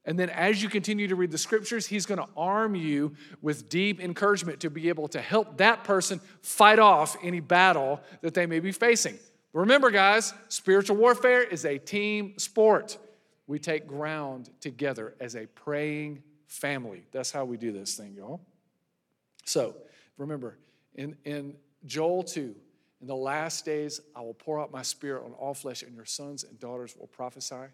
And 0.05 0.17
then 0.17 0.29
as 0.29 0.63
you 0.63 0.69
continue 0.69 1.07
to 1.07 1.15
read 1.15 1.31
the 1.31 1.38
scriptures, 1.38 1.85
he's 1.85 2.05
going 2.05 2.19
to 2.19 2.27
arm 2.35 2.75
you 2.75 3.13
with 3.41 3.69
deep 3.69 3.99
encouragement 3.99 4.62
to 4.62 4.69
be 4.69 4.89
able 4.89 5.07
to 5.09 5.21
help 5.21 5.57
that 5.57 5.83
person 5.83 6.19
fight 6.41 6.79
off 6.79 7.17
any 7.21 7.41
battle 7.41 8.01
that 8.21 8.33
they 8.33 8.45
may 8.45 8.59
be 8.59 8.71
facing. 8.71 9.19
Remember, 9.53 9.91
guys, 9.91 10.33
spiritual 10.47 10.95
warfare 10.95 11.43
is 11.43 11.65
a 11.65 11.77
team 11.77 12.38
sport. 12.38 12.97
We 13.47 13.59
take 13.59 13.88
ground 13.88 14.49
together 14.62 15.15
as 15.19 15.35
a 15.35 15.47
praying 15.47 16.23
family. 16.47 17.03
That's 17.12 17.31
how 17.31 17.45
we 17.45 17.57
do 17.57 17.71
this 17.71 17.95
thing, 17.95 18.13
y'all. 18.15 18.41
So 19.45 19.75
remember, 20.17 20.57
in, 20.95 21.15
in 21.25 21.55
Joel 21.85 22.23
2, 22.23 22.55
in 23.01 23.07
the 23.07 23.15
last 23.15 23.65
days, 23.65 24.01
I 24.15 24.21
will 24.21 24.33
pour 24.33 24.59
out 24.59 24.71
my 24.71 24.81
spirit 24.81 25.23
on 25.25 25.33
all 25.33 25.53
flesh, 25.53 25.83
and 25.83 25.95
your 25.95 26.05
sons 26.05 26.43
and 26.43 26.59
daughters 26.59 26.95
will 26.97 27.07
prophesy. 27.07 27.67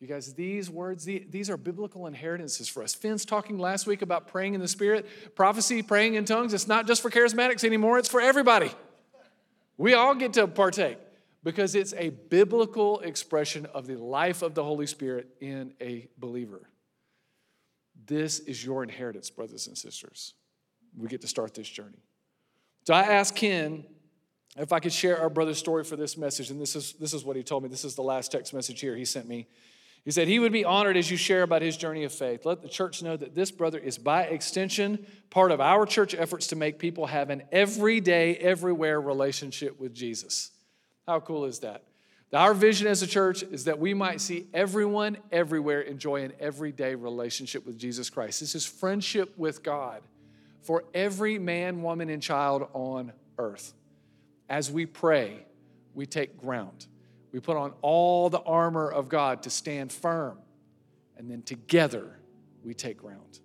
You 0.00 0.06
guys, 0.06 0.34
these 0.34 0.68
words, 0.68 1.04
these 1.04 1.48
are 1.48 1.56
biblical 1.56 2.06
inheritances 2.06 2.68
for 2.68 2.82
us. 2.82 2.94
Finn's 2.94 3.24
talking 3.24 3.58
last 3.58 3.86
week 3.86 4.02
about 4.02 4.28
praying 4.28 4.52
in 4.52 4.60
the 4.60 4.68
Spirit, 4.68 5.06
prophecy, 5.34 5.82
praying 5.82 6.14
in 6.14 6.26
tongues. 6.26 6.52
It's 6.52 6.68
not 6.68 6.86
just 6.86 7.00
for 7.00 7.10
charismatics 7.10 7.64
anymore, 7.64 7.98
it's 7.98 8.08
for 8.08 8.20
everybody. 8.20 8.70
We 9.78 9.94
all 9.94 10.14
get 10.14 10.34
to 10.34 10.46
partake 10.46 10.98
because 11.42 11.74
it's 11.74 11.94
a 11.94 12.10
biblical 12.10 13.00
expression 13.00 13.66
of 13.66 13.86
the 13.86 13.96
life 13.96 14.42
of 14.42 14.54
the 14.54 14.64
Holy 14.64 14.86
Spirit 14.86 15.28
in 15.40 15.72
a 15.80 16.08
believer. 16.18 16.68
This 18.06 18.38
is 18.40 18.64
your 18.64 18.82
inheritance, 18.82 19.30
brothers 19.30 19.66
and 19.66 19.78
sisters. 19.78 20.34
We 20.96 21.08
get 21.08 21.22
to 21.22 21.28
start 21.28 21.54
this 21.54 21.68
journey. 21.68 22.02
So 22.86 22.92
I 22.92 23.02
asked 23.02 23.34
Ken 23.34 23.84
if 24.58 24.72
I 24.72 24.80
could 24.80 24.92
share 24.92 25.20
our 25.20 25.30
brother's 25.30 25.58
story 25.58 25.84
for 25.84 25.96
this 25.96 26.16
message, 26.16 26.50
and 26.50 26.60
this 26.60 26.76
is, 26.76 26.94
this 26.94 27.14
is 27.14 27.24
what 27.24 27.36
he 27.36 27.42
told 27.42 27.62
me. 27.62 27.68
This 27.68 27.84
is 27.84 27.94
the 27.94 28.02
last 28.02 28.32
text 28.32 28.52
message 28.52 28.80
here 28.80 28.94
he 28.94 29.04
sent 29.04 29.26
me. 29.26 29.46
He 30.06 30.12
said 30.12 30.28
he 30.28 30.38
would 30.38 30.52
be 30.52 30.64
honored 30.64 30.96
as 30.96 31.10
you 31.10 31.16
share 31.16 31.42
about 31.42 31.62
his 31.62 31.76
journey 31.76 32.04
of 32.04 32.12
faith. 32.12 32.46
Let 32.46 32.62
the 32.62 32.68
church 32.68 33.02
know 33.02 33.16
that 33.16 33.34
this 33.34 33.50
brother 33.50 33.76
is, 33.76 33.98
by 33.98 34.22
extension, 34.22 35.04
part 35.30 35.50
of 35.50 35.60
our 35.60 35.84
church 35.84 36.14
efforts 36.14 36.46
to 36.46 36.56
make 36.56 36.78
people 36.78 37.06
have 37.06 37.28
an 37.28 37.42
everyday, 37.50 38.36
everywhere 38.36 39.00
relationship 39.00 39.80
with 39.80 39.92
Jesus. 39.92 40.52
How 41.08 41.18
cool 41.18 41.44
is 41.44 41.58
that? 41.58 41.82
Our 42.32 42.54
vision 42.54 42.86
as 42.86 43.02
a 43.02 43.06
church 43.08 43.42
is 43.42 43.64
that 43.64 43.80
we 43.80 43.94
might 43.94 44.20
see 44.20 44.46
everyone 44.54 45.16
everywhere 45.32 45.80
enjoy 45.80 46.22
an 46.22 46.34
everyday 46.38 46.94
relationship 46.94 47.66
with 47.66 47.76
Jesus 47.76 48.08
Christ. 48.08 48.38
This 48.38 48.54
is 48.54 48.64
friendship 48.64 49.36
with 49.36 49.64
God 49.64 50.02
for 50.62 50.84
every 50.94 51.40
man, 51.40 51.82
woman, 51.82 52.10
and 52.10 52.22
child 52.22 52.68
on 52.74 53.12
earth. 53.38 53.72
As 54.48 54.70
we 54.70 54.86
pray, 54.86 55.46
we 55.94 56.06
take 56.06 56.40
ground. 56.40 56.86
We 57.36 57.40
put 57.40 57.58
on 57.58 57.74
all 57.82 58.30
the 58.30 58.40
armor 58.40 58.90
of 58.90 59.10
God 59.10 59.42
to 59.42 59.50
stand 59.50 59.92
firm. 59.92 60.38
And 61.18 61.30
then 61.30 61.42
together 61.42 62.18
we 62.64 62.72
take 62.72 62.96
ground. 62.96 63.40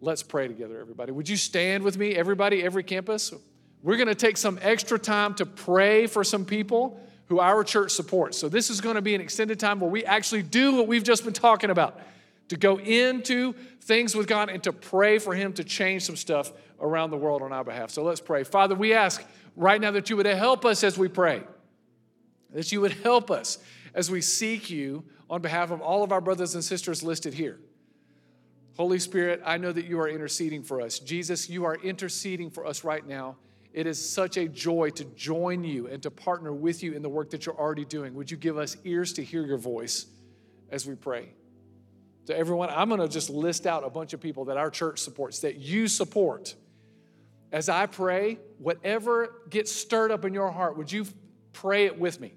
Let's 0.00 0.22
pray 0.22 0.48
together, 0.48 0.80
everybody. 0.80 1.12
Would 1.12 1.28
you 1.28 1.36
stand 1.36 1.84
with 1.84 1.98
me, 1.98 2.14
everybody, 2.14 2.62
every 2.62 2.82
campus? 2.82 3.34
We're 3.82 3.98
going 3.98 4.08
to 4.08 4.14
take 4.14 4.38
some 4.38 4.58
extra 4.62 4.98
time 4.98 5.34
to 5.34 5.44
pray 5.44 6.06
for 6.06 6.24
some 6.24 6.46
people 6.46 6.98
who 7.26 7.38
our 7.38 7.64
church 7.64 7.90
supports. 7.90 8.38
So, 8.38 8.48
this 8.48 8.70
is 8.70 8.80
going 8.80 8.94
to 8.94 9.02
be 9.02 9.14
an 9.14 9.20
extended 9.20 9.60
time 9.60 9.78
where 9.78 9.90
we 9.90 10.06
actually 10.06 10.42
do 10.42 10.76
what 10.76 10.86
we've 10.86 11.04
just 11.04 11.24
been 11.24 11.34
talking 11.34 11.68
about 11.68 12.00
to 12.48 12.56
go 12.56 12.78
into 12.78 13.52
things 13.82 14.14
with 14.14 14.26
God 14.26 14.48
and 14.48 14.62
to 14.62 14.72
pray 14.72 15.18
for 15.18 15.34
Him 15.34 15.52
to 15.52 15.64
change 15.64 16.02
some 16.06 16.16
stuff 16.16 16.50
around 16.80 17.10
the 17.10 17.18
world 17.18 17.42
on 17.42 17.52
our 17.52 17.62
behalf. 17.62 17.90
So, 17.90 18.02
let's 18.04 18.22
pray. 18.22 18.42
Father, 18.42 18.74
we 18.74 18.94
ask 18.94 19.22
right 19.54 19.78
now 19.78 19.90
that 19.90 20.08
you 20.08 20.16
would 20.16 20.24
help 20.24 20.64
us 20.64 20.82
as 20.82 20.96
we 20.96 21.08
pray 21.08 21.42
that 22.52 22.72
you 22.72 22.80
would 22.80 22.92
help 22.92 23.30
us 23.30 23.58
as 23.94 24.10
we 24.10 24.20
seek 24.20 24.70
you 24.70 25.04
on 25.30 25.42
behalf 25.42 25.70
of 25.70 25.80
all 25.80 26.02
of 26.02 26.12
our 26.12 26.20
brothers 26.20 26.54
and 26.54 26.64
sisters 26.64 27.02
listed 27.02 27.34
here. 27.34 27.58
Holy 28.76 28.98
Spirit, 28.98 29.42
I 29.44 29.58
know 29.58 29.72
that 29.72 29.86
you 29.86 29.98
are 30.00 30.08
interceding 30.08 30.62
for 30.62 30.80
us. 30.80 31.00
Jesus, 31.00 31.50
you 31.50 31.64
are 31.64 31.74
interceding 31.74 32.48
for 32.48 32.64
us 32.64 32.84
right 32.84 33.04
now. 33.06 33.36
It 33.72 33.86
is 33.86 34.08
such 34.08 34.36
a 34.36 34.48
joy 34.48 34.90
to 34.90 35.04
join 35.04 35.64
you 35.64 35.88
and 35.88 36.02
to 36.04 36.10
partner 36.10 36.52
with 36.52 36.82
you 36.82 36.92
in 36.92 37.02
the 37.02 37.08
work 37.08 37.30
that 37.30 37.44
you're 37.44 37.58
already 37.58 37.84
doing. 37.84 38.14
Would 38.14 38.30
you 38.30 38.36
give 38.36 38.56
us 38.56 38.76
ears 38.84 39.12
to 39.14 39.24
hear 39.24 39.44
your 39.44 39.58
voice 39.58 40.06
as 40.70 40.86
we 40.86 40.94
pray? 40.94 41.30
To 42.26 42.36
everyone, 42.36 42.70
I'm 42.70 42.88
going 42.88 43.00
to 43.00 43.08
just 43.08 43.30
list 43.30 43.66
out 43.66 43.84
a 43.84 43.90
bunch 43.90 44.12
of 44.12 44.20
people 44.20 44.44
that 44.46 44.56
our 44.56 44.70
church 44.70 45.00
supports, 45.00 45.40
that 45.40 45.56
you 45.56 45.88
support. 45.88 46.54
As 47.50 47.68
I 47.68 47.86
pray, 47.86 48.38
whatever 48.58 49.42
gets 49.50 49.72
stirred 49.72 50.12
up 50.12 50.24
in 50.24 50.34
your 50.34 50.50
heart, 50.50 50.76
would 50.76 50.92
you 50.92 51.06
pray 51.52 51.86
it 51.86 51.98
with 51.98 52.20
me? 52.20 52.34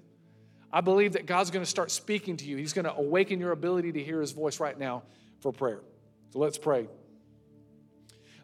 I 0.72 0.80
believe 0.80 1.12
that 1.12 1.26
God's 1.26 1.50
going 1.50 1.64
to 1.64 1.70
start 1.70 1.90
speaking 1.90 2.36
to 2.38 2.44
you. 2.44 2.56
He's 2.56 2.72
going 2.72 2.86
to 2.86 2.94
awaken 2.94 3.38
your 3.38 3.52
ability 3.52 3.92
to 3.92 4.02
hear 4.02 4.20
his 4.20 4.32
voice 4.32 4.58
right 4.58 4.78
now 4.78 5.02
for 5.40 5.52
prayer. 5.52 5.80
So 6.32 6.38
let's 6.38 6.56
pray. 6.56 6.88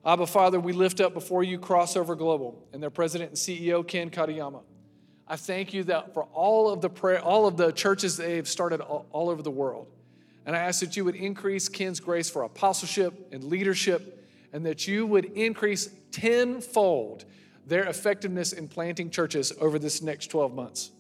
Abba, 0.04 0.26
Father, 0.26 0.60
we 0.60 0.72
lift 0.72 1.00
up 1.00 1.14
before 1.14 1.42
you 1.42 1.58
Crossover 1.58 2.16
Global 2.16 2.66
and 2.72 2.82
their 2.82 2.90
president 2.90 3.30
and 3.30 3.38
CEO, 3.38 3.86
Ken 3.86 4.10
Katayama. 4.10 4.62
I 5.26 5.36
thank 5.36 5.74
you 5.74 5.84
that 5.84 6.14
for 6.14 6.24
all 6.32 6.70
of 6.70 6.80
the 6.80 6.88
prayer, 6.88 7.20
all 7.20 7.46
of 7.46 7.56
the 7.56 7.72
churches 7.72 8.16
they 8.16 8.36
have 8.36 8.48
started 8.48 8.80
all, 8.80 9.06
all 9.10 9.28
over 9.28 9.42
the 9.42 9.50
world. 9.50 9.88
And 10.46 10.56
I 10.56 10.60
ask 10.60 10.80
that 10.80 10.96
you 10.96 11.04
would 11.04 11.16
increase 11.16 11.68
Ken's 11.68 12.00
grace 12.00 12.30
for 12.30 12.42
apostleship 12.42 13.28
and 13.32 13.44
leadership, 13.44 14.26
and 14.52 14.64
that 14.64 14.88
you 14.88 15.06
would 15.06 15.26
increase 15.26 15.90
tenfold 16.10 17.26
their 17.66 17.84
effectiveness 17.84 18.54
in 18.54 18.68
planting 18.68 19.10
churches 19.10 19.52
over 19.60 19.78
this 19.78 20.00
next 20.00 20.28
12 20.28 20.54
months. 20.54 20.90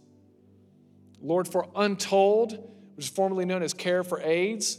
Lord, 1.20 1.48
for 1.48 1.68
Untold, 1.74 2.52
which 2.94 3.06
is 3.06 3.10
formerly 3.10 3.44
known 3.44 3.62
as 3.62 3.74
Care 3.74 4.02
for 4.02 4.20
AIDS, 4.20 4.78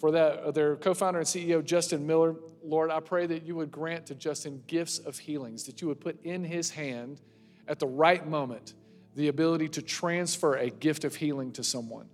for 0.00 0.12
that, 0.12 0.40
uh, 0.40 0.50
their 0.50 0.76
co 0.76 0.94
founder 0.94 1.18
and 1.18 1.28
CEO, 1.28 1.64
Justin 1.64 2.06
Miller, 2.06 2.34
Lord, 2.64 2.90
I 2.90 3.00
pray 3.00 3.26
that 3.26 3.44
you 3.44 3.54
would 3.56 3.70
grant 3.70 4.06
to 4.06 4.14
Justin 4.14 4.62
gifts 4.66 4.98
of 4.98 5.18
healings, 5.18 5.64
that 5.64 5.80
you 5.80 5.88
would 5.88 6.00
put 6.00 6.22
in 6.24 6.42
his 6.42 6.70
hand 6.70 7.20
at 7.68 7.78
the 7.78 7.86
right 7.86 8.26
moment 8.26 8.74
the 9.14 9.28
ability 9.28 9.68
to 9.68 9.82
transfer 9.82 10.54
a 10.56 10.70
gift 10.70 11.04
of 11.04 11.14
healing 11.14 11.52
to 11.52 11.62
someone. 11.62 12.08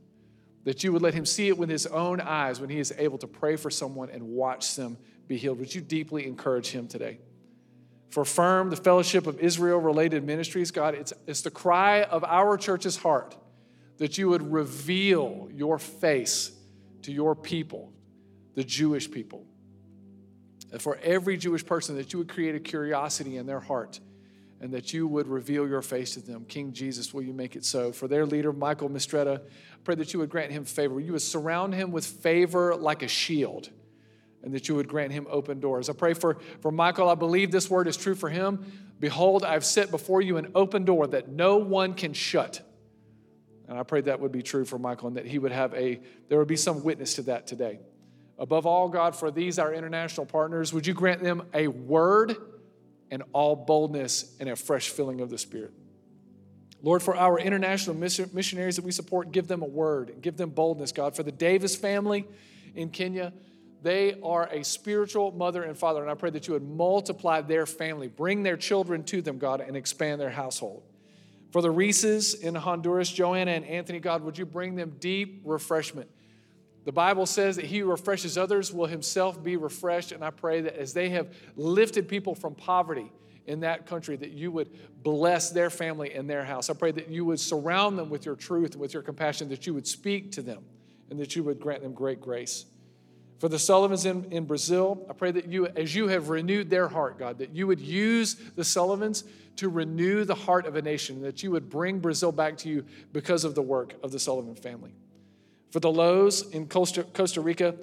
That 0.64 0.82
you 0.82 0.92
would 0.92 1.02
let 1.02 1.14
him 1.14 1.24
see 1.24 1.48
it 1.48 1.56
with 1.56 1.68
his 1.68 1.86
own 1.86 2.20
eyes 2.20 2.60
when 2.60 2.70
he 2.70 2.80
is 2.80 2.92
able 2.98 3.18
to 3.18 3.26
pray 3.26 3.56
for 3.56 3.70
someone 3.70 4.10
and 4.10 4.22
watch 4.22 4.74
them 4.74 4.98
be 5.28 5.36
healed. 5.36 5.60
Would 5.60 5.74
you 5.74 5.80
deeply 5.80 6.26
encourage 6.26 6.68
him 6.68 6.88
today? 6.88 7.18
For 8.10 8.24
Firm, 8.24 8.70
the 8.70 8.76
Fellowship 8.76 9.26
of 9.26 9.38
Israel 9.38 9.78
related 9.78 10.24
ministries, 10.24 10.70
God, 10.70 10.94
it's, 10.94 11.12
it's 11.26 11.42
the 11.42 11.50
cry 11.50 12.02
of 12.02 12.24
our 12.24 12.56
church's 12.56 12.96
heart 12.96 13.36
that 13.98 14.18
you 14.18 14.28
would 14.28 14.52
reveal 14.52 15.48
your 15.52 15.78
face 15.78 16.52
to 17.02 17.12
your 17.12 17.34
people, 17.34 17.92
the 18.54 18.64
Jewish 18.64 19.10
people. 19.10 19.44
And 20.72 20.82
for 20.82 20.98
every 21.02 21.36
Jewish 21.36 21.64
person, 21.64 21.96
that 21.96 22.12
you 22.12 22.18
would 22.18 22.28
create 22.28 22.54
a 22.54 22.60
curiosity 22.60 23.36
in 23.36 23.46
their 23.46 23.60
heart 23.60 24.00
and 24.60 24.72
that 24.72 24.92
you 24.92 25.06
would 25.06 25.28
reveal 25.28 25.68
your 25.68 25.82
face 25.82 26.14
to 26.14 26.20
them. 26.20 26.44
King 26.46 26.72
Jesus, 26.72 27.12
will 27.12 27.22
you 27.22 27.32
make 27.32 27.56
it 27.56 27.64
so? 27.64 27.92
For 27.92 28.08
their 28.08 28.26
leader, 28.26 28.52
Michael 28.52 28.88
Mistretta, 28.88 29.40
I 29.40 29.78
pray 29.84 29.94
that 29.96 30.12
you 30.12 30.20
would 30.20 30.30
grant 30.30 30.50
him 30.50 30.64
favor. 30.64 30.98
You 30.98 31.12
would 31.12 31.22
surround 31.22 31.74
him 31.74 31.92
with 31.92 32.06
favor 32.06 32.74
like 32.74 33.02
a 33.02 33.08
shield 33.08 33.70
and 34.42 34.54
that 34.54 34.68
you 34.68 34.74
would 34.74 34.88
grant 34.88 35.12
him 35.12 35.26
open 35.28 35.60
doors. 35.60 35.90
I 35.90 35.92
pray 35.92 36.14
for, 36.14 36.38
for 36.60 36.70
Michael. 36.70 37.08
I 37.08 37.14
believe 37.14 37.50
this 37.50 37.68
word 37.68 37.86
is 37.86 37.96
true 37.96 38.14
for 38.14 38.30
him. 38.30 38.64
Behold, 38.98 39.44
I've 39.44 39.64
set 39.64 39.90
before 39.90 40.22
you 40.22 40.36
an 40.36 40.52
open 40.54 40.84
door 40.84 41.06
that 41.08 41.28
no 41.28 41.56
one 41.58 41.94
can 41.94 42.14
shut. 42.14 42.62
And 43.68 43.78
I 43.78 43.82
pray 43.82 44.00
that 44.02 44.20
would 44.20 44.32
be 44.32 44.42
true 44.42 44.64
for 44.64 44.78
Michael 44.78 45.08
and 45.08 45.16
that 45.16 45.26
he 45.26 45.38
would 45.38 45.52
have 45.52 45.74
a, 45.74 46.00
there 46.28 46.38
would 46.38 46.48
be 46.48 46.56
some 46.56 46.84
witness 46.84 47.14
to 47.14 47.22
that 47.22 47.46
today. 47.46 47.80
Above 48.38 48.66
all, 48.66 48.88
God, 48.88 49.16
for 49.16 49.30
these, 49.30 49.58
our 49.58 49.72
international 49.72 50.26
partners, 50.26 50.72
would 50.72 50.86
you 50.86 50.94
grant 50.94 51.22
them 51.22 51.42
a 51.54 51.68
word 51.68 52.36
and 53.10 53.22
all 53.32 53.56
boldness 53.56 54.36
and 54.40 54.48
a 54.48 54.56
fresh 54.56 54.90
filling 54.90 55.20
of 55.20 55.30
the 55.30 55.38
Spirit? 55.38 55.72
Lord, 56.82 57.02
for 57.02 57.16
our 57.16 57.38
international 57.38 57.96
missionaries 57.96 58.76
that 58.76 58.84
we 58.84 58.92
support, 58.92 59.32
give 59.32 59.48
them 59.48 59.62
a 59.62 59.66
word, 59.66 60.18
give 60.20 60.36
them 60.36 60.50
boldness, 60.50 60.92
God. 60.92 61.16
For 61.16 61.22
the 61.22 61.32
Davis 61.32 61.74
family 61.74 62.26
in 62.74 62.90
Kenya, 62.90 63.32
they 63.82 64.20
are 64.22 64.48
a 64.52 64.62
spiritual 64.64 65.32
mother 65.32 65.62
and 65.62 65.76
father, 65.76 66.02
and 66.02 66.10
I 66.10 66.14
pray 66.14 66.30
that 66.30 66.46
you 66.46 66.54
would 66.54 66.68
multiply 66.68 67.40
their 67.40 67.66
family, 67.66 68.08
bring 68.08 68.42
their 68.42 68.56
children 68.56 69.02
to 69.04 69.22
them, 69.22 69.38
God, 69.38 69.60
and 69.60 69.76
expand 69.76 70.20
their 70.20 70.30
household. 70.30 70.82
For 71.50 71.62
the 71.62 71.70
Reeses 71.70 72.34
in 72.34 72.54
Honduras, 72.54 73.10
Joanna 73.10 73.52
and 73.52 73.64
Anthony, 73.64 74.00
God, 74.00 74.22
would 74.22 74.36
you 74.36 74.46
bring 74.46 74.74
them 74.74 74.96
deep 74.98 75.42
refreshment? 75.44 76.10
The 76.84 76.92
Bible 76.92 77.26
says 77.26 77.56
that 77.56 77.64
he 77.64 77.78
who 77.80 77.90
refreshes 77.90 78.38
others 78.38 78.72
will 78.72 78.86
himself 78.86 79.42
be 79.42 79.56
refreshed, 79.56 80.12
and 80.12 80.24
I 80.24 80.30
pray 80.30 80.60
that 80.60 80.76
as 80.76 80.92
they 80.92 81.08
have 81.10 81.34
lifted 81.56 82.08
people 82.08 82.34
from 82.34 82.54
poverty 82.54 83.10
in 83.46 83.60
that 83.60 83.86
country, 83.86 84.16
that 84.16 84.30
you 84.30 84.50
would 84.52 84.70
bless 85.02 85.50
their 85.50 85.70
family 85.70 86.12
and 86.14 86.28
their 86.28 86.44
house. 86.44 86.70
I 86.70 86.74
pray 86.74 86.92
that 86.92 87.08
you 87.08 87.24
would 87.24 87.40
surround 87.40 87.98
them 87.98 88.10
with 88.10 88.24
your 88.24 88.36
truth 88.36 88.76
with 88.76 88.92
your 88.94 89.02
compassion, 89.02 89.48
that 89.48 89.66
you 89.66 89.74
would 89.74 89.86
speak 89.86 90.32
to 90.32 90.42
them, 90.42 90.64
and 91.10 91.18
that 91.18 91.34
you 91.34 91.42
would 91.44 91.58
grant 91.58 91.82
them 91.82 91.92
great 91.92 92.20
grace. 92.20 92.66
For 93.38 93.48
the 93.48 93.58
Sullivans 93.58 94.06
in, 94.06 94.24
in 94.32 94.44
Brazil, 94.46 95.04
I 95.10 95.12
pray 95.12 95.30
that 95.30 95.46
you, 95.46 95.66
as 95.66 95.94
you 95.94 96.08
have 96.08 96.30
renewed 96.30 96.70
their 96.70 96.88
heart, 96.88 97.18
God, 97.18 97.38
that 97.38 97.54
you 97.54 97.66
would 97.66 97.80
use 97.80 98.34
the 98.34 98.64
Sullivans 98.64 99.24
to 99.56 99.68
renew 99.68 100.24
the 100.24 100.34
heart 100.34 100.66
of 100.66 100.76
a 100.76 100.82
nation, 100.82 101.16
and 101.16 101.24
that 101.24 101.42
you 101.42 101.50
would 101.50 101.68
bring 101.68 101.98
Brazil 101.98 102.32
back 102.32 102.56
to 102.58 102.68
you 102.68 102.84
because 103.12 103.44
of 103.44 103.54
the 103.54 103.62
work 103.62 103.94
of 104.02 104.10
the 104.10 104.18
Sullivan 104.18 104.54
family. 104.54 104.94
For 105.70 105.80
the 105.80 105.90
Lows 105.90 106.50
in 106.50 106.66
Costa, 106.68 107.04
Costa 107.04 107.40
Rica, 107.40 107.74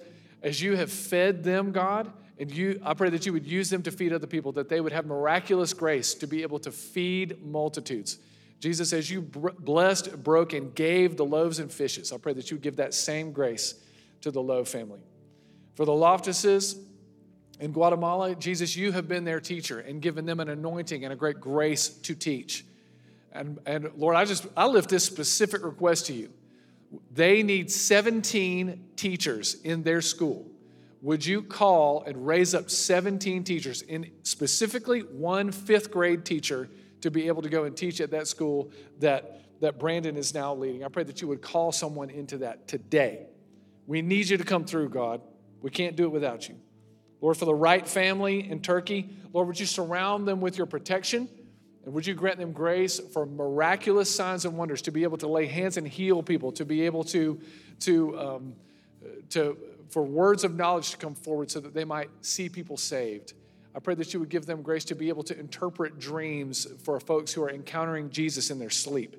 as 0.42 0.62
you 0.62 0.76
have 0.76 0.92
fed 0.92 1.44
them, 1.44 1.72
God, 1.72 2.12
and 2.40 2.52
you, 2.52 2.82
I 2.84 2.96
pray 2.96 3.10
that 3.12 3.26
you 3.26 3.34
would 3.34 3.46
use 3.46 3.70
them 3.70 3.84
to 3.84 3.92
feed 3.92 4.12
other 4.12 4.28
people, 4.28 4.52
that 4.54 4.70
they 4.70 4.82
would 4.82 4.92
have 4.92 5.06
miraculous 5.06 5.74
grace 5.74 6.16
to 6.16 6.28
be 6.28 6.42
able 6.42 6.60
to 6.60 6.72
feed 6.72 7.44
multitudes. 7.46 8.18
Jesus, 8.60 8.94
as 8.94 9.12
you 9.12 9.22
blessed, 9.22 10.24
broke, 10.24 10.54
and 10.54 10.74
gave 10.74 11.16
the 11.16 11.26
loaves 11.26 11.60
and 11.60 11.72
fishes, 11.72 12.12
I 12.12 12.18
pray 12.18 12.34
that 12.34 12.50
you 12.50 12.56
would 12.56 12.64
give 12.64 12.78
that 12.78 12.94
same 12.94 13.32
grace 13.32 13.76
to 14.22 14.32
the 14.32 14.42
Low 14.42 14.64
family. 14.64 15.02
For 15.76 15.86
the 15.86 15.92
Loftuses 15.92 16.78
in 17.60 17.72
Guatemala, 17.72 18.36
Jesus, 18.36 18.76
you 18.76 18.92
have 18.92 19.08
been 19.08 19.24
their 19.24 19.40
teacher 19.40 19.80
and 19.80 20.02
given 20.02 20.26
them 20.26 20.40
an 20.40 20.50
anointing 20.50 21.04
and 21.04 21.14
a 21.14 21.16
great 21.16 21.40
grace 21.40 21.90
to 21.90 22.16
teach. 22.16 22.66
And, 23.32 23.60
and 23.66 23.90
Lord, 23.98 24.16
I 24.16 24.26
just 24.26 24.46
I 24.56 24.68
lift 24.68 24.90
this 24.90 25.04
specific 25.04 25.64
request 25.64 26.08
to 26.08 26.14
you. 26.14 26.30
They 27.12 27.42
need 27.42 27.72
17 27.72 28.90
teachers 28.96 29.56
in 29.64 29.82
their 29.82 30.02
school. 30.02 30.46
Would 31.02 31.26
you 31.26 31.42
call 31.42 32.04
and 32.04 32.26
raise 32.26 32.54
up 32.54 32.70
17 32.70 33.44
teachers, 33.44 33.82
in 33.82 34.12
specifically 34.22 35.02
one 35.02 35.52
fifth 35.52 35.92
grade 35.92 36.24
teacher, 36.24 36.70
to 37.02 37.12
be 37.12 37.28
able 37.28 37.42
to 37.42 37.50
go 37.50 37.66
and 37.66 37.76
teach 37.76 38.00
at 38.00 38.12
that 38.12 38.28
school 38.28 38.72
that, 39.00 39.42
that 39.60 39.80
Brandon 39.80 40.16
is 40.16 40.34
now 40.34 40.54
leading? 40.54 40.86
I 40.86 40.88
pray 40.88 41.04
that 41.04 41.22
you 41.22 41.28
would 41.28 41.42
call 41.42 41.72
someone 41.72 42.10
into 42.10 42.38
that 42.40 42.68
today. 42.68 43.26
We 43.88 44.02
need 44.02 44.30
you 44.30 44.38
to 44.38 44.46
come 44.46 44.64
through, 44.64 44.90
God. 44.90 45.22
We 45.64 45.72
can't 45.72 45.96
do 45.96 46.04
it 46.04 46.10
without 46.10 46.48
you. 46.48 46.56
Lord, 47.22 47.38
for 47.38 47.46
the 47.46 47.56
Wright 47.56 47.88
family 47.88 48.52
in 48.52 48.60
Turkey, 48.60 49.10
Lord, 49.32 49.48
would 49.48 49.60
you 49.60 49.66
surround 49.66 50.28
them 50.28 50.42
with 50.42 50.58
your 50.58 50.68
protection? 50.68 51.30
And 51.86 51.94
would 51.94 52.06
you 52.06 52.14
grant 52.14 52.38
them 52.38 52.52
grace 52.52 53.00
for 53.00 53.26
miraculous 53.26 54.14
signs 54.14 54.44
and 54.44 54.58
wonders 54.58 54.82
to 54.84 54.92
be 54.92 55.04
able 55.04 55.18
to 55.20 55.28
lay 55.28 55.46
hands 55.46 55.78
and 55.78 55.88
heal 55.88 56.22
people, 56.22 56.52
to 56.52 56.66
be 56.66 56.82
able 56.82 57.06
to, 57.06 57.40
to, 57.80 58.20
um, 58.20 58.56
to, 59.30 59.58
for 59.90 60.04
words 60.04 60.44
of 60.44 60.56
knowledge 60.56 60.92
to 60.92 60.98
come 60.98 61.16
forward 61.16 61.50
so 61.50 61.62
that 61.62 61.74
they 61.74 61.86
might 61.86 62.10
see 62.20 62.50
people 62.50 62.76
saved. 62.76 63.34
I 63.74 63.80
pray 63.80 63.96
that 63.96 64.14
you 64.14 64.20
would 64.20 64.30
give 64.30 64.46
them 64.46 64.62
grace 64.62 64.84
to 64.86 64.96
be 64.96 65.08
able 65.08 65.24
to 65.24 65.40
interpret 65.40 65.98
dreams 65.98 66.68
for 66.84 67.00
folks 67.00 67.32
who 67.32 67.42
are 67.42 67.50
encountering 67.50 68.10
Jesus 68.10 68.50
in 68.50 68.60
their 68.60 68.70
sleep. 68.70 69.16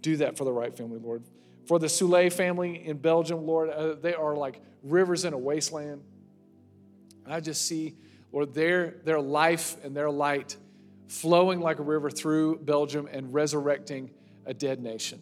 Do 0.00 0.16
that 0.16 0.38
for 0.38 0.44
the 0.44 0.52
Wright 0.52 0.74
family, 0.74 0.98
Lord. 0.98 1.22
For 1.66 1.78
the 1.78 1.88
Soule 1.88 2.30
family 2.30 2.86
in 2.86 2.98
Belgium, 2.98 3.46
Lord, 3.46 3.70
uh, 3.70 3.94
they 3.94 4.14
are 4.14 4.36
like 4.36 4.60
rivers 4.82 5.24
in 5.24 5.32
a 5.32 5.38
wasteland. 5.38 6.02
And 7.24 7.34
I 7.34 7.40
just 7.40 7.66
see, 7.66 7.96
Lord, 8.32 8.54
their, 8.54 8.96
their 9.04 9.20
life 9.20 9.76
and 9.84 9.96
their 9.96 10.10
light 10.10 10.56
flowing 11.08 11.60
like 11.60 11.78
a 11.78 11.82
river 11.82 12.10
through 12.10 12.58
Belgium 12.58 13.08
and 13.10 13.32
resurrecting 13.34 14.10
a 14.44 14.54
dead 14.54 14.80
nation. 14.80 15.20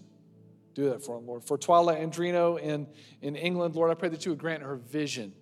Do 0.75 0.91
that 0.91 1.03
for 1.03 1.17
them, 1.17 1.27
Lord. 1.27 1.45
For 1.45 1.57
Twila 1.57 1.99
Andrino 1.99 2.61
in, 2.61 2.87
in 3.23 3.37
England, 3.37 3.75
Lord, 3.75 3.91
I 3.91 3.95
pray 3.95 4.09
that 4.11 4.27
you 4.27 4.33
would 4.33 4.39
grant 4.39 4.63
her 4.63 4.77
vision 4.77 5.33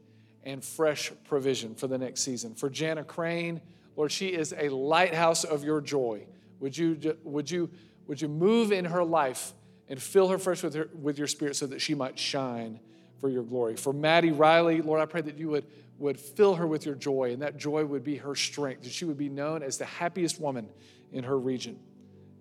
and 0.44 0.64
fresh 0.64 1.10
provision 1.24 1.74
for 1.74 1.86
the 1.86 1.98
next 1.98 2.20
season. 2.20 2.54
For 2.54 2.68
Jana 2.68 3.02
Crane, 3.02 3.60
Lord, 3.96 4.12
she 4.12 4.28
is 4.28 4.54
a 4.56 4.68
lighthouse 4.68 5.44
of 5.44 5.64
your 5.64 5.80
joy. 5.80 6.26
Would 6.60 6.76
you, 6.76 7.16
would 7.24 7.50
you, 7.50 7.70
would 8.06 8.20
you 8.20 8.28
move 8.28 8.72
in 8.72 8.84
her 8.84 9.04
life 9.04 9.52
and 9.88 10.00
fill 10.00 10.28
her 10.28 10.38
fresh 10.38 10.62
with, 10.62 10.74
her, 10.74 10.88
with 11.00 11.18
your 11.18 11.26
spirit 11.26 11.56
so 11.56 11.66
that 11.66 11.80
she 11.80 11.94
might 11.94 12.18
shine 12.18 12.80
for 13.20 13.28
your 13.28 13.42
glory. 13.42 13.76
For 13.76 13.92
Maddie 13.92 14.32
Riley, 14.32 14.80
Lord, 14.82 15.00
I 15.00 15.06
pray 15.06 15.20
that 15.20 15.38
you 15.38 15.50
would, 15.50 15.66
would 15.98 16.18
fill 16.18 16.56
her 16.56 16.66
with 16.66 16.86
your 16.86 16.94
joy, 16.94 17.32
and 17.32 17.42
that 17.42 17.56
joy 17.56 17.84
would 17.84 18.04
be 18.04 18.16
her 18.16 18.34
strength, 18.34 18.82
that 18.82 18.92
she 18.92 19.04
would 19.04 19.18
be 19.18 19.28
known 19.28 19.62
as 19.62 19.78
the 19.78 19.84
happiest 19.84 20.40
woman 20.40 20.68
in 21.12 21.24
her 21.24 21.38
region. 21.38 21.78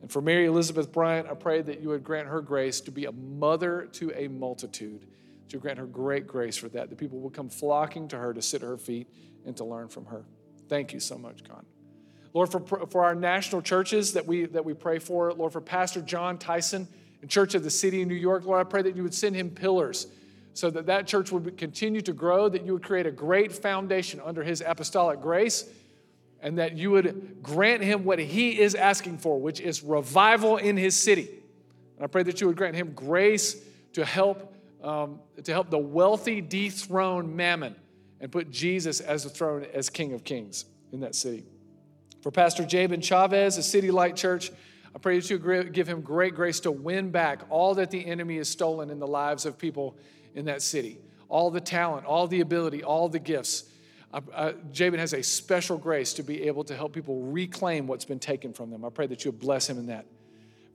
And 0.02 0.12
for 0.12 0.22
Mary 0.22 0.46
Elizabeth 0.46 0.92
Bryant, 0.92 1.28
I 1.30 1.36
pray 1.36 1.62
that 1.62 1.82
you 1.82 1.90
would 1.90 2.04
grant 2.04 2.28
her 2.28 2.42
grace 2.42 2.82
to 2.82 2.92
be 2.92 3.06
a 3.06 3.12
mother 3.12 3.88
to 3.94 4.12
a 4.16 4.28
multitude, 4.28 5.06
to 5.50 5.58
grant 5.58 5.78
her 5.78 5.86
great 5.86 6.26
grace 6.26 6.58
for 6.58 6.70
that. 6.70 6.90
The 6.90 6.96
people 6.96 7.20
will 7.20 7.30
come 7.30 7.50
flocking 7.50 8.08
to 8.08 8.18
her 8.18 8.34
to 8.34 8.42
sit 8.42 8.64
at 8.64 8.68
her 8.68 8.78
feet 8.78 9.08
and 9.46 9.56
to 9.58 9.64
learn 9.64 9.90
from 9.90 10.06
her. 10.06 10.26
Thank 10.68 10.94
you 10.94 11.00
so 11.00 11.18
much, 11.18 11.44
God. 11.44 11.66
Lord, 12.34 12.50
for, 12.50 12.62
for 12.88 13.04
our 13.04 13.14
national 13.14 13.62
churches 13.62 14.14
that 14.14 14.26
we, 14.26 14.46
that 14.46 14.64
we 14.66 14.74
pray 14.74 15.00
for, 15.00 15.34
Lord, 15.34 15.52
for 15.52 15.62
Pastor 15.62 16.02
Jon 16.02 16.38
Tyson, 16.38 16.88
and 17.22 17.30
Church 17.30 17.56
of 17.56 17.64
the 17.64 17.70
City 17.70 18.02
in 18.02 18.08
New 18.08 18.16
York, 18.16 18.46
Lord, 18.46 18.60
I 18.60 18.70
pray 18.70 18.82
that 18.82 18.96
you 18.96 19.04
would 19.04 19.14
send 19.14 19.36
him 19.36 19.50
pillars 19.50 20.08
so 20.54 20.70
that 20.70 20.88
that 20.88 21.08
church 21.08 21.32
would 21.32 21.58
continue 21.58 22.02
to 22.02 22.14
grow, 22.14 22.50
that 22.50 22.66
you 22.66 22.74
would 22.74 22.84
create 22.84 23.06
a 23.06 23.12
great 23.12 23.52
foundation 23.52 24.20
under 24.24 24.44
his 24.44 24.62
apostolic 24.66 25.22
grace, 25.22 25.66
and 26.42 26.58
that 26.58 26.76
you 26.76 26.92
would 26.92 27.42
grant 27.42 27.84
him 27.84 28.04
what 28.04 28.20
he 28.20 28.60
is 28.60 28.76
asking 28.76 29.20
for, 29.20 29.40
which 29.40 29.62
is 29.62 29.84
revival 29.84 30.58
in 30.58 30.76
his 30.76 30.96
city. 30.96 31.30
And 31.96 32.04
I 32.04 32.08
pray 32.08 32.24
that 32.24 32.42
you 32.42 32.48
would 32.48 32.58
grant 32.58 32.76
him 32.76 32.94
grace 32.94 33.64
to 33.94 34.04
help, 34.04 34.54
um, 34.84 35.20
to 35.44 35.54
help 35.54 35.70
the 35.70 35.78
wealthy 35.78 36.42
dethrone 36.42 37.36
mammon 37.36 37.76
and 38.20 38.32
put 38.32 38.52
Jesus 38.52 39.00
as 39.00 39.24
the 39.24 39.30
throne 39.30 39.66
as 39.74 39.90
King 39.90 40.14
of 40.14 40.24
Kings 40.24 40.66
in 40.92 41.02
that 41.02 41.16
city. 41.16 41.46
For 42.22 42.32
Pastor 42.32 42.66
Jabin 42.66 43.02
Chavez, 43.02 43.58
a 43.58 43.64
City 43.64 43.90
Light 43.90 44.16
Church, 44.16 44.52
I 44.96 45.00
pray 45.00 45.20
that 45.20 45.30
you 45.30 45.38
give 45.64 45.88
him 45.88 46.02
great 46.02 46.36
grace 46.36 46.60
to 46.62 46.72
win 46.72 47.12
back 47.12 47.44
all 47.50 47.76
that 47.76 47.92
the 47.92 48.06
enemy 48.06 48.38
has 48.38 48.50
stolen 48.50 48.90
in 48.90 49.00
the 49.00 49.08
lives 49.08 49.46
of 49.46 49.58
people 49.58 49.96
in 50.36 50.46
that 50.46 50.62
city. 50.62 51.00
All 51.30 51.50
the 51.50 51.62
talent, 51.62 52.06
all 52.06 52.28
the 52.28 52.42
ability, 52.42 52.84
all 52.84 53.08
the 53.08 53.20
gifts. 53.20 53.66
Uh, 54.14 54.22
uh, 54.34 54.52
Jabin 54.72 55.00
has 55.00 55.14
a 55.14 55.24
special 55.24 55.78
grace 55.78 56.14
to 56.14 56.24
be 56.24 56.44
able 56.44 56.66
to 56.66 56.76
help 56.76 56.92
people 56.92 57.22
reclaim 57.22 57.88
what's 57.88 58.04
been 58.04 58.20
taken 58.20 58.52
from 58.52 58.70
them. 58.70 58.84
I 58.84 58.90
pray 58.90 59.08
that 59.08 59.24
you 59.24 59.32
bless 59.32 59.70
him 59.70 59.78
in 59.78 59.88
that. 59.88 60.06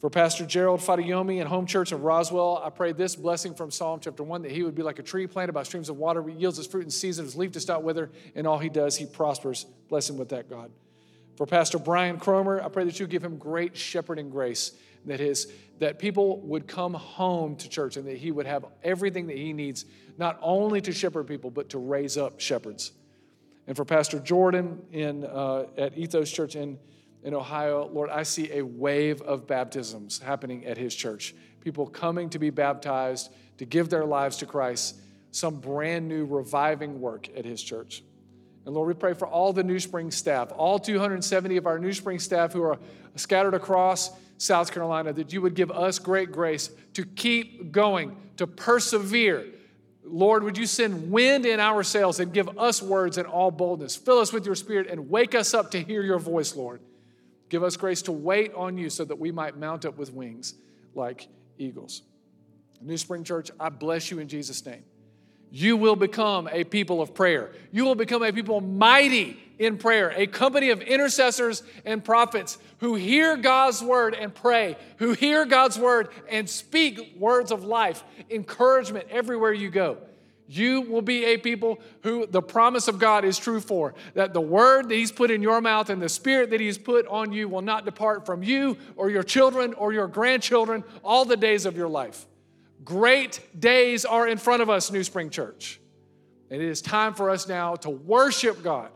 For 0.01 0.11
Pastor 0.11 0.47
Gerald 0.47 0.81
Fadayomi 0.81 1.41
and 1.41 1.49
Home 1.49 1.67
Church 1.67 1.93
of 1.93 2.03
Roswell, 2.03 2.63
I 2.63 2.71
pray 2.71 2.93
this 2.93 3.17
blessing 3.17 3.55
from 3.55 3.71
Psalm 3.71 4.01
chapter 4.01 4.23
1 4.23 4.43
that 4.43 4.53
he 4.53 4.63
would 4.63 4.75
be 4.75 4.83
like 4.83 4.99
a 4.99 5.03
tree 5.03 5.27
planted 5.27 5.53
by 5.53 5.63
streams 5.63 5.89
of 5.89 5.97
water, 5.97 6.27
yields 6.29 6.59
his 6.59 6.67
fruit 6.67 6.85
in 6.85 6.91
season, 6.91 7.25
his 7.25 7.37
leaf 7.37 7.53
does 7.53 7.67
not 7.67 7.83
wither, 7.83 8.11
and 8.35 8.47
all 8.47 8.59
he 8.59 8.69
does, 8.69 8.97
he 8.97 9.07
prospers. 9.07 9.67
Bless 9.89 10.09
him 10.09 10.19
with 10.19 10.29
that, 10.31 10.51
God. 10.51 10.71
For 11.37 11.47
Pastor 11.47 11.79
Brian 11.79 12.19
Cromer, 12.19 12.63
I 12.63 12.69
pray 12.69 12.85
that 12.85 12.99
you 12.99 13.07
give 13.07 13.23
him 13.23 13.37
great 13.37 13.77
shepherding 13.77 14.31
grace, 14.31 14.73
that 15.05 15.21
his 15.21 15.47
that 15.79 15.99
people 15.99 16.41
would 16.41 16.67
come 16.67 16.95
home 16.95 17.57
to 17.57 17.69
church 17.69 17.97
and 17.97 18.07
that 18.07 18.17
he 18.17 18.31
would 18.31 18.47
have 18.47 18.65
everything 18.83 19.27
that 19.27 19.37
he 19.37 19.53
needs, 19.53 19.85
not 20.17 20.39
only 20.41 20.81
to 20.81 20.93
shepherd 20.93 21.27
people, 21.27 21.51
but 21.51 21.69
to 21.71 21.79
raise 21.79 22.17
up 22.17 22.41
shepherds. 22.41 22.93
And 23.67 23.77
for 23.77 23.85
Pastor 23.85 24.19
Jordan 24.19 24.81
in, 24.93 25.25
uh, 25.25 25.67
at 25.77 25.97
Ethos 25.99 26.31
Church 26.31 26.57
in, 26.57 26.79
in 27.23 27.35
Ohio, 27.35 27.89
Lord, 27.89 28.11
I 28.11 28.23
see 28.23 28.51
a 28.53 28.65
wave 28.65 29.21
of 29.23 29.47
baptisms 29.47 30.19
happening 30.19 30.65
at 30.65 30.79
his 30.79 30.95
church. 30.95 31.35
People 31.61 31.87
coming 31.87 32.31
to 32.31 32.39
be 32.39 32.51
baptized, 32.51 33.31
to 33.59 33.65
give 33.65 33.91
their 33.91 34.05
lives 34.05 34.37
to 34.39 34.47
Christ, 34.47 34.97
some 35.33 35.57
brand 35.57 36.09
new 36.09 36.25
reviving 36.25 37.01
work 37.01 37.29
at 37.37 37.45
his 37.45 37.63
church. 37.63 38.03
And 38.67 38.75
Lord, 38.75 38.89
we 38.89 38.95
pray 38.95 39.15
for 39.15 39.29
all 39.29 39.53
the 39.53 39.63
New 39.63 39.79
Spring 39.79 40.11
staff, 40.11 40.53
all 40.55 40.81
270 40.81 41.57
of 41.57 41.67
our 41.67 41.79
New 41.79 41.93
Spring 41.93 42.19
staff 42.19 42.53
who 42.53 42.65
are 42.65 42.79
scattered 43.15 43.55
across 43.55 44.11
South 44.39 44.73
Carolina, 44.73 45.13
that 45.13 45.33
you 45.33 45.41
would 45.41 45.55
give 45.55 45.71
us 45.71 46.01
great 46.01 46.33
grace 46.33 46.71
to 46.95 47.05
keep 47.05 47.71
going, 47.71 48.17
to 48.37 48.47
persevere. 48.47 49.47
Lord, 50.05 50.43
would 50.43 50.59
you 50.59 50.67
send 50.67 51.13
wind 51.13 51.47
in 51.47 51.61
our 51.61 51.85
sails 51.85 52.19
and 52.19 52.33
give 52.33 52.59
us 52.59 52.83
words 52.83 53.19
in 53.19 53.27
all 53.27 53.53
boldness? 53.53 53.95
Fill 53.95 54.19
us 54.19 54.33
with 54.33 54.45
your 54.45 54.57
spirit 54.57 54.89
and 54.91 55.09
wake 55.09 55.37
us 55.37 55.55
up 55.55 55.71
to 55.71 55.81
hear 55.81 56.03
your 56.03 56.19
voice, 56.19 56.57
Lord. 56.57 56.81
Give 57.49 57.63
us 57.63 57.77
grace 57.77 58.03
to 58.03 58.13
wait 58.13 58.53
on 58.55 58.77
you 58.77 58.91
so 58.91 59.05
that 59.05 59.19
we 59.19 59.31
might 59.31 59.57
mount 59.57 59.85
up 59.85 59.97
with 59.97 60.13
wings 60.13 60.55
like 60.93 61.29
eagles. 61.57 62.03
New 62.81 62.97
Spring 62.97 63.23
Church, 63.23 63.51
I 63.61 63.69
bless 63.69 64.11
you 64.11 64.19
in 64.19 64.27
Jesus' 64.27 64.65
name 64.67 64.83
you 65.51 65.77
will 65.77 65.97
become 65.97 66.49
a 66.51 66.65
people 66.65 67.01
of 67.01 67.15
prayer. 67.15 67.51
You 67.73 67.85
will 67.85 67.95
become 67.95 68.23
a 68.23 68.33
people 68.33 68.61
mighty 68.61 69.43
in 69.59 69.79
prayer, 69.79 70.13
a 70.15 70.27
company 70.27 70.71
of 70.71 70.83
intercessors 70.83 71.63
and 71.85 72.05
prophets 72.05 72.59
who 72.79 72.95
hear 72.95 73.37
God's 73.37 73.83
word 73.83 74.15
and 74.15 74.35
pray, 74.35 74.77
who 74.99 75.13
hear 75.13 75.47
God's 75.47 75.79
word 75.79 76.09
and 76.29 76.49
speak 76.49 77.17
words 77.19 77.51
of 77.51 77.65
life, 77.65 78.05
encouragement 78.31 79.07
everywhere 79.11 79.53
you 79.53 79.71
go. 79.71 79.99
You 80.49 80.83
will 80.83 81.03
be 81.03 81.25
a 81.25 81.39
people 81.39 81.81
who 82.03 82.27
the 82.27 82.43
promise 82.43 82.87
of 82.87 82.99
God 82.99 83.25
is 83.25 83.37
true 83.37 83.61
for, 83.61 83.95
that 84.15 84.33
the 84.33 84.41
word 84.41 84.89
that 84.89 84.95
He's 84.95 85.11
put 85.11 85.31
in 85.31 85.43
your 85.43 85.61
mouth 85.61 85.91
and 85.91 86.01
the 86.01 86.09
spirit 86.09 86.51
that 86.51 86.61
He's 86.61 86.79
put 86.79 87.07
on 87.09 87.33
you 87.33 87.49
will 87.49 87.63
not 87.63 87.85
depart 87.85 88.27
from 88.27 88.43
you 88.43 88.77
or 88.95 89.11
your 89.11 89.25
children 89.25 89.75
or 89.75 89.93
your 89.93 90.07
grandchildren 90.07 90.85
all 91.03 91.25
the 91.25 91.37
days 91.37 91.67
of 91.67 91.77
your 91.77 91.89
life. 91.89 92.27
Great 92.87 93.41
days 93.59 94.05
are 94.05 94.29
in 94.29 94.39
front 94.39 94.63
of 94.63 94.71
us, 94.71 94.93
New 94.93 95.03
Spring 95.03 95.29
Church. 95.29 95.81
And 96.53 96.63
it 96.63 96.69
is 96.69 96.81
time 96.81 97.15
for 97.15 97.31
us 97.31 97.49
now 97.49 97.75
to 97.75 97.91
worship 97.91 98.63
God, 98.63 98.93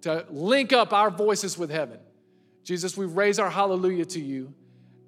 to 0.00 0.24
link 0.30 0.72
up 0.72 0.94
our 0.94 1.10
voices 1.10 1.58
with 1.58 1.68
heaven. 1.68 1.98
Jesus, 2.64 2.96
we 2.96 3.04
raise 3.04 3.38
our 3.38 3.50
hallelujah 3.50 4.06
to 4.06 4.20
you, 4.20 4.54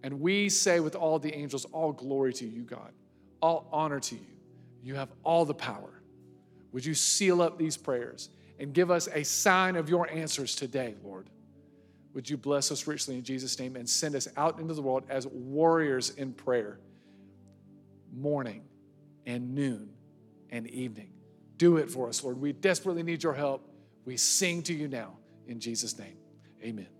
and 0.02 0.20
we 0.20 0.50
say 0.50 0.80
with 0.80 0.94
all 0.96 1.18
the 1.18 1.34
angels, 1.34 1.64
All 1.72 1.92
glory 1.94 2.34
to 2.34 2.46
you, 2.46 2.60
God, 2.60 2.92
all 3.40 3.66
honor 3.72 4.00
to 4.00 4.14
you. 4.14 4.36
You 4.82 4.96
have 4.96 5.08
all 5.24 5.46
the 5.46 5.54
power. 5.54 6.02
Would 6.72 6.84
you 6.84 6.92
seal 6.92 7.40
up 7.40 7.56
these 7.56 7.78
prayers 7.78 8.28
and 8.58 8.74
give 8.74 8.90
us 8.90 9.08
a 9.10 9.24
sign 9.24 9.76
of 9.76 9.88
your 9.88 10.10
answers 10.10 10.54
today, 10.54 10.94
Lord? 11.02 11.30
Would 12.12 12.28
you 12.28 12.36
bless 12.36 12.70
us 12.70 12.86
richly 12.86 13.14
in 13.14 13.22
Jesus' 13.22 13.58
name 13.58 13.76
and 13.76 13.88
send 13.88 14.14
us 14.14 14.28
out 14.36 14.60
into 14.60 14.74
the 14.74 14.82
world 14.82 15.04
as 15.08 15.26
warriors 15.26 16.10
in 16.10 16.34
prayer? 16.34 16.80
Morning 18.12 18.64
and 19.26 19.54
noon 19.54 19.90
and 20.50 20.66
evening. 20.68 21.12
Do 21.56 21.76
it 21.76 21.90
for 21.90 22.08
us, 22.08 22.22
Lord. 22.24 22.40
We 22.40 22.52
desperately 22.52 23.02
need 23.02 23.22
your 23.22 23.34
help. 23.34 23.68
We 24.04 24.16
sing 24.16 24.62
to 24.64 24.74
you 24.74 24.88
now 24.88 25.18
in 25.46 25.60
Jesus' 25.60 25.98
name. 25.98 26.16
Amen. 26.62 26.99